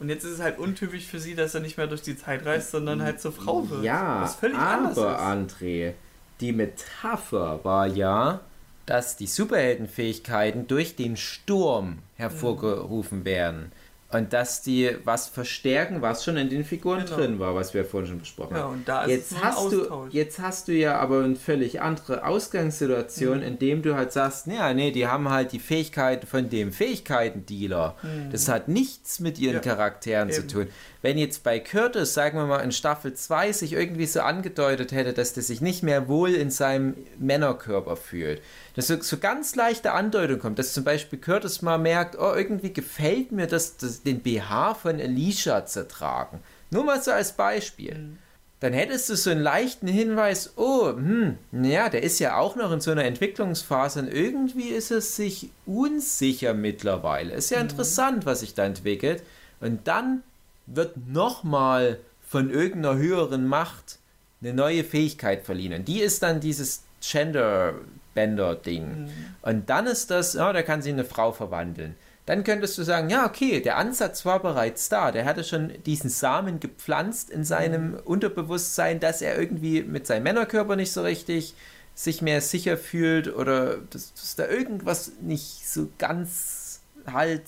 [0.03, 2.45] Und jetzt ist es halt untypisch für sie, dass er nicht mehr durch die Zeit
[2.45, 3.85] reist, sondern halt zur Frau wird.
[3.85, 5.93] Ja, was völlig aber André,
[6.41, 8.41] die Metapher war ja,
[8.85, 13.71] dass die Superheldenfähigkeiten durch den Sturm hervorgerufen werden
[14.13, 17.17] und dass die was verstärken, was schon in den Figuren genau.
[17.17, 18.73] drin war, was wir vorhin schon besprochen ja, haben.
[18.73, 23.43] Und da jetzt hast du jetzt hast du ja aber eine völlig andere Ausgangssituation, mhm.
[23.43, 27.95] indem du halt sagst, ja, nee, die haben halt die Fähigkeiten von dem Fähigkeiten-Dealer.
[28.01, 28.31] Mhm.
[28.31, 30.35] Das hat nichts mit ihren ja, Charakteren eben.
[30.35, 30.67] zu tun.
[31.03, 35.11] Wenn jetzt bei Curtis, sagen wir mal, in Staffel 2 sich irgendwie so angedeutet hätte,
[35.11, 38.41] dass der sich nicht mehr wohl in seinem Männerkörper fühlt,
[38.77, 42.71] dass so, so ganz leichte Andeutung kommt, dass zum Beispiel Curtis mal merkt, oh, irgendwie
[42.71, 46.39] gefällt mir das, das den BH von Alicia zu tragen.
[46.71, 47.95] Nur mal so als Beispiel.
[47.95, 48.17] Mhm.
[48.61, 52.71] Dann hättest du so einen leichten Hinweis, oh, hm, ja, der ist ja auch noch
[52.71, 57.33] in so einer Entwicklungsphase und irgendwie ist es sich unsicher mittlerweile.
[57.33, 57.71] Ist ja mhm.
[57.71, 59.21] interessant, was sich da entwickelt.
[59.59, 60.23] Und dann
[60.65, 63.99] wird nochmal von irgendeiner höheren Macht
[64.41, 65.73] eine neue Fähigkeit verliehen.
[65.73, 67.75] Und die ist dann dieses Gender
[68.13, 69.03] Bender-Ding.
[69.03, 69.09] Mhm.
[69.41, 71.95] Und dann ist das, ja, der kann sich in eine Frau verwandeln.
[72.25, 75.11] Dann könntest du sagen, ja, okay, der Ansatz war bereits da.
[75.11, 77.99] Der hatte schon diesen Samen gepflanzt in seinem mhm.
[78.05, 81.53] Unterbewusstsein, dass er irgendwie mit seinem Männerkörper nicht so richtig
[81.95, 87.43] sich mehr sicher fühlt oder dass, dass da irgendwas nicht so ganz halt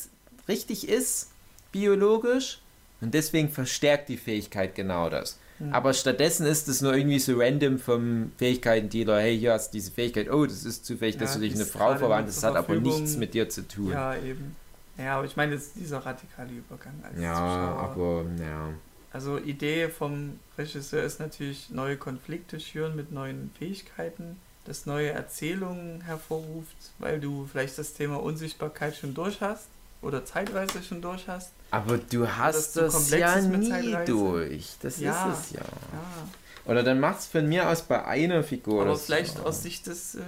[0.47, 1.31] richtig ist,
[1.71, 2.59] biologisch.
[3.05, 5.37] Und deswegen verstärkt die Fähigkeit genau das.
[5.59, 5.73] Mhm.
[5.73, 9.91] Aber stattdessen ist es nur irgendwie so random vom Fähigkeiten-Dealer, hey, hier hast du diese
[9.91, 12.55] Fähigkeit, oh, das ist zufällig, ja, dass du dich in eine Frau verwandelst, das hat
[12.55, 13.91] aber nichts mit dir zu tun.
[13.91, 14.55] Ja, eben.
[14.97, 17.79] Ja, aber ich meine, das ist dieser radikale Übergang als Ja, Zuschauer.
[17.91, 18.69] aber, ja.
[19.13, 26.01] Also Idee vom Regisseur ist natürlich, neue Konflikte schüren mit neuen Fähigkeiten, das neue Erzählungen
[26.01, 29.67] hervorruft, weil du vielleicht das Thema Unsichtbarkeit schon durch hast
[30.01, 31.51] oder zeitweise schon durch hast.
[31.75, 34.75] Aber du hast das ja nie durch.
[34.81, 35.59] Das ja, ist es ja.
[35.61, 36.71] ja.
[36.71, 38.83] Oder dann macht's von mir aus bei einer Figur.
[38.83, 40.21] Aber vielleicht aus Sicht des äh,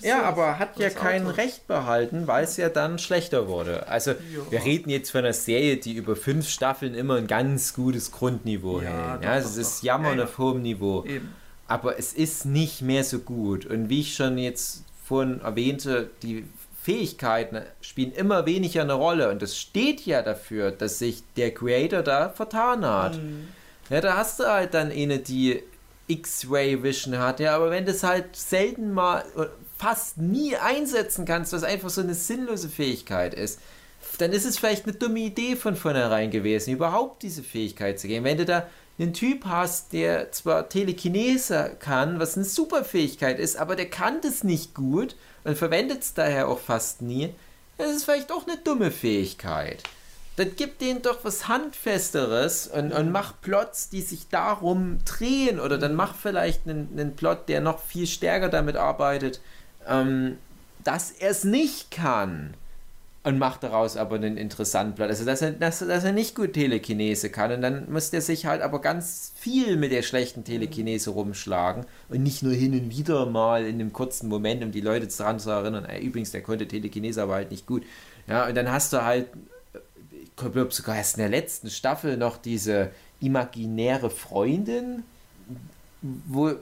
[0.00, 1.36] ja, aber hat ja kein Autos.
[1.36, 3.86] Recht behalten, weil es ja dann schlechter wurde.
[3.88, 4.16] Also ja.
[4.48, 8.80] wir reden jetzt von einer Serie, die über fünf Staffeln immer ein ganz gutes Grundniveau
[8.80, 9.22] ja, hält.
[9.24, 11.04] Ja, also es ist Jammern ja, auf hohem Niveau.
[11.04, 11.34] Eben.
[11.68, 13.66] Aber es ist nicht mehr so gut.
[13.66, 16.46] Und wie ich schon jetzt vorhin erwähnte, die
[16.86, 19.28] Fähigkeiten spielen immer weniger eine Rolle.
[19.30, 23.16] Und das steht ja dafür, dass sich der Creator da vertan hat.
[23.16, 23.48] Mhm.
[23.90, 25.64] Ja, da hast du halt dann eine, die
[26.06, 29.24] X-Ray Vision hat, ja, aber wenn das halt selten mal
[29.76, 33.58] fast nie einsetzen kannst, was einfach so eine sinnlose Fähigkeit ist,
[34.18, 38.24] dann ist es vielleicht eine dumme Idee von vornherein gewesen, überhaupt diese Fähigkeit zu geben.
[38.24, 43.56] Wenn du da einen Typ hast, der zwar Telekinese kann, was eine super Fähigkeit ist,
[43.56, 47.32] aber der kann das nicht gut und verwendet es daher auch fast nie,
[47.78, 49.82] dann ist vielleicht auch eine dumme Fähigkeit.
[50.34, 55.60] Dann gib denen doch was Handfesteres und, und mach Plots, die sich darum drehen.
[55.60, 59.40] Oder dann mach vielleicht einen, einen Plot, der noch viel stärker damit arbeitet,
[59.86, 60.36] ähm,
[60.82, 62.54] dass er es nicht kann
[63.26, 65.08] und macht daraus aber einen interessanten Plot.
[65.08, 68.46] Also, dass er, dass, dass er nicht gut Telekinese kann und dann muss der sich
[68.46, 73.26] halt aber ganz viel mit der schlechten Telekinese rumschlagen und nicht nur hin und wieder
[73.26, 76.68] mal in einem kurzen Moment, um die Leute daran zu erinnern, ey, übrigens, der konnte
[76.68, 77.82] Telekinese aber halt nicht gut.
[78.28, 79.26] Ja, und dann hast du halt
[80.36, 85.02] glaube sogar erst in der letzten Staffel noch diese imaginäre Freundin,
[86.00, 86.52] wo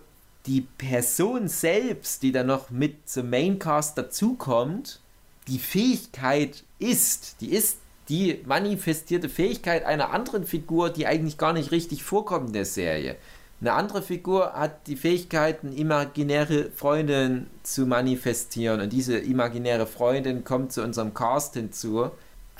[0.47, 5.01] die Person selbst, die dann noch mit zum Maincast dazukommt,
[5.49, 11.71] die Fähigkeit ist, die ist die manifestierte Fähigkeit einer anderen Figur, die eigentlich gar nicht
[11.71, 13.16] richtig vorkommt in der Serie.
[13.61, 20.45] Eine andere Figur hat die Fähigkeit, eine imaginäre Freundin zu manifestieren und diese imaginäre Freundin
[20.45, 22.11] kommt zu unserem Cast hinzu.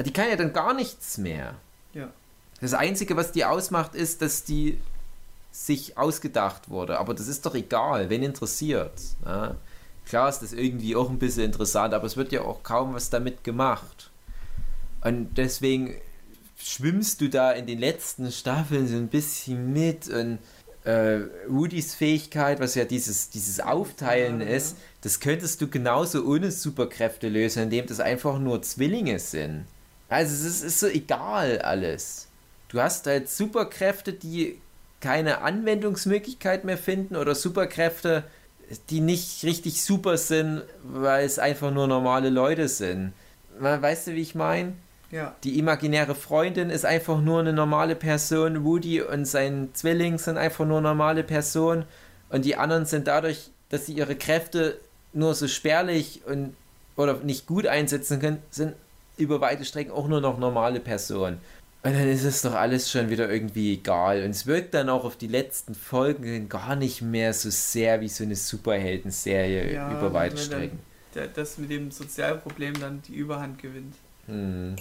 [0.03, 1.55] Die kann ja dann gar nichts mehr.
[1.93, 2.11] Ja.
[2.61, 4.79] Das Einzige, was die ausmacht, ist, dass die
[5.53, 6.99] sich ausgedacht wurde.
[6.99, 8.93] Aber das ist doch egal, wen interessiert.
[9.25, 9.57] Ja.
[10.07, 13.11] Klar ist das irgendwie auch ein bisschen interessant, aber es wird ja auch kaum was
[13.11, 14.11] damit gemacht.
[15.03, 15.95] Und deswegen
[16.59, 20.39] schwimmst du da in den letzten Staffeln so ein bisschen mit und
[20.85, 26.51] äh, Rudys Fähigkeit, was ja dieses, dieses Aufteilen ja, ist, das könntest du genauso ohne
[26.51, 29.65] Superkräfte lösen, indem das einfach nur Zwillinge sind.
[30.09, 32.29] Also es ist, ist so egal alles.
[32.69, 34.61] Du hast halt Superkräfte, die
[35.01, 38.25] keine Anwendungsmöglichkeit mehr finden oder Superkräfte,
[38.91, 43.13] die nicht richtig super sind, weil es einfach nur normale Leute sind.
[43.59, 44.73] Weißt du, wie ich meine?
[45.11, 45.35] Ja.
[45.45, 48.65] Die imaginäre Freundin ist einfach nur eine normale Person.
[48.65, 51.85] Woody und sein Zwilling sind einfach nur normale Personen.
[52.31, 54.79] Und die anderen sind dadurch, dass sie ihre Kräfte
[55.13, 56.57] nur so spärlich und
[56.97, 58.75] oder nicht gut einsetzen können, sind
[59.17, 61.41] über weite Strecken auch nur noch normale Personen.
[61.85, 64.25] Und dann ist es doch alles schon wieder irgendwie egal.
[64.25, 68.09] Und es wirkt dann auch auf die letzten Folgen gar nicht mehr so sehr wie
[68.09, 70.79] so eine Superhelden-Serie ja, über weite Strecken.
[71.13, 73.95] Dann, das mit dem Sozialproblem dann die Überhand gewinnt.
[74.27, 74.77] Hm.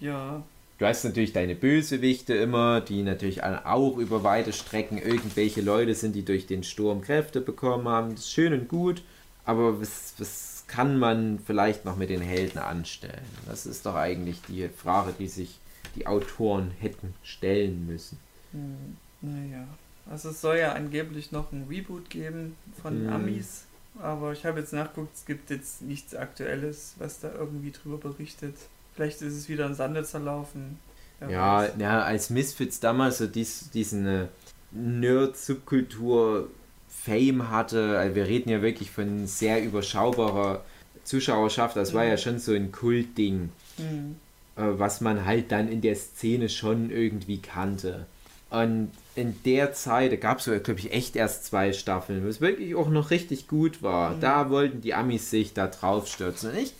[0.00, 0.42] Ja.
[0.78, 6.16] Du hast natürlich deine Bösewichte immer, die natürlich auch über weite Strecken irgendwelche Leute sind,
[6.16, 8.16] die durch den Sturm Kräfte bekommen haben.
[8.16, 9.02] Das ist schön und gut,
[9.44, 13.24] aber was, was kann man vielleicht noch mit den Helden anstellen?
[13.46, 15.60] Das ist doch eigentlich die Frage, die sich
[15.96, 18.18] die Autoren hätten stellen müssen.
[18.52, 19.66] Hm, naja.
[20.10, 23.12] Also es soll ja angeblich noch ein Reboot geben von hm.
[23.12, 23.64] Amis,
[24.00, 28.54] aber ich habe jetzt nachgeguckt, es gibt jetzt nichts Aktuelles, was da irgendwie drüber berichtet.
[28.94, 30.78] Vielleicht ist es wieder ein Sande zerlaufen.
[31.20, 34.26] Ja, ja, als Misfits damals so dies, diesen äh,
[34.70, 36.48] Nerd-Subkultur
[36.88, 40.64] Fame hatte, also wir reden ja wirklich von sehr überschaubarer
[41.04, 41.96] Zuschauerschaft, das mhm.
[41.96, 42.18] war ja mhm.
[42.18, 43.50] schon so ein Kultding.
[43.78, 44.16] Mhm.
[44.58, 48.06] Äh, was man halt dann in der Szene schon irgendwie kannte.
[48.50, 52.88] Und in der Zeit, gab es, glaube ich, echt erst zwei Staffeln, was wirklich auch
[52.88, 54.14] noch richtig gut war.
[54.14, 54.20] Mhm.
[54.20, 56.50] Da wollten die Amis sich da drauf stürzen.
[56.50, 56.72] Und ich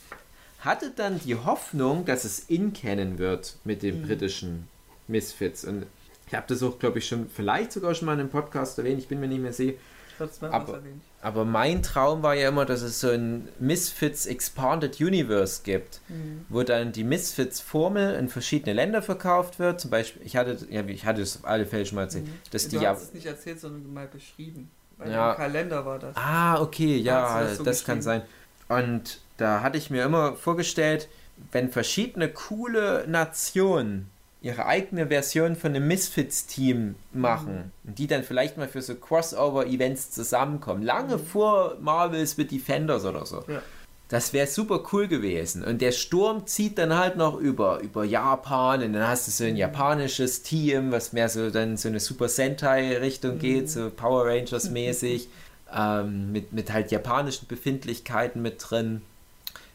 [0.61, 4.07] hatte dann die Hoffnung, dass es in kennen wird mit den mhm.
[4.07, 4.69] britischen
[5.07, 5.65] Misfits.
[5.65, 5.87] Und
[6.27, 8.99] ich habe das auch, glaube ich, schon, vielleicht sogar schon mal in einem Podcast erwähnt,
[8.99, 9.75] ich bin mir nicht mehr sicher.
[10.41, 10.81] Aber,
[11.21, 16.45] aber, mein Traum war ja immer, dass es so ein Misfits Expanded Universe gibt, mhm.
[16.49, 19.81] wo dann die Misfits-Formel in verschiedene Länder verkauft wird.
[19.81, 22.27] Zum Beispiel, ich hatte, ja, ich hatte es auf alle Fälle schon mal erzählt.
[22.27, 22.39] Mhm.
[22.53, 24.71] Dass du die hast es nicht erzählt, sondern mal beschrieben.
[24.97, 25.33] Weil ja.
[25.33, 26.17] im Kalender war das.
[26.17, 28.23] Ah, okay, ja, das, so das kann sein.
[28.69, 31.09] Und da hatte ich mir immer vorgestellt,
[31.53, 34.11] wenn verschiedene coole Nationen
[34.41, 37.89] ihre eigene Version von einem Misfits-Team machen mhm.
[37.89, 41.25] und die dann vielleicht mal für so Crossover-Events zusammenkommen, lange mhm.
[41.25, 43.45] vor Marvels mit Defenders oder so.
[43.49, 43.63] Ja.
[44.09, 45.63] Das wäre super cool gewesen.
[45.63, 49.45] Und der Sturm zieht dann halt noch über, über Japan und dann hast du so
[49.45, 49.57] ein mhm.
[49.57, 53.39] japanisches Team, was mehr so dann so eine Super Sentai-Richtung mhm.
[53.41, 55.29] geht, so Power Rangers-mäßig,
[55.75, 59.03] ähm, mit, mit halt japanischen Befindlichkeiten mit drin.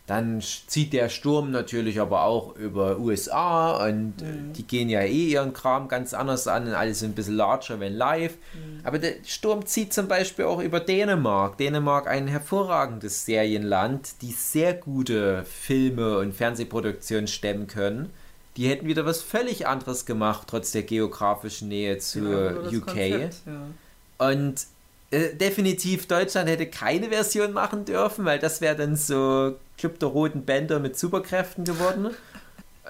[0.05, 4.51] Dann zieht der Sturm natürlich aber auch über USA und mhm.
[4.51, 7.93] die gehen ja eh ihren Kram ganz anders an und alles ein bisschen larger wenn
[7.93, 8.33] live.
[8.53, 8.81] Mhm.
[8.83, 11.57] Aber der Sturm zieht zum Beispiel auch über Dänemark.
[11.57, 18.09] Dänemark ein hervorragendes Serienland, die sehr gute Filme und Fernsehproduktionen stemmen können.
[18.57, 22.85] Die hätten wieder was völlig anderes gemacht, trotz der geografischen Nähe zu ja, UK.
[22.87, 24.29] Konzept, ja.
[24.29, 24.67] Und
[25.11, 30.09] äh, definitiv Deutschland hätte keine Version machen dürfen, weil das wäre dann so Club der
[30.09, 32.11] Roten Bänder mit Superkräften geworden.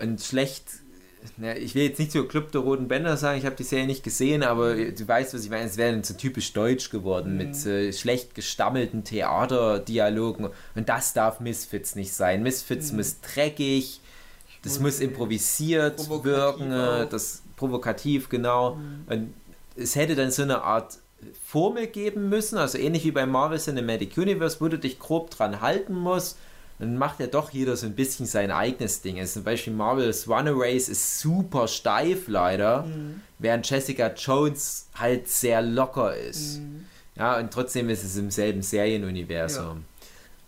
[0.02, 0.66] Und schlecht,
[1.38, 3.88] na, ich will jetzt nicht so Club der Roten Bänder sagen, ich habe die Serie
[3.88, 7.34] nicht gesehen, aber du weißt, was ich meine, es wäre dann so typisch deutsch geworden,
[7.34, 7.38] mhm.
[7.38, 10.50] mit äh, schlecht gestammelten Theaterdialogen.
[10.76, 12.44] Und das darf Misfits nicht sein.
[12.44, 12.98] Misfits mhm.
[12.98, 14.02] muss dreckig,
[14.64, 17.10] das muss improvisiert wirken, auch.
[17.10, 18.76] das provokativ, genau.
[18.76, 19.04] Mhm.
[19.08, 19.34] Und
[19.76, 21.00] es hätte dann so eine Art
[21.46, 25.62] Formel geben müssen, also ähnlich wie bei Marvel Cinematic Universe, wo du dich grob dran
[25.62, 26.38] halten musst.
[26.80, 29.20] Dann macht ja doch jeder so ein bisschen sein eigenes Ding.
[29.20, 33.22] Also zum Beispiel Marvel's Runaways ist super steif leider, mhm.
[33.40, 36.60] während Jessica Jones halt sehr locker ist.
[36.60, 36.86] Mhm.
[37.16, 39.86] Ja, und trotzdem ist es im selben Serienuniversum.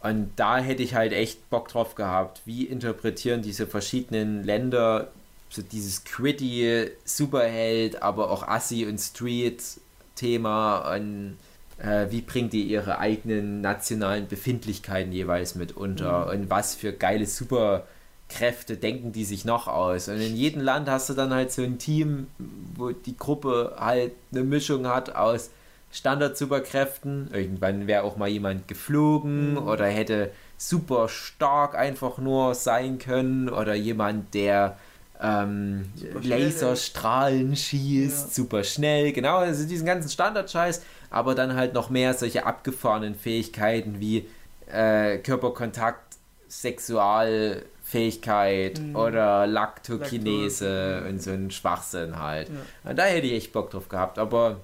[0.01, 0.09] Ja.
[0.09, 5.11] Und da hätte ich halt echt Bock drauf gehabt, wie interpretieren diese verschiedenen Länder
[5.49, 11.37] so dieses gritty Superheld, aber auch Assi und Street-Thema und
[11.77, 16.31] äh, wie bringt die ihre eigenen nationalen Befindlichkeiten jeweils mit unter mhm.
[16.31, 20.07] und was für geile Superkräfte denken die sich noch aus.
[20.07, 22.27] Und in jedem Land hast du dann halt so ein Team,
[22.75, 25.49] wo die Gruppe halt eine Mischung hat aus
[25.91, 27.29] Standard-Superkräften.
[27.31, 29.57] Irgendwann wäre auch mal jemand geflogen mhm.
[29.57, 34.77] oder hätte super stark einfach nur sein können oder jemand, der
[35.21, 35.85] ähm,
[36.21, 38.33] Laserstrahlen schießt, ja.
[38.33, 43.99] super schnell, genau, also diesen ganzen Standard-Scheiß, aber dann halt noch mehr solche abgefahrenen Fähigkeiten
[43.99, 44.27] wie
[44.67, 46.17] äh, Körperkontakt,
[46.47, 48.95] Sexualfähigkeit mhm.
[48.95, 52.49] oder Laktokinese und so ein Schwachsinn halt.
[52.83, 52.93] Ja.
[52.93, 54.57] Da hätte ich echt Bock drauf gehabt, aber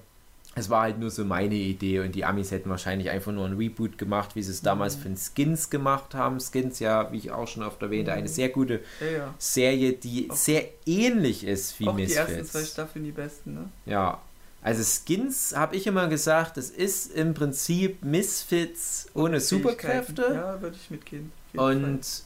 [0.54, 3.56] es war halt nur so meine Idee und die Amis hätten wahrscheinlich einfach nur ein
[3.56, 5.02] Reboot gemacht, wie sie es damals mhm.
[5.02, 6.40] für Skins gemacht haben.
[6.40, 8.18] Skins ja, wie ich auch schon oft erwähnte, mhm.
[8.18, 9.34] eine sehr gute ja, ja.
[9.38, 12.26] Serie, die auch sehr ähnlich ist wie auch Misfits.
[12.26, 13.64] die ersten zwei Staffeln die besten, ne?
[13.86, 14.20] Ja.
[14.62, 20.22] Also Skins habe ich immer gesagt, es ist im Prinzip Misfits ohne Superkräfte.
[20.34, 21.32] Ja, würde ich mitgehen.
[21.54, 22.22] Und Fall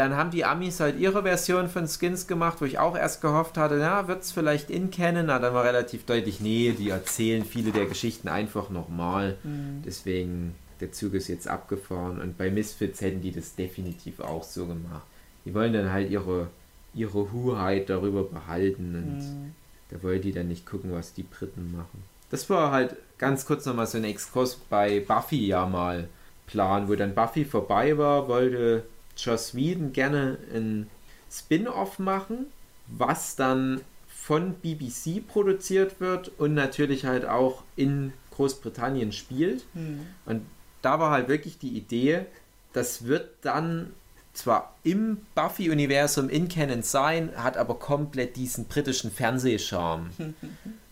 [0.00, 3.58] dann haben die Amis halt ihre Version von Skins gemacht, wo ich auch erst gehofft
[3.58, 7.44] hatte, na, wird es vielleicht in kennen, aber dann war relativ deutlich, nee, die erzählen
[7.44, 9.36] viele der Geschichten einfach nochmal.
[9.42, 9.82] Mhm.
[9.84, 14.66] Deswegen, der Zug ist jetzt abgefahren und bei Misfits hätten die das definitiv auch so
[14.66, 15.02] gemacht.
[15.44, 16.48] Die wollen dann halt ihre,
[16.94, 19.54] ihre Hoheit darüber behalten und mhm.
[19.90, 22.04] Da wollen die dann nicht gucken, was die Briten machen.
[22.30, 26.08] Das war halt ganz kurz nochmal so ein Exkurs bei Buffy ja mal
[26.46, 28.84] Plan, wo dann Buffy vorbei war, wollte
[29.16, 30.88] Joss Whedon gerne ein
[31.30, 32.46] Spin-off machen,
[32.86, 39.64] was dann von BBC produziert wird und natürlich halt auch in Großbritannien spielt.
[39.74, 40.06] Mhm.
[40.26, 40.42] Und
[40.82, 42.26] da war halt wirklich die Idee,
[42.72, 43.92] das wird dann
[44.40, 50.10] zwar im Buffy-Universum in Canon sein, hat aber komplett diesen britischen Fernsehcharme.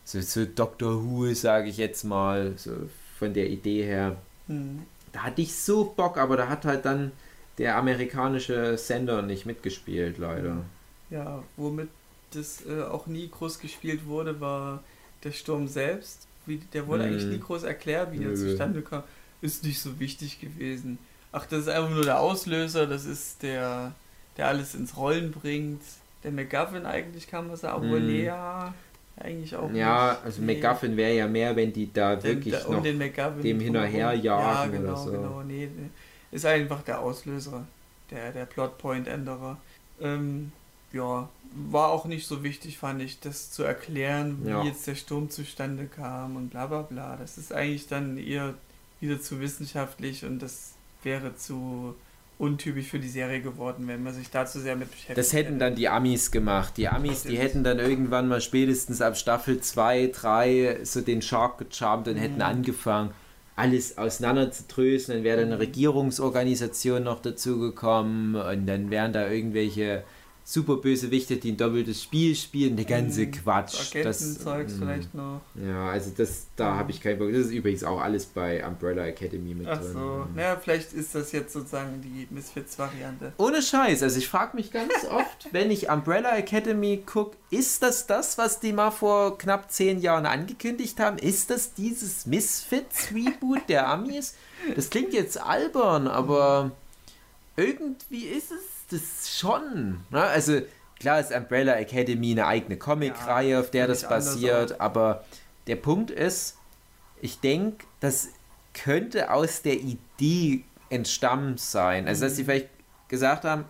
[0.04, 2.72] so, so Doctor Who, sage ich jetzt mal, so
[3.18, 4.16] von der Idee her.
[4.46, 4.82] Mhm.
[5.12, 7.12] Da hatte ich so Bock, aber da hat halt dann
[7.56, 10.64] der amerikanische Sender nicht mitgespielt, leider.
[11.10, 11.88] Ja, womit
[12.30, 14.84] das äh, auch nie groß gespielt wurde, war
[15.24, 16.26] der Sturm selbst.
[16.46, 17.10] Wie, der wurde hm.
[17.10, 19.02] eigentlich nie groß erklärt, wie der zustande kam.
[19.40, 20.98] Ist nicht so wichtig gewesen.
[21.32, 23.92] Ach, das ist einfach nur der Auslöser, das ist der,
[24.36, 25.82] der alles ins Rollen bringt.
[26.24, 28.06] Der McGuffin eigentlich kann man sagen, hm.
[28.06, 28.74] nee, ja,
[29.16, 30.24] eigentlich auch Ja, nicht.
[30.24, 30.54] also nee.
[30.54, 34.66] McGuffin wäre ja mehr, wenn die da den, wirklich da, um noch dem hinterherjagen ja,
[34.66, 35.10] genau, oder so.
[35.10, 35.90] Genau, nee, nee
[36.30, 37.66] ist einfach der Auslöser,
[38.10, 39.58] der, der Plotpoint-Änderer.
[40.00, 40.52] Ähm,
[40.92, 44.62] ja, war auch nicht so wichtig, fand ich, das zu erklären, wie ja.
[44.62, 47.16] jetzt der Sturm zustande kam und bla bla bla.
[47.16, 48.54] Das ist eigentlich dann eher
[49.00, 50.72] wieder zu wissenschaftlich und das
[51.02, 51.94] wäre zu
[52.38, 55.54] untypisch für die Serie geworden, wenn man sich da zu sehr mit beschäftigt Das hätten
[55.54, 55.58] hätte.
[55.58, 56.76] dann die Amis gemacht.
[56.76, 61.58] Die Amis, die hätten dann irgendwann mal spätestens ab Staffel 2, 3 so den Shark
[61.58, 62.20] gecharmt und mhm.
[62.20, 63.10] hätten angefangen
[63.58, 65.16] alles auseinander zu trösten.
[65.16, 70.04] Dann wäre dann eine Regierungsorganisation noch dazugekommen und dann wären da irgendwelche
[70.50, 73.32] super böse Wichte, die ein doppeltes Spiel spielen, der ganze mhm.
[73.32, 73.94] Quatsch.
[74.02, 75.42] Das Zeugs mm, vielleicht noch.
[75.54, 77.30] Ja, also das, da habe ich keinen Bock.
[77.30, 79.92] Das ist übrigens auch alles bei Umbrella Academy mit Ach drin.
[79.92, 83.34] so, naja, vielleicht ist das jetzt sozusagen die Misfits-Variante.
[83.36, 88.06] Ohne Scheiß, also ich frage mich ganz oft, wenn ich Umbrella Academy gucke, ist das
[88.06, 91.18] das, was die mal vor knapp zehn Jahren angekündigt haben?
[91.18, 94.34] Ist das dieses Misfits-Reboot der Amis?
[94.74, 96.70] Das klingt jetzt albern, aber
[97.54, 100.00] irgendwie ist es das schon.
[100.10, 100.22] Ne?
[100.22, 100.60] Also
[100.98, 105.24] klar ist Umbrella Academy eine eigene Comic-Reihe, ja, auf der das basiert, aber
[105.66, 106.56] der Punkt ist,
[107.20, 108.28] ich denke, das
[108.74, 112.06] könnte aus der Idee entstammt sein.
[112.06, 112.46] Also, dass sie mhm.
[112.46, 112.68] vielleicht
[113.08, 113.64] gesagt haben,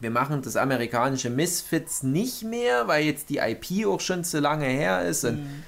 [0.00, 4.66] wir machen das amerikanische Misfits nicht mehr, weil jetzt die IP auch schon zu lange
[4.66, 5.62] her ist und mhm.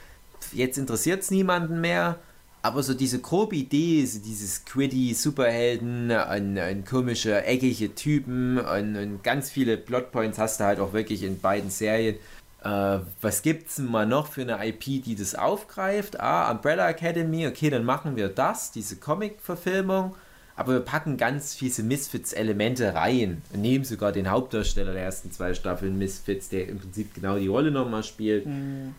[0.52, 2.18] jetzt interessiert es niemanden mehr.
[2.64, 8.96] Aber so diese grobe Idee, so dieses Quiddy Superhelden, ein, ein komische, eckige Typen und,
[8.96, 12.16] und, ganz viele Plotpoints hast du halt auch wirklich in beiden Serien.
[12.62, 16.18] Äh, was gibt's denn mal noch für eine IP, die das aufgreift?
[16.20, 20.14] Ah, Umbrella Academy, okay, dann machen wir das, diese Comic-Verfilmung.
[20.56, 25.52] Aber wir packen ganz fiese Misfits-Elemente rein und nehmen sogar den Hauptdarsteller der ersten zwei
[25.52, 28.46] Staffeln Misfits, der im Prinzip genau die Rolle nochmal spielt.
[28.46, 28.94] Mhm.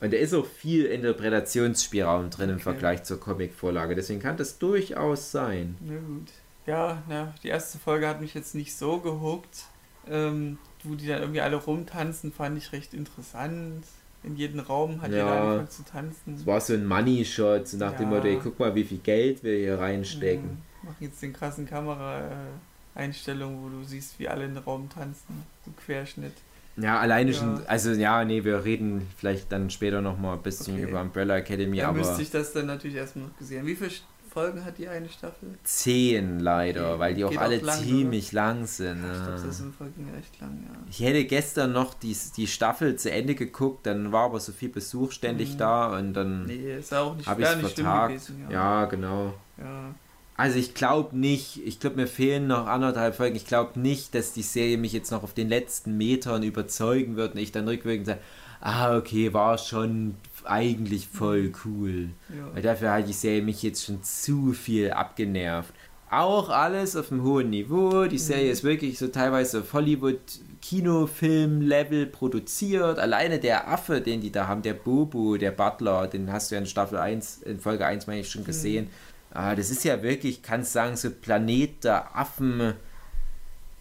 [0.00, 2.52] Und da ist auch viel Interpretationsspielraum drin okay.
[2.52, 3.94] im Vergleich zur Comic-Vorlage.
[3.94, 5.76] Deswegen kann das durchaus sein.
[5.80, 6.28] Na gut.
[6.66, 9.64] Ja, na, die erste Folge hat mich jetzt nicht so gehuckt.
[10.08, 13.84] Ähm, wo die dann irgendwie alle rumtanzen, fand ich recht interessant.
[14.22, 16.34] In jedem Raum hat ja, jeder angefangen zu tanzen.
[16.34, 17.98] Es war so ein Money-Shot, so nach ja.
[17.98, 20.62] dem Motto, ey, guck mal, wie viel Geld wir hier reinstecken.
[20.82, 25.44] Ja, machen jetzt den krassen Kamera-Einstellung, wo du siehst, wie alle in den Raum tanzen.
[25.64, 26.34] So Querschnitt.
[26.76, 27.38] Ja, alleine Ja.
[27.38, 30.88] schon, also ja, nee, wir reden vielleicht dann später nochmal ein bisschen Okay.
[30.88, 33.66] über Umbrella Academy, Da aber müsste ich das dann natürlich erstmal noch gesehen.
[33.66, 33.90] Wie viele
[34.32, 35.58] Folgen hat die eine Staffel?
[35.64, 38.98] zehn leider, Okay, weil die auch geht alle lang, ziemlich lang sind.
[39.04, 39.44] Ich glaube, ja.
[39.46, 40.78] das sind Folgen recht lang, ja.
[40.88, 44.68] Ich hätte gestern noch die, die Staffel zu Ende geguckt, dann war aber so viel
[44.68, 45.58] Besuch ständig Mhm.
[45.58, 48.08] da und dann Nee, ist auch nicht, habe ich wär es nicht vertagt.
[48.14, 48.44] gewesen.
[48.44, 48.50] Ja.
[48.52, 49.34] ja, genau.
[49.58, 49.94] ja.
[50.40, 54.32] Also ich glaube nicht, ich glaube mir fehlen noch anderthalb Folgen, ich glaube nicht, dass
[54.32, 58.06] die Serie mich jetzt noch auf den letzten Metern überzeugen wird und ich dann rückwirkend
[58.06, 58.20] sage,
[58.62, 60.14] ah okay, war schon
[60.44, 62.08] eigentlich voll cool.
[62.54, 62.72] Weil ja.
[62.72, 65.74] dafür hat die Serie mich jetzt schon zu viel abgenervt.
[66.10, 68.06] Auch alles auf einem hohen Niveau.
[68.06, 68.52] Die Serie Mhm.
[68.52, 72.98] ist wirklich so teilweise auf Hollywood-Kinofilm-Level produziert.
[72.98, 76.62] Alleine der Affe, den die da haben, der Bobo, der Butler, den hast du ja
[76.62, 78.88] in Staffel 1, in Folge 1 meine ich schon gesehen.
[79.32, 82.74] Ah, das ist ja wirklich, kannst sagen, so Planet der Affen.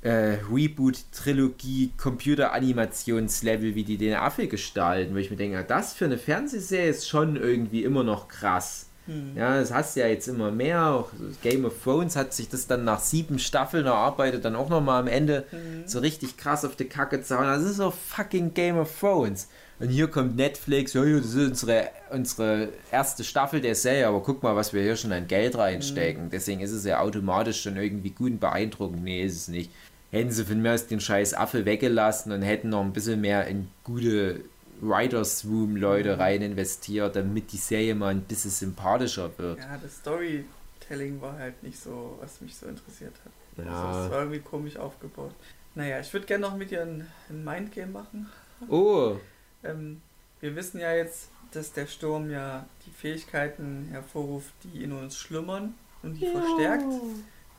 [0.02, 6.06] Äh, Reboot-Trilogie, Computeranimationslevel, wie die den Affe gestalten, wo ich mir denke, ah, das für
[6.06, 8.86] eine Fernsehserie ist schon irgendwie immer noch krass.
[9.08, 9.36] Hm.
[9.36, 10.86] Ja, das hast du ja jetzt immer mehr.
[10.88, 11.10] Auch
[11.42, 15.08] Game of Thrones hat sich das dann nach sieben Staffeln erarbeitet, dann auch nochmal am
[15.08, 15.86] Ende Mhm.
[15.88, 17.48] so richtig krass auf die Kacke zu hauen.
[17.48, 19.50] Das ist so fucking Game of Thrones.
[19.80, 24.44] Und hier kommt Netflix, ja, das ist unsere, unsere erste Staffel der Serie, aber guck
[24.44, 26.30] mal, was wir hier schon an Geld reinstecken.
[26.30, 29.04] Deswegen ist es ja automatisch schon irgendwie gut und beeindruckend.
[29.04, 29.72] Nee, ist es nicht.
[30.12, 33.48] Hätten sie von mir aus den scheiß Affe weggelassen und hätten noch ein bisschen mehr
[33.48, 34.42] in gute
[34.82, 39.60] Writers Room Leute rein investiert, damit die Serie mal ein bisschen sympathischer wird.
[39.60, 43.66] ja, das Storytelling war halt nicht so, was mich so interessiert hat.
[43.66, 43.72] Ja.
[43.72, 45.34] Also, es war irgendwie komisch aufgebaut.
[45.76, 48.30] Naja, ich würde gerne noch mit dir ein, ein Mindgame machen.
[48.68, 49.16] Oh,
[49.64, 50.02] Ähm,
[50.40, 55.74] wir wissen ja jetzt, dass der Sturm ja die Fähigkeiten hervorruft, die in uns schlummern
[56.04, 56.86] und die verstärkt.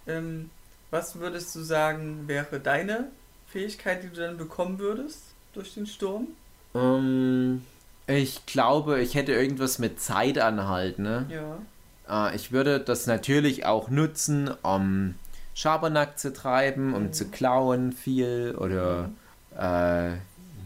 [0.06, 0.50] Ähm,
[0.90, 3.08] was würdest du sagen, wäre deine
[3.48, 5.18] Fähigkeit, die du dann bekommen würdest
[5.52, 6.28] durch den Sturm?
[6.74, 7.62] ähm,
[8.06, 11.02] ich glaube, ich hätte irgendwas mit Zeit anhalten.
[11.02, 11.26] Ne?
[12.08, 12.28] Ja.
[12.30, 15.14] Äh, ich würde das natürlich auch nutzen, um
[15.54, 17.12] Schabernack zu treiben, um Mhm.
[17.12, 19.10] zu klauen viel oder
[19.56, 20.16] äh,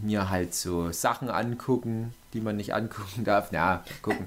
[0.04, 3.52] mir halt so Sachen angucken, die man nicht angucken darf.
[3.52, 4.26] Ja, gucken.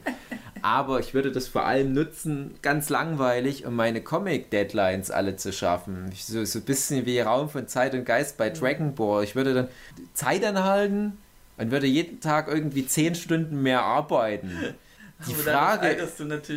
[0.61, 6.11] Aber ich würde das vor allem nutzen, ganz langweilig, um meine Comic-Deadlines alle zu schaffen.
[6.15, 9.23] So, so ein bisschen wie Raum von Zeit und Geist bei Dragon Ball.
[9.23, 9.67] Ich würde dann
[10.13, 11.17] Zeit anhalten
[11.57, 14.75] und würde jeden Tag irgendwie 10 Stunden mehr arbeiten.
[15.25, 15.97] Die Aber Frage,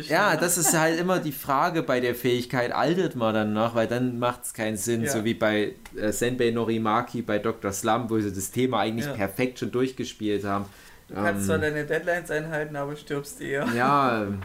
[0.07, 3.87] ja, das ist halt immer die Frage bei der Fähigkeit, altert man dann noch, weil
[3.87, 5.11] dann macht es keinen Sinn, Ja.
[5.11, 7.71] so wie bei äh, Senbei Norimaki bei Dr.
[7.73, 9.13] Slum, wo sie das Thema eigentlich Ja.
[9.13, 10.65] perfekt schon durchgespielt haben.
[11.07, 13.65] Du kannst Ähm, zwar deine Deadlines einhalten, aber stirbst eher.
[13.75, 14.43] ja, ähm,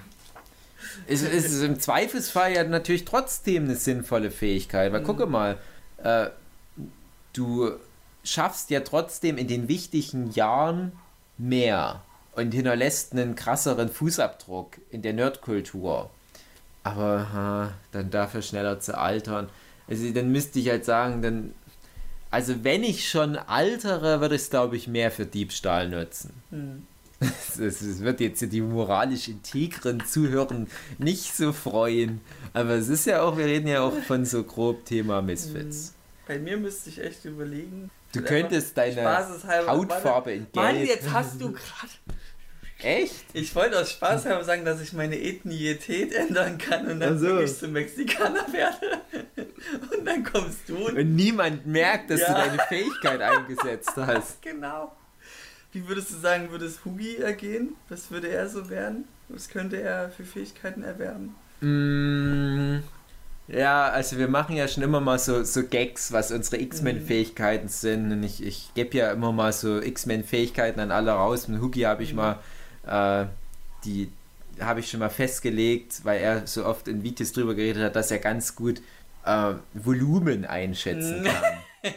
[1.06, 5.04] es, es ist im Zweifelsfall ja natürlich trotzdem eine sinnvolle Fähigkeit, weil Mhm.
[5.04, 5.58] gucke mal,
[6.02, 6.28] äh,
[7.34, 7.70] du
[8.24, 10.92] schaffst ja trotzdem in den wichtigen Jahren
[11.38, 12.02] mehr
[12.36, 16.10] und hinterlässt einen krasseren Fußabdruck in der Nerdkultur.
[16.84, 19.48] Aber ha, dann dafür schneller zu altern.
[19.88, 21.54] Also dann müsste ich halt sagen, dann.
[22.30, 26.34] Also wenn ich schon altere, würde ich es glaube ich mehr für Diebstahl nutzen.
[26.50, 26.86] Hm.
[27.58, 30.66] Es wird jetzt die moralisch integren Zuhören
[30.98, 32.20] nicht so freuen.
[32.52, 35.94] Aber es ist ja auch, wir reden ja auch von so grob Thema Misfits.
[36.28, 37.90] Bei mir müsste ich echt überlegen.
[38.12, 39.04] Du könntest deine
[39.66, 41.92] Hautfarbe in Mann, jetzt hast du gerade.
[42.82, 43.24] Echt?
[43.32, 47.18] Ich wollte aus Spaß halber sagen, dass ich meine Ethnietät ändern kann und dann Ach
[47.18, 47.26] so.
[47.26, 49.00] wirklich zum Mexikaner werde.
[49.98, 52.28] Und dann kommst du und Und niemand merkt, dass Ja.
[52.28, 54.40] du deine Fähigkeit eingesetzt hast.
[54.42, 54.94] Genau.
[55.72, 57.74] Wie würdest du sagen, würde es Hugi ergehen?
[57.88, 59.04] Was würde er so werden?
[59.28, 61.34] Was könnte er für Fähigkeiten erwerben?
[61.60, 62.78] Mm,
[63.48, 68.12] ja, also wir machen ja schon immer mal so, so Gags, was unsere X-Men-Fähigkeiten sind.
[68.12, 71.48] Und ich, ich gebe ja immer mal so X-Men-Fähigkeiten an alle raus.
[71.48, 72.16] Mit Hugi habe ich Mhm.
[72.16, 72.38] mal
[72.86, 73.26] äh,
[73.84, 74.10] die
[74.60, 78.10] habe ich schon mal festgelegt, weil er so oft in Videos drüber geredet hat, dass
[78.10, 78.80] er ganz gut
[79.24, 81.24] äh, Volumen einschätzen
[81.82, 81.92] kann.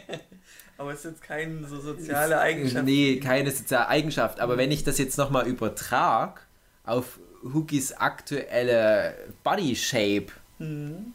[0.76, 2.84] Aber es ist jetzt keine so soziale Eigenschaft.
[2.84, 4.40] Nee, keine soziale Eigenschaft.
[4.40, 6.46] Aber wenn ich das jetzt nochmal übertrag
[6.84, 10.26] auf Hugis aktuelle Body Shape
[10.60, 11.14] Mhm.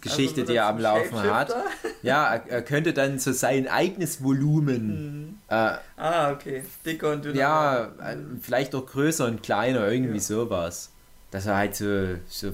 [0.00, 1.54] Geschichte, Also die er am Laufen hat,
[2.02, 5.38] ja, er, er könnte dann so sein eigenes Volumen, Mhm.
[5.48, 6.64] äh, Ah, okay.
[6.84, 7.36] Dicker und dünner.
[7.38, 8.40] ja, Mhm.
[8.42, 10.20] vielleicht auch größer und kleiner, irgendwie Ja.
[10.20, 10.90] sowas.
[11.30, 12.52] Dass er halt so, so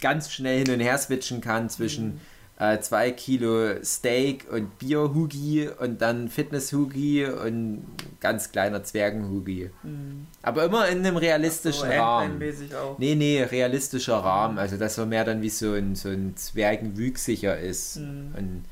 [0.00, 2.20] ganz schnell hin und her switchen kann zwischen Mhm.
[2.62, 7.84] Äh, zwei Kilo Steak und Bier-Hugi und dann Fitness-Hugi und
[8.20, 9.70] ganz kleiner Zwergen-Hugi.
[9.82, 10.28] Mhm.
[10.42, 12.40] Aber immer in einem realistischen so Rahmen.
[12.80, 12.98] Auch.
[12.98, 14.58] Nee, nee, realistischer Rahmen.
[14.58, 17.96] Also, dass er mehr dann wie so ein, so ein Zwergenwüchsiger ist.
[17.96, 18.34] Mhm.
[18.36, 18.64] Und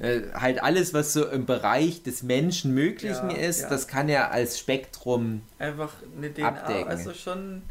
[0.00, 3.68] Äh, halt alles, was so im Bereich des Menschen Möglichen Ja, ist, ja.
[3.68, 5.42] das kann er als Spektrum.
[5.60, 6.88] Einfach eine DNA, Abdecken.
[6.88, 7.62] also schon,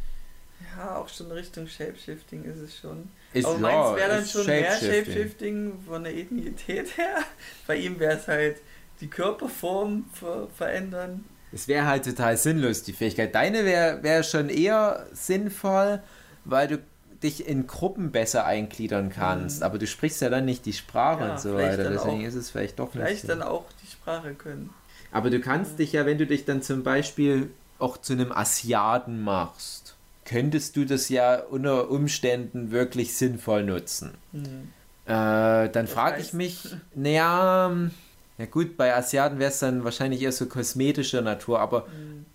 [0.77, 3.09] ja, auch schon Richtung Shapeshifting ist es schon.
[3.33, 5.73] Ist, Aber ja, meins wäre dann schon mehr Shapeshifting.
[5.87, 7.17] Von der Ethnität her.
[7.67, 8.57] Bei ihm wäre es halt
[9.01, 11.25] die Körperform ver verändern.
[11.51, 13.33] Es wäre halt total sinnlos, die Fähigkeit.
[13.35, 16.01] Deine wäre wär schon eher sinnvoll,
[16.45, 16.79] weil du
[17.21, 19.59] dich in Gruppen besser eingliedern kannst.
[19.59, 19.63] Mhm.
[19.63, 21.89] Aber du sprichst ja dann nicht die Sprache Ja, und so vielleicht weiter.
[21.91, 23.27] Deswegen auch- ist es vielleicht doch nicht Vielleicht so.
[23.29, 24.71] dann auch die Sprache können.
[25.11, 29.21] Aber du kannst dich ja, wenn du dich dann zum Beispiel auch zu einem Asiaten
[29.21, 29.82] machst,
[30.25, 34.11] könntest du das ja unter Umständen wirklich sinnvoll nutzen.
[34.31, 34.69] Hm.
[35.05, 37.91] Äh, dann frage ich mich, naja, ähm,
[38.37, 42.25] ja gut, bei Asiaten wäre es dann wahrscheinlich eher so kosmetischer Natur, aber Hm.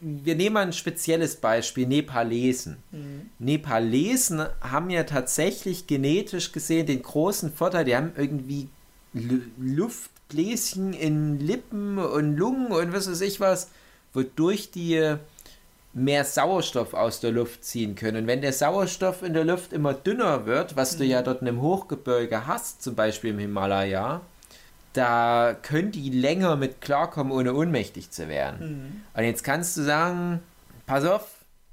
[0.00, 2.76] wir nehmen mal ein spezielles Beispiel, Nepalesen.
[2.92, 3.30] Hm.
[3.38, 8.68] Nepalesen haben ja tatsächlich genetisch gesehen den großen Vorteil, die haben irgendwie
[9.14, 13.70] Lu- Luftbläschen in Lippen und Lungen und was weiß ich was,
[14.12, 15.16] wodurch die
[15.96, 18.18] mehr Sauerstoff aus der Luft ziehen können.
[18.18, 21.48] Und wenn der Sauerstoff in der Luft immer dünner wird, was du ja dort in
[21.48, 24.20] einem Hochgebirge hast, zum Beispiel im Himalaya,
[24.92, 28.60] da können die länger mit klarkommen, ohne ohnmächtig zu werden.
[28.60, 29.02] Hm.
[29.14, 30.42] Und jetzt kannst du sagen,
[30.84, 31.28] pass auf,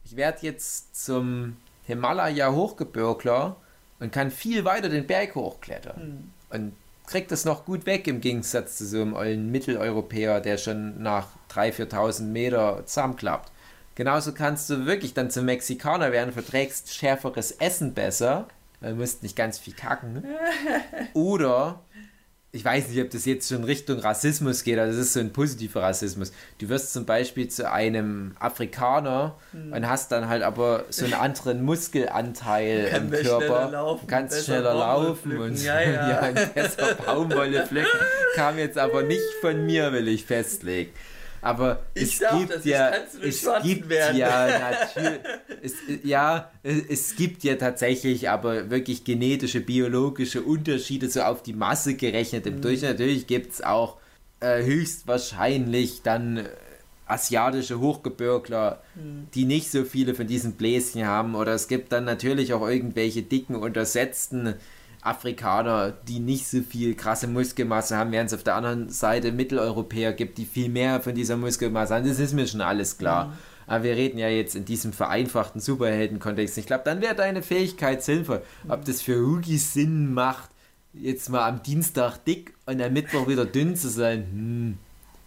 [0.06, 3.58] ich werde jetzt zum Himalaya-Hochgebirgler
[4.00, 6.02] und kann viel weiter den Berg hochklettern.
[6.02, 6.32] Hm.
[6.50, 6.74] Und
[7.08, 11.28] krieg das noch gut weg im Gegensatz zu so einem ollen Mitteleuropäer, der schon nach
[11.52, 13.53] 3.000, 4.000 Meter zusammenklappt.
[13.96, 18.48] Genauso kannst du wirklich dann zum Mexikaner werden, verträgst schärferes Essen besser,
[18.82, 20.24] weil du musst nicht ganz viel kacken.
[21.14, 21.82] Oder,
[22.52, 25.32] ich weiß nicht, ob das jetzt schon Richtung Rassismus geht, also das ist so ein
[25.32, 26.32] positiver Rassismus.
[26.58, 31.62] Du wirst zum Beispiel zu einem Afrikaner und hast dann halt aber so einen anderen
[31.64, 33.72] Muskelanteil im der schneller Körper.
[33.72, 36.28] laufen, kannst schneller laufen und Ja, ja.
[36.30, 38.00] und besser Baumwolle pflücken.
[38.36, 40.92] Kam jetzt aber nicht von mir, will ich festlegen.
[41.44, 42.92] Aber Ich es darf gibt ja,
[43.22, 44.18] es gibt werden.
[44.18, 45.20] ja natürlich,
[45.62, 51.96] es, ja, es gibt ja tatsächlich aber wirklich genetische, biologische Unterschiede so auf die Masse
[51.96, 52.46] gerechnet.
[52.46, 52.54] Mhm.
[52.54, 53.98] Im Durchschnitt natürlich gibt es auch
[54.40, 56.50] äh, höchstwahrscheinlich dann äh,
[57.06, 59.28] asiatische Hochgebirgler, Hm.
[59.34, 61.36] die nicht so viele von diesen Bläschen haben.
[61.36, 64.56] Oder es gibt dann natürlich auch irgendwelche dicken, untersetzten
[65.04, 70.14] Afrikaner, die nicht so viel krasse Muskelmasse haben, während es auf der anderen Seite Mitteleuropäer
[70.14, 72.08] gibt, die viel mehr von dieser Muskelmasse haben.
[72.08, 73.38] Das ist mir schon alles klar.
[73.68, 76.58] Aber wir reden ja jetzt in diesem vereinfachten Superhelden-Kontext.
[76.58, 78.42] Ich glaube, dann wäre deine Fähigkeit sinnvoll.
[78.68, 80.50] Ob das für Hugi Sinn macht,
[80.94, 84.78] jetzt mal am Dienstag dick und am Mittwoch wieder dünn zu sein, hm,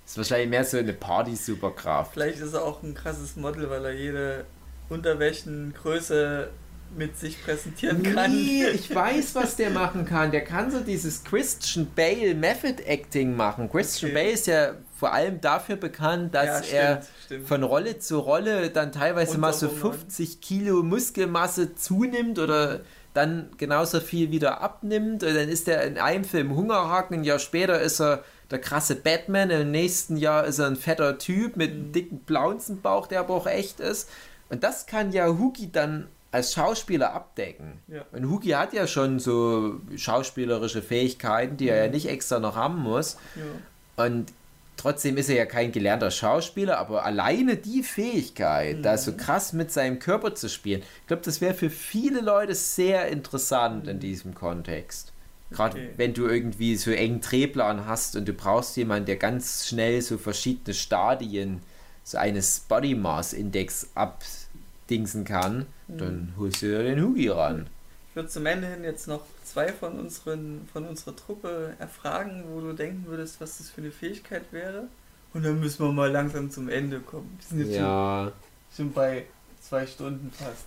[0.06, 2.12] ist wahrscheinlich mehr so eine Party-Superkraft.
[2.12, 4.44] Vielleicht ist er auch ein krasses Model, weil er jede
[4.88, 6.48] Unterwäschengröße
[6.96, 8.30] mit sich präsentieren kann.
[8.34, 10.30] Nee, ich weiß, was der machen kann.
[10.30, 13.70] Der kann so dieses Christian Bale Method Acting machen.
[13.70, 14.20] Christian Okay.
[14.22, 17.48] Bale ist ja vor allem dafür bekannt, dass Ja, stimmt, er stimmt.
[17.48, 19.98] von Rolle zu Rolle dann teilweise mal so Unterhungern.
[20.00, 22.80] 50 Kilo Muskelmasse zunimmt oder
[23.12, 25.22] dann genauso viel wieder abnimmt.
[25.22, 28.94] Und dann ist er in einem Film Hungerhaken, ein Jahr später ist er der krasse
[28.94, 31.80] Batman, im nächsten Jahr ist er ein fetter Typ mit Mhm.
[31.80, 34.08] einem dicken Blaunzenbauch, der aber auch echt ist.
[34.48, 37.80] Und das kann ja Hugi dann als Schauspieler abdecken.
[37.88, 38.04] Ja.
[38.12, 42.82] Und Hugi hat ja schon so schauspielerische Fähigkeiten, die er ja nicht extra noch haben
[42.82, 43.16] muss.
[43.36, 44.04] Ja.
[44.04, 44.32] Und
[44.76, 49.72] trotzdem ist er ja kein gelernter Schauspieler, aber alleine die Fähigkeit, da so krass mit
[49.72, 54.34] seinem Körper zu spielen, ich glaube, das wäre für viele Leute sehr interessant in diesem
[54.34, 55.12] Kontext.
[55.50, 55.90] Gerade Okay.
[55.96, 60.18] wenn du irgendwie so engen Drehplan hast und du brauchst jemanden, der ganz schnell so
[60.18, 61.62] verschiedene Stadien
[62.02, 67.66] so eines Body Mass Index abdingsen kann, dann holst du dir den Hugi ran.
[68.10, 72.60] Ich würde zum Ende hin jetzt noch zwei von, unseren, von unserer Truppe erfragen, wo
[72.60, 74.84] du denken würdest, was das für eine Fähigkeit wäre.
[75.34, 77.38] Und dann müssen wir mal langsam zum Ende kommen.
[77.38, 78.32] Wir sind jetzt Ja.
[78.74, 79.26] schon, schon bei
[79.60, 80.64] zwei Stunden fast.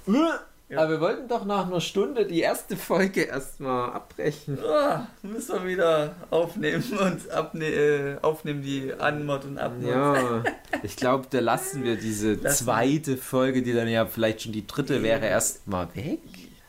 [0.70, 0.80] Ja.
[0.82, 4.60] Aber wir wollten doch nach einer Stunde die erste Folge erstmal abbrechen.
[4.64, 9.90] Ah, müssen wir wieder aufnehmen und abne äh, aufnehmen die Anmod und Abmod.
[9.90, 10.44] Ja,
[10.84, 12.66] ich glaube, da lassen wir diese Lassen.
[12.66, 16.20] zweite Folge, die dann ja vielleicht schon die dritte wäre, erstmal weg.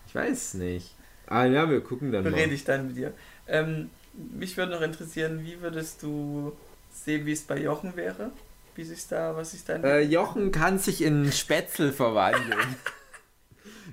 [0.06, 0.94] Ich weiß nicht.
[1.26, 2.54] Ah ja, wir gucken dann Berede mal.
[2.54, 3.12] ich dann mit dir.
[3.46, 3.90] Ähm,
[4.34, 6.52] mich würde noch interessieren, wie würdest du
[6.90, 8.30] sehen, wie es bei Jochen wäre?
[8.76, 12.58] Wie sich da, was sich da Äh, Jochen kann sich in Spätzle verwandeln.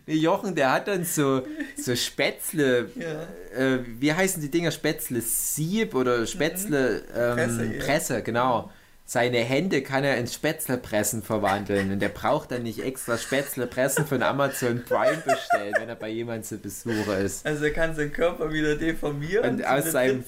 [0.07, 3.61] Nee, Jochen, der hat dann so, so Spätzle, ja.
[3.61, 4.71] äh, wie heißen die Dinger?
[4.71, 7.69] Spätzle Sieb oder Spätzle ähm, Presse.
[7.85, 8.71] Presse, genau.
[9.05, 14.23] seine Hände kann er in Spätzlepressen verwandeln und der braucht dann nicht extra Spätzlepressen von
[14.23, 17.45] Amazon Prime bestellen, wenn er bei jemandem zu Besuch ist.
[17.45, 19.55] Also er kann seinen Körper wieder deformieren.
[19.55, 20.23] Und aus seinem-.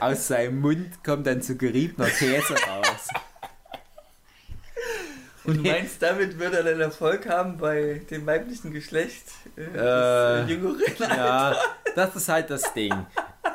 [0.00, 3.08] Aus seinem Mund kommt dann zu geriebener Käse raus.
[5.48, 9.24] Und du meinst, damit wird er dann Erfolg haben bei dem weiblichen Geschlecht?
[9.56, 11.56] Äh, Äh, des, äh, jüngeren Ja,
[11.94, 12.94] das ist halt das Ding.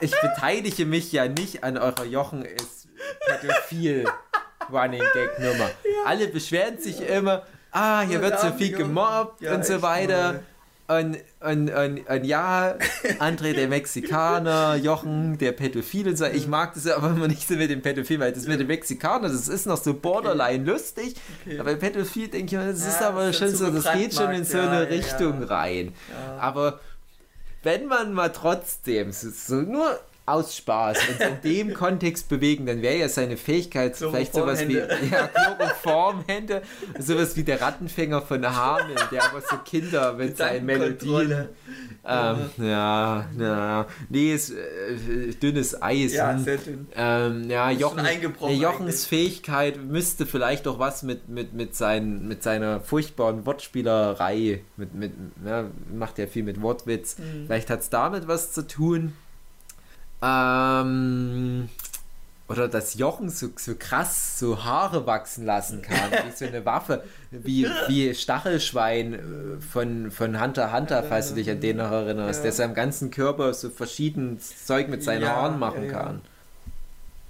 [0.01, 2.87] Ich beteilige mich ja nicht an eurer Jochen ist
[3.27, 4.05] pädophil
[4.71, 5.69] Running Gag Nummer.
[6.05, 10.33] Alle beschweren sich immer, ah, hier wird so viel gemobbt Ja, und so weiter.
[10.33, 10.43] mal.
[10.85, 12.75] Und, und, und, und ja,
[13.19, 16.25] André der Mexikaner, Jochen der Pädophil und so.
[16.25, 19.29] Ich mag das aber immer nicht so mit dem Pädophil, weil das mit dem Mexikaner,
[19.29, 21.15] das ist noch so borderline lustig.
[21.41, 21.59] Okay.
[21.59, 24.31] Aber Pädophil denke ich mir, das ist Ja, aber ist schon so, das geht schon
[24.31, 25.47] in so eine ja, ja, Richtung ja.
[25.47, 25.93] rein.
[26.37, 26.81] Aber
[27.63, 32.81] wenn man mal trotzdem so, so nur aus Spaß und in dem Kontext bewegen, dann
[32.81, 36.61] wäre ja seine Fähigkeit vielleicht sowas wie ja, Chloroformhände,
[36.99, 41.49] sowas wie der Rattenfänger von Hameln, der aber so Kinder mit seinen Melodien.
[42.05, 46.13] Ähm, ja, ja, nee, ist äh, dünnes Eis.
[46.13, 46.87] Ja, sehr dünn.
[46.95, 49.07] Ähm, ja, Jochen, der Jochens eigentlich.
[49.07, 55.13] Fähigkeit müsste vielleicht auch was mit, mit, mit, seinen, mit seiner furchtbaren Wortspielerei, mit, mit,
[55.45, 57.45] ja, macht ja viel mit Wortwitz, Mhm.
[57.45, 59.13] vielleicht hat es damit was zu tun.
[60.23, 61.69] Ähm,
[62.47, 67.03] oder dass Jochen so, so krass so Haare wachsen lassen kann, wie so eine Waffe,
[67.31, 72.39] wie, wie Stachelschwein äh, von, von Hunter Hunter, falls du dich an den noch erinnerst,
[72.39, 72.43] Ja.
[72.43, 76.21] der seinem ganzen Körper so verschiedenes Zeug mit seinen Ja, Haaren machen ja, kann.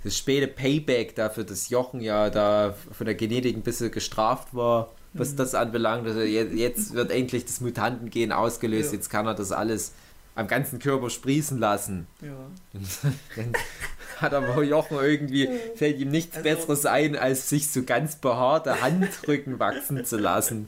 [0.04, 4.90] Das späte Payback dafür, dass Jochen ja da von der Genetik ein bisschen gestraft war,
[5.14, 5.38] was Mhm.
[5.38, 6.06] das anbelangt.
[6.08, 9.94] Also jetzt, wird endlich das Mutantengen ausgelöst, jetzt kann er das alles
[10.36, 12.08] am ganzen Körper sprießen lassen.
[12.22, 12.36] Ja.
[13.36, 13.54] Dann
[14.18, 18.82] hat aber Jochen irgendwie, fällt ihm nichts Also- Besseres ein, als sich so ganz behaarte
[18.82, 20.68] Handrücken wachsen zu lassen.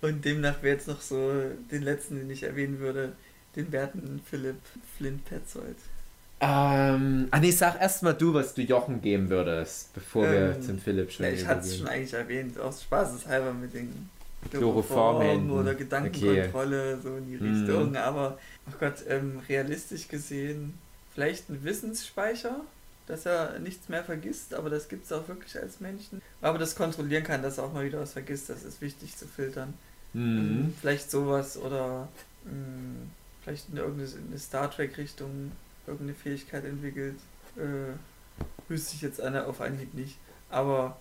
[0.00, 1.32] Und demnach wäre jetzt noch so
[1.72, 3.12] den letzten, den ich erwähnen würde,
[3.56, 4.60] den werten Philipp
[4.96, 5.76] Flint Petzold.
[6.40, 10.78] Ähm, ah nee, sag erstmal du, was du Jochen geben würdest, bevor wir Ähm, zum
[10.78, 14.08] Philipp schon Ja, ich hatte es schon eigentlich erwähnt, aus Spaßeshalber mit den
[14.50, 15.50] Chloroformhänden.
[15.50, 17.54] oder Gedankenkontrolle, so in die Mhm.
[17.64, 17.96] Richtung.
[17.96, 18.38] Aber,
[18.68, 20.74] oh Gott, ähm, realistisch gesehen,
[21.14, 22.60] vielleicht ein Wissensspeicher,
[23.06, 26.20] dass er nichts mehr vergisst, aber das gibt es auch wirklich als Menschen.
[26.42, 29.26] Aber das kontrollieren kann, dass er auch mal wieder was vergisst, das ist wichtig zu
[29.26, 29.74] filtern.
[30.14, 30.74] Ähm, Mhm.
[30.80, 32.08] Vielleicht sowas oder
[32.44, 32.50] mh,
[33.42, 35.52] vielleicht in irgendeine in Star Trek-Richtung
[35.86, 37.16] irgendeine Fähigkeit entwickelt.
[37.56, 37.92] Äh,
[38.70, 40.16] wüsste ich jetzt eine auf Anhieb nicht.
[40.50, 40.98] Aber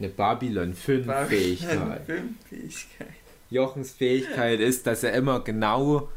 [0.00, 2.02] Eine Babylon 5 war Fähigkeit.
[2.06, 3.08] Filmfähigkeit.
[3.50, 6.08] Jochens Fähigkeit ist, dass er immer genau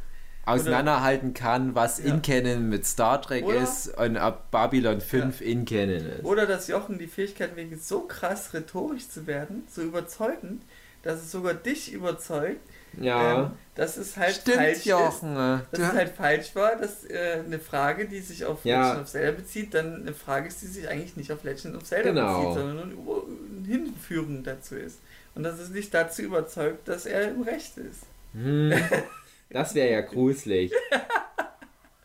[0.46, 2.14] auseinanderhalten kann, was Ja.
[2.14, 6.24] in Canon mit Star Trek Oder- ist und ob Babylon 5 in Canon ist.
[6.24, 10.64] Oder dass Jochen die Fähigkeit entwickelt, so krass rhetorisch zu werden, so überzeugend,
[11.02, 12.62] dass es sogar dich überzeugt,
[13.00, 14.86] ja, ähm, dass es halt stimmt, falsch ist.
[14.86, 15.34] Jochen.
[15.36, 18.88] äh, Dass Du es halt falsch war, dass äh, eine Frage, die sich auf Ja.
[18.90, 21.84] Legend of Zelda bezieht, dann eine Frage ist, die sich eigentlich nicht auf Legend of
[21.84, 22.40] Zelda Genau.
[22.42, 23.24] bezieht, sondern eine Über-
[23.58, 25.00] eine Hinführung dazu ist.
[25.36, 28.02] Und dass es dich dazu überzeugt, dass er im Recht ist.
[28.34, 28.72] Hm,
[29.50, 30.72] das wäre ja gruselig.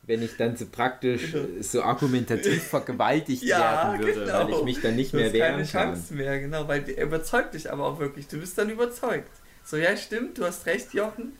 [0.04, 1.60] Wenn ich dann so praktisch Genau.
[1.60, 4.44] so argumentativ vergewaltigt Ja, werden würde, genau.
[4.46, 5.92] weil ich mich dann nicht Du mehr hast keine wehren kann.
[5.94, 8.26] Chance mehr, genau, weil er überzeugt dich aber auch wirklich.
[8.26, 9.28] Du bist dann überzeugt.
[9.68, 11.36] So, ja, stimmt, du hast recht, Jochen.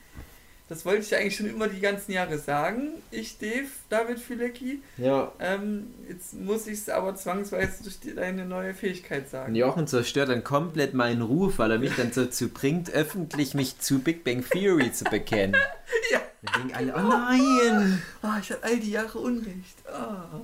[0.69, 2.89] Das wollte ich eigentlich schon immer die ganzen Jahre sagen.
[3.11, 4.83] Ich, Dave, David Fülecki.
[4.99, 9.55] Ja, Ähm, jetzt muss ich es aber zwangsweise durch deine neue Fähigkeit sagen.
[9.55, 14.01] Jochen zerstört dann komplett meinen Ruf, weil er mich dann dazu bringt, öffentlich mich zu
[14.01, 15.57] Big Bang Theory zu bekennen.
[16.13, 16.21] Ja.
[16.43, 18.03] Dann denken alle, oh nein!
[18.21, 19.77] Ah, ich hatte all die Jahre Unrecht.
[19.91, 20.41] Ah.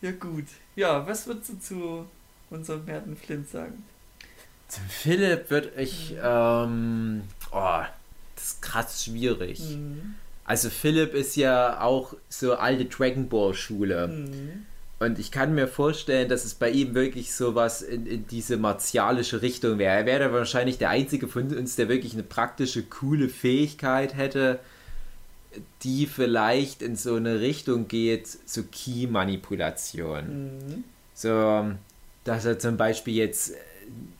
[0.00, 0.46] Ja, gut.
[0.76, 2.06] Ja, was würdest du zu
[2.50, 3.82] unserem Merten Flint sagen?
[4.70, 7.80] Zum Philipp würde ich, ähm, oh,
[8.36, 9.58] das ist krass schwierig.
[9.58, 10.14] Hm.
[10.44, 14.04] Also Philipp ist ja auch so alte Dragon Ball Schule.
[14.04, 14.66] Hm.
[15.00, 19.42] Und ich kann mir vorstellen, dass es bei ihm wirklich sowas in, in diese martialische
[19.42, 19.96] Richtung wäre.
[19.96, 24.60] Er wäre wahrscheinlich der einzige von uns, der wirklich eine praktische, coole Fähigkeit hätte,
[25.82, 30.24] die vielleicht in so eine Richtung geht, so Key-Manipulation.
[30.26, 30.84] Hm.
[31.14, 31.72] So,
[32.24, 33.54] dass er zum Beispiel jetzt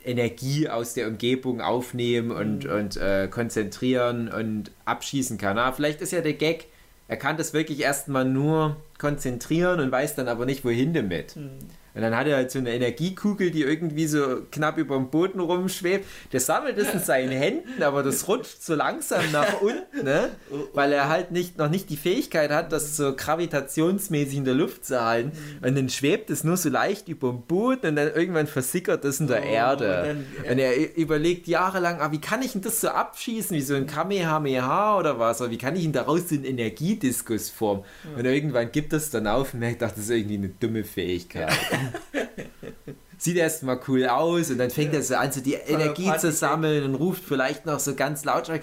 [0.05, 2.71] Energie aus der Umgebung aufnehmen und, Mhm.
[2.71, 5.59] und äh, konzentrieren und abschießen kann.
[5.59, 6.67] Ah, vielleicht ist ja der Gag,
[7.09, 11.33] er kann das wirklich erstmal nur konzentrieren und weiß dann aber nicht, wohin damit.
[11.33, 11.51] Hm.
[11.95, 15.41] Und dann hat er halt so eine Energiekugel, die irgendwie so knapp über dem Boden
[15.41, 16.05] rumschwebt.
[16.33, 20.31] Der sammelt es in seinen Händen, aber das rutscht so langsam nach unten, ne?
[20.73, 24.85] weil er halt nicht, noch nicht die Fähigkeit hat, das so gravitationsmäßig in der Luft
[24.85, 25.33] zu halten.
[25.67, 29.21] Und dann schwebt es nur so leicht über dem Boden und dann irgendwann versickert es
[29.21, 29.85] in der Oh, Erde.
[30.01, 30.07] und
[30.45, 33.75] dann- und er überlegt jahrelang, ah, wie kann ich denn das so abschießen, wie so
[33.75, 35.41] ein Kamehameha oder was?
[35.41, 37.85] Oder wie kann ich ihn daraus so einen Energiediskus formen?
[38.17, 41.51] Und irgendwann gibt es dann auf und merkt, ach, das ist irgendwie eine dumme Fähigkeit.
[43.19, 46.33] Sieht erstmal cool aus und dann fängt er so an, so die Energie Party- zu
[46.33, 48.63] sammeln und ruft vielleicht noch so ganz lautstark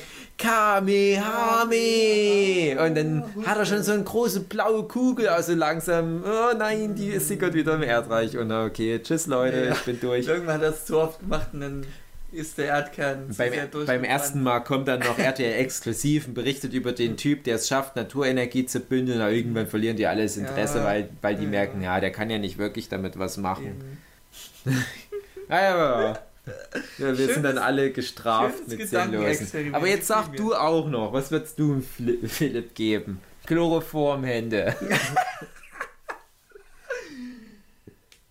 [1.47, 2.77] Kamehame!
[2.83, 7.17] Und dann hat er schon so eine große blaue Kugel, also langsam, oh nein, die
[7.19, 8.37] sickert wieder im Erdreich.
[8.37, 9.71] Und okay, tschüss Leute, Ja.
[9.73, 10.27] ich bin durch.
[10.27, 11.85] Irgendwann hat er es zu oft gemacht und dann
[12.31, 13.53] ist der Erdkern Beim,
[13.85, 17.67] beim ersten Mal kommt dann noch RTL exklusiv und berichtet über den Typ, der es
[17.67, 19.21] schafft, Naturenergie zu bündeln.
[19.21, 20.85] Aber irgendwann verlieren die alles Interesse, Ja.
[20.85, 21.49] weil, weil die Ja.
[21.49, 23.97] merken, ja, der kann ja nicht wirklich damit was machen.
[25.49, 26.17] Ah,
[26.97, 29.73] ja, wir sind dann alle gestraft mit Sinnlosen.
[29.73, 33.21] Aber jetzt sag du auch noch, was würdest du Phil- Philipp geben?
[33.45, 34.75] Chloroformhände.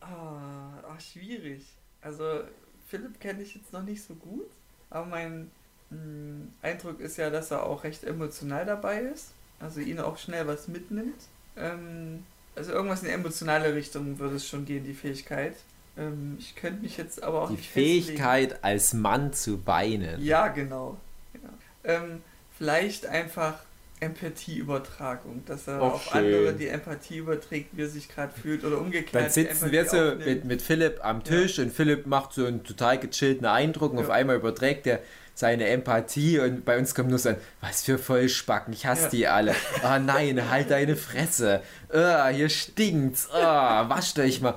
[0.01, 1.64] Ah, ach, schwierig.
[2.01, 2.40] Also,
[2.88, 4.48] Philipp kenne ich jetzt noch nicht so gut,
[4.90, 5.50] aber mein
[5.90, 9.32] mh, Eindruck ist ja, dass er auch recht emotional dabei ist.
[9.60, 11.14] Also ihn auch schnell was mitnimmt.
[11.56, 15.56] Ähm, also irgendwas in die emotionale Richtung würde es schon gehen, die Fähigkeit.
[15.96, 18.04] Ähm, ich könnte mich jetzt aber auch Die nicht festlegen.
[18.04, 20.22] Fähigkeit, als Mann zu weinen.
[20.22, 20.98] Ja, genau.
[21.34, 21.94] Ja.
[21.94, 22.22] Ähm,
[22.56, 23.60] vielleicht einfach
[24.07, 26.24] Empathieübertragung, dass er Och, auf schön.
[26.24, 29.15] andere die Empathie überträgt, wie er sich gerade fühlt oder umgekehrt.
[29.15, 32.99] Dann sitzen wir so mit, mit Philipp am Tisch und Philipp macht so einen total
[32.99, 34.05] gechillten Eindruck und Ja.
[34.05, 35.01] auf einmal überträgt er
[35.35, 39.09] seine Empathie und bei uns kommt nur so ein, was für Vollspacken, ich hasse Ja.
[39.11, 39.55] die alle.
[39.83, 41.61] Ah nein, halt deine Fresse.
[41.93, 43.28] Ah, hier stinkt's.
[43.31, 44.55] Ah, wascht euch mal.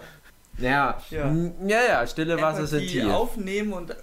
[0.57, 1.33] Ja, Ja.
[1.67, 3.13] ja, ja, stille Wasser sind hier.
[3.15, 3.95] aufnehmen und äh,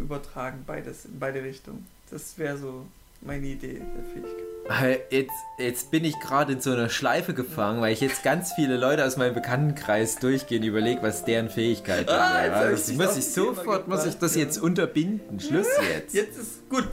[0.00, 1.86] übertragen, beides in beide Richtungen.
[2.10, 2.86] Das wäre so
[3.26, 4.46] meine Idee der Fähigkeit.
[4.68, 8.52] Äh, Jetzt, jetzt bin ich gerade in so einer Schleife gefangen, weil ich jetzt ganz
[8.52, 13.16] viele Leute aus meinem Bekanntenkreis durchgehen überlege, was deren Fähigkeit Ah, ich Also dich muss
[13.16, 14.42] ich sofort, muss ich das ja.
[14.42, 15.38] jetzt unterbinden.
[15.40, 16.14] Schluss jetzt.
[16.14, 16.88] Jetzt ist gut.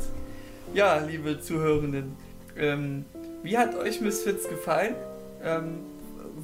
[0.73, 2.15] Ja, liebe Zuhörenden,
[2.57, 3.05] ähm,
[3.41, 4.95] wie hat euch Misfits gefallen?
[5.43, 5.79] Ähm,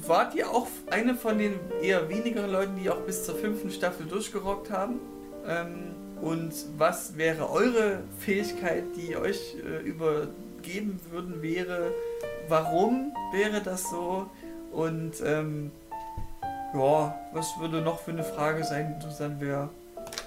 [0.06, 4.06] wart ihr auch eine von den eher wenigeren Leuten, die auch bis zur fünften Staffel
[4.06, 5.00] durchgerockt haben?
[5.46, 11.92] Ähm, und was wäre eure Fähigkeit, die euch äh, übergeben würden, wäre?
[12.48, 14.28] Warum wäre das so?
[14.72, 15.70] Und ähm,
[16.74, 19.70] ja, was würde noch für eine Frage sein, die interessant wäre?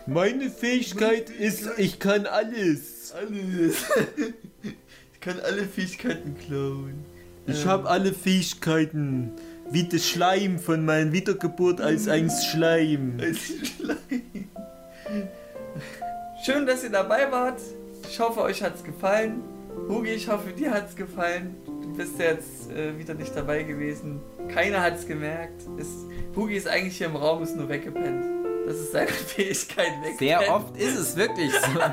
[0.06, 3.14] Meine Fähigkeit ist, ich kann alles.
[3.14, 3.86] Alles.
[5.14, 7.06] ich kann alle Fähigkeiten klauen.
[7.48, 7.70] Ich Ähm.
[7.70, 9.32] habe alle Fähigkeiten.
[9.72, 13.18] Wie das Schleim von meiner Wiedergeburt als ein Schleim.
[13.20, 14.48] Als Schleim.
[16.44, 17.62] Schön, dass ihr dabei wart.
[18.10, 19.44] Ich hoffe, euch hat's gefallen.
[19.88, 21.56] Hugi, ich hoffe, dir hat's gefallen.
[21.66, 24.20] Du bist ja jetzt äh, wieder nicht dabei gewesen.
[24.54, 25.62] Keiner hat's gemerkt.
[25.80, 25.88] Es,
[26.36, 28.26] Hugi ist eigentlich hier im Raum, ist nur weggepennt.
[28.68, 30.20] Das ist seine Fähigkeit weggepennt.
[30.20, 31.80] Sehr oft ist es wirklich so.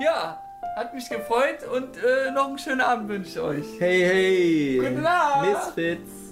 [0.00, 0.42] Ja,
[0.76, 3.64] hat mich gefreut und äh, noch einen schönen Abend wünsche ich euch.
[3.78, 4.78] Hey, hey.
[4.80, 5.46] Gute Nacht.
[5.46, 6.24] Misfits.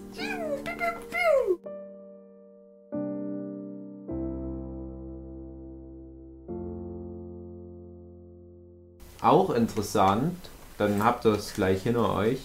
[9.23, 10.37] Auch interessant,
[10.79, 12.41] dann habt ihr es gleich hinter euch,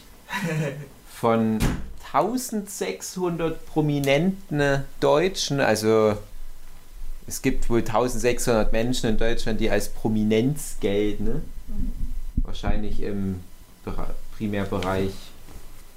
[1.11, 1.59] von
[2.13, 6.15] 1600 prominenten Deutschen, also
[7.27, 11.41] es gibt wohl 1600 Menschen in Deutschland, die als Prominenz gelten, ne?
[12.37, 13.41] wahrscheinlich im
[13.83, 15.11] Bere- Primärbereich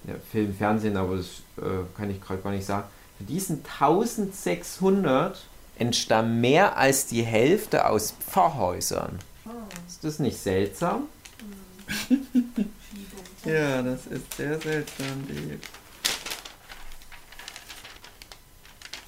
[0.08, 1.26] ja, Film, Fernsehen, aber das
[1.58, 2.84] äh, kann ich gerade gar nicht sagen.
[3.18, 5.38] Von diesen 1600
[5.78, 9.18] entstammen mehr als die Hälfte aus Pfarrhäusern.
[9.86, 11.08] Ist das nicht seltsam?
[13.44, 15.58] Ja, das ist sehr seltsam, Dave.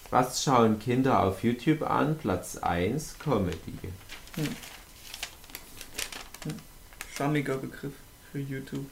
[0.09, 2.17] Was schauen Kinder auf YouTube an?
[2.17, 3.75] Platz 1 Comedy.
[7.15, 7.93] Schwammiger Begriff
[8.31, 8.87] für YouTube.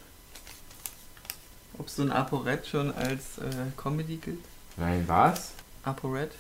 [1.79, 4.45] Ob so ein ApoRed schon als äh, Comedy gilt?
[4.77, 5.53] Nein, was?
[5.85, 6.33] ApoRed?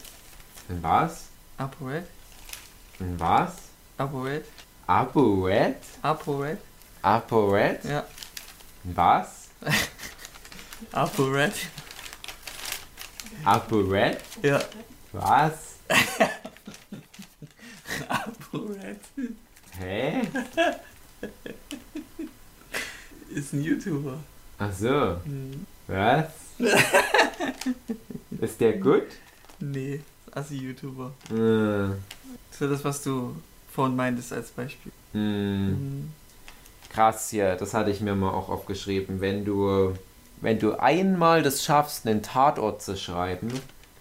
[0.68, 1.24] Ein was?
[1.56, 2.06] ApoRed?
[2.98, 3.52] Ein was?
[3.96, 4.44] ApoRed?
[4.94, 5.76] ApoRed?
[6.02, 6.58] ApoRed?
[7.02, 7.84] ApoRed?
[7.84, 8.04] Ja.
[8.84, 9.48] Ein was?
[10.92, 11.52] ApoRed?
[13.44, 14.20] ApoRed?
[14.42, 14.60] Ja.
[15.12, 15.76] Was?
[18.08, 19.00] ApoRed
[19.78, 20.22] Hä?
[23.30, 24.18] ist ein YouTuber.
[24.58, 25.20] Ach so.
[25.24, 25.66] Hm.
[25.86, 26.26] Was?
[28.40, 29.06] Ist der gut?
[29.60, 30.00] Nee,
[30.32, 31.12] Assi-YouTuber.
[31.30, 31.94] Äh,
[32.50, 33.36] Das ist das, was du
[33.72, 34.92] vorhin meintest als Beispiel.
[35.12, 35.68] hm.
[35.70, 36.12] Mhm.
[36.92, 39.20] Krass, ja, das hatte ich mir mal auch aufgeschrieben.
[39.20, 39.94] Wenn du,
[40.40, 43.48] wenn du einmal das schaffst, einen Tatort zu schreiben,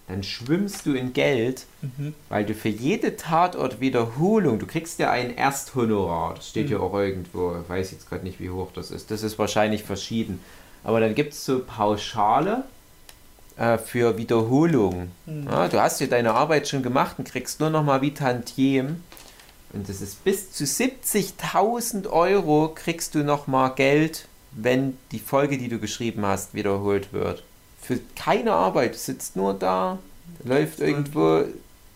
[0.08, 2.14] dann schwimmst du in Geld, Mhm.
[2.30, 6.72] weil du für jede Tatortwiederholung, du kriegst ja ein Ersthonorar, das steht Mhm.
[6.72, 9.84] ja auch irgendwo, ich weiß jetzt gerade nicht, wie hoch das ist, das ist wahrscheinlich
[9.84, 10.40] verschieden.
[10.82, 12.64] Aber dann gibt es so Pauschale
[13.56, 15.12] äh, für Wiederholungen.
[15.26, 15.46] Mhm.
[15.48, 19.04] Ja, du hast ja deine Arbeit schon gemacht und kriegst nur noch mal wie Tantiem.
[19.72, 25.58] Und das ist bis zu 70.000 Euro kriegst du noch mal Geld, wenn die Folge,
[25.58, 27.42] die du geschrieben hast, wiederholt wird.
[27.80, 29.98] Für keine Arbeit, du sitzt nur da,
[30.44, 31.44] läuft irgendwo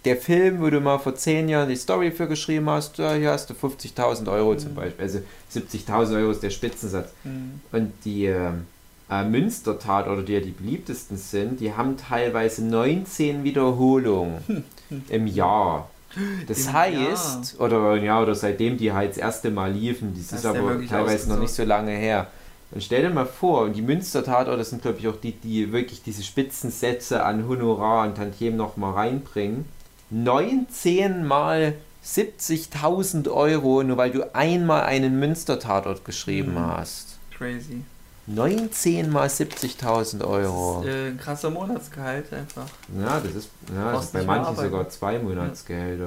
[0.05, 3.31] der Film, wo du mal vor 10 Jahren die Story für geschrieben hast, ja, hier
[3.31, 4.75] hast du 50.000 Euro zum Mhm.
[4.77, 5.03] Beispiel.
[5.05, 5.21] Also
[5.53, 7.11] 70.000 Euro ist der Spitzensatz.
[7.25, 7.61] Mhm.
[7.73, 8.67] Und die ähm,
[9.11, 14.65] äh, Münstertat oder die ja die beliebtesten sind, die haben teilweise 19 Wiederholungen
[15.09, 15.91] im Jahr.
[16.47, 20.47] Das heißt, oder ja, oder seitdem die halt das erste Mal liefen, das Das ist
[20.47, 22.29] aber teilweise noch nicht so lange her.
[22.71, 26.03] Und stell dir mal vor, und die Münstertatorte sind, glaube ich, auch die, die wirklich
[26.03, 29.65] diese Spitzensätze an Honorar und Tantiem noch mal reinbringen.
[30.11, 31.75] 19 mal
[32.05, 36.67] 70.000 Euro, nur weil du einmal einen Münstertatort geschrieben Mhm.
[36.67, 37.19] hast.
[37.37, 37.83] Crazy.
[38.27, 40.83] 19 mal 70.000 Euro.
[40.85, 42.67] Das ist, äh, ein krasser Monatsgehalt einfach.
[42.99, 46.07] Ja, das ist, ja, das ist bei manchen sogar zwei Monatsgehälter.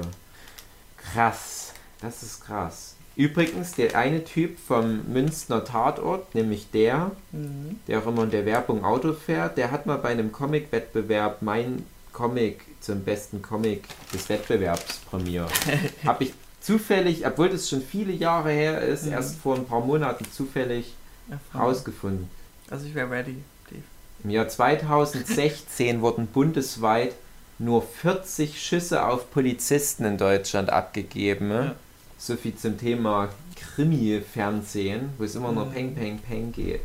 [0.96, 2.94] Krass, das ist krass.
[3.16, 7.80] Übrigens, der eine Typ vom Münchner Tatort, nämlich der, Mhm.
[7.88, 11.84] der auch immer in der Werbung Auto fährt, der hat mal bei einem Comic-Wettbewerb mein
[12.12, 15.50] Comic zum besten Comic des Wettbewerbs prämiert.
[16.04, 19.12] Habe ich zufällig, obwohl das schon viele Jahre her ist, Mhm.
[19.12, 20.94] erst vor ein paar Monaten zufällig
[21.30, 21.60] Erfahren.
[21.62, 22.30] rausgefunden.
[22.70, 23.36] Also ich wäre ready,
[23.70, 23.82] Dave.
[24.24, 27.14] Im Jahr 2016 wurden bundesweit
[27.58, 31.50] nur 40 Schüsse auf Polizisten in Deutschland abgegeben.
[31.50, 31.74] Ja.
[32.18, 35.72] So viel zum Thema Krimi-Fernsehen, wo es immer nur Mhm.
[35.72, 36.82] Peng, Peng, Peng geht.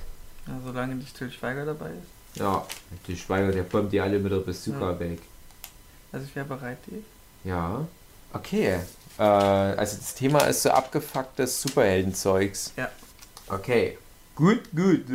[0.47, 2.39] Ja, solange nicht Till Schweiger dabei ist.
[2.39, 2.65] Ja,
[3.07, 4.99] die Schweiger, der bombt die alle mit der Bazooka Ja.
[4.99, 5.19] weg.
[6.11, 7.03] Also ich wäre bereit, Dave.
[7.43, 7.87] Ja,
[8.33, 8.79] okay.
[9.17, 12.73] Äh, also das Thema ist so abgefucktes Superheldenzeugs.
[12.77, 12.89] Ja.
[13.47, 13.97] Okay.
[14.35, 15.05] Gut, gut.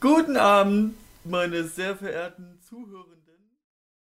[0.00, 3.21] Guten Abend, meine sehr verehrten Zuhörenden.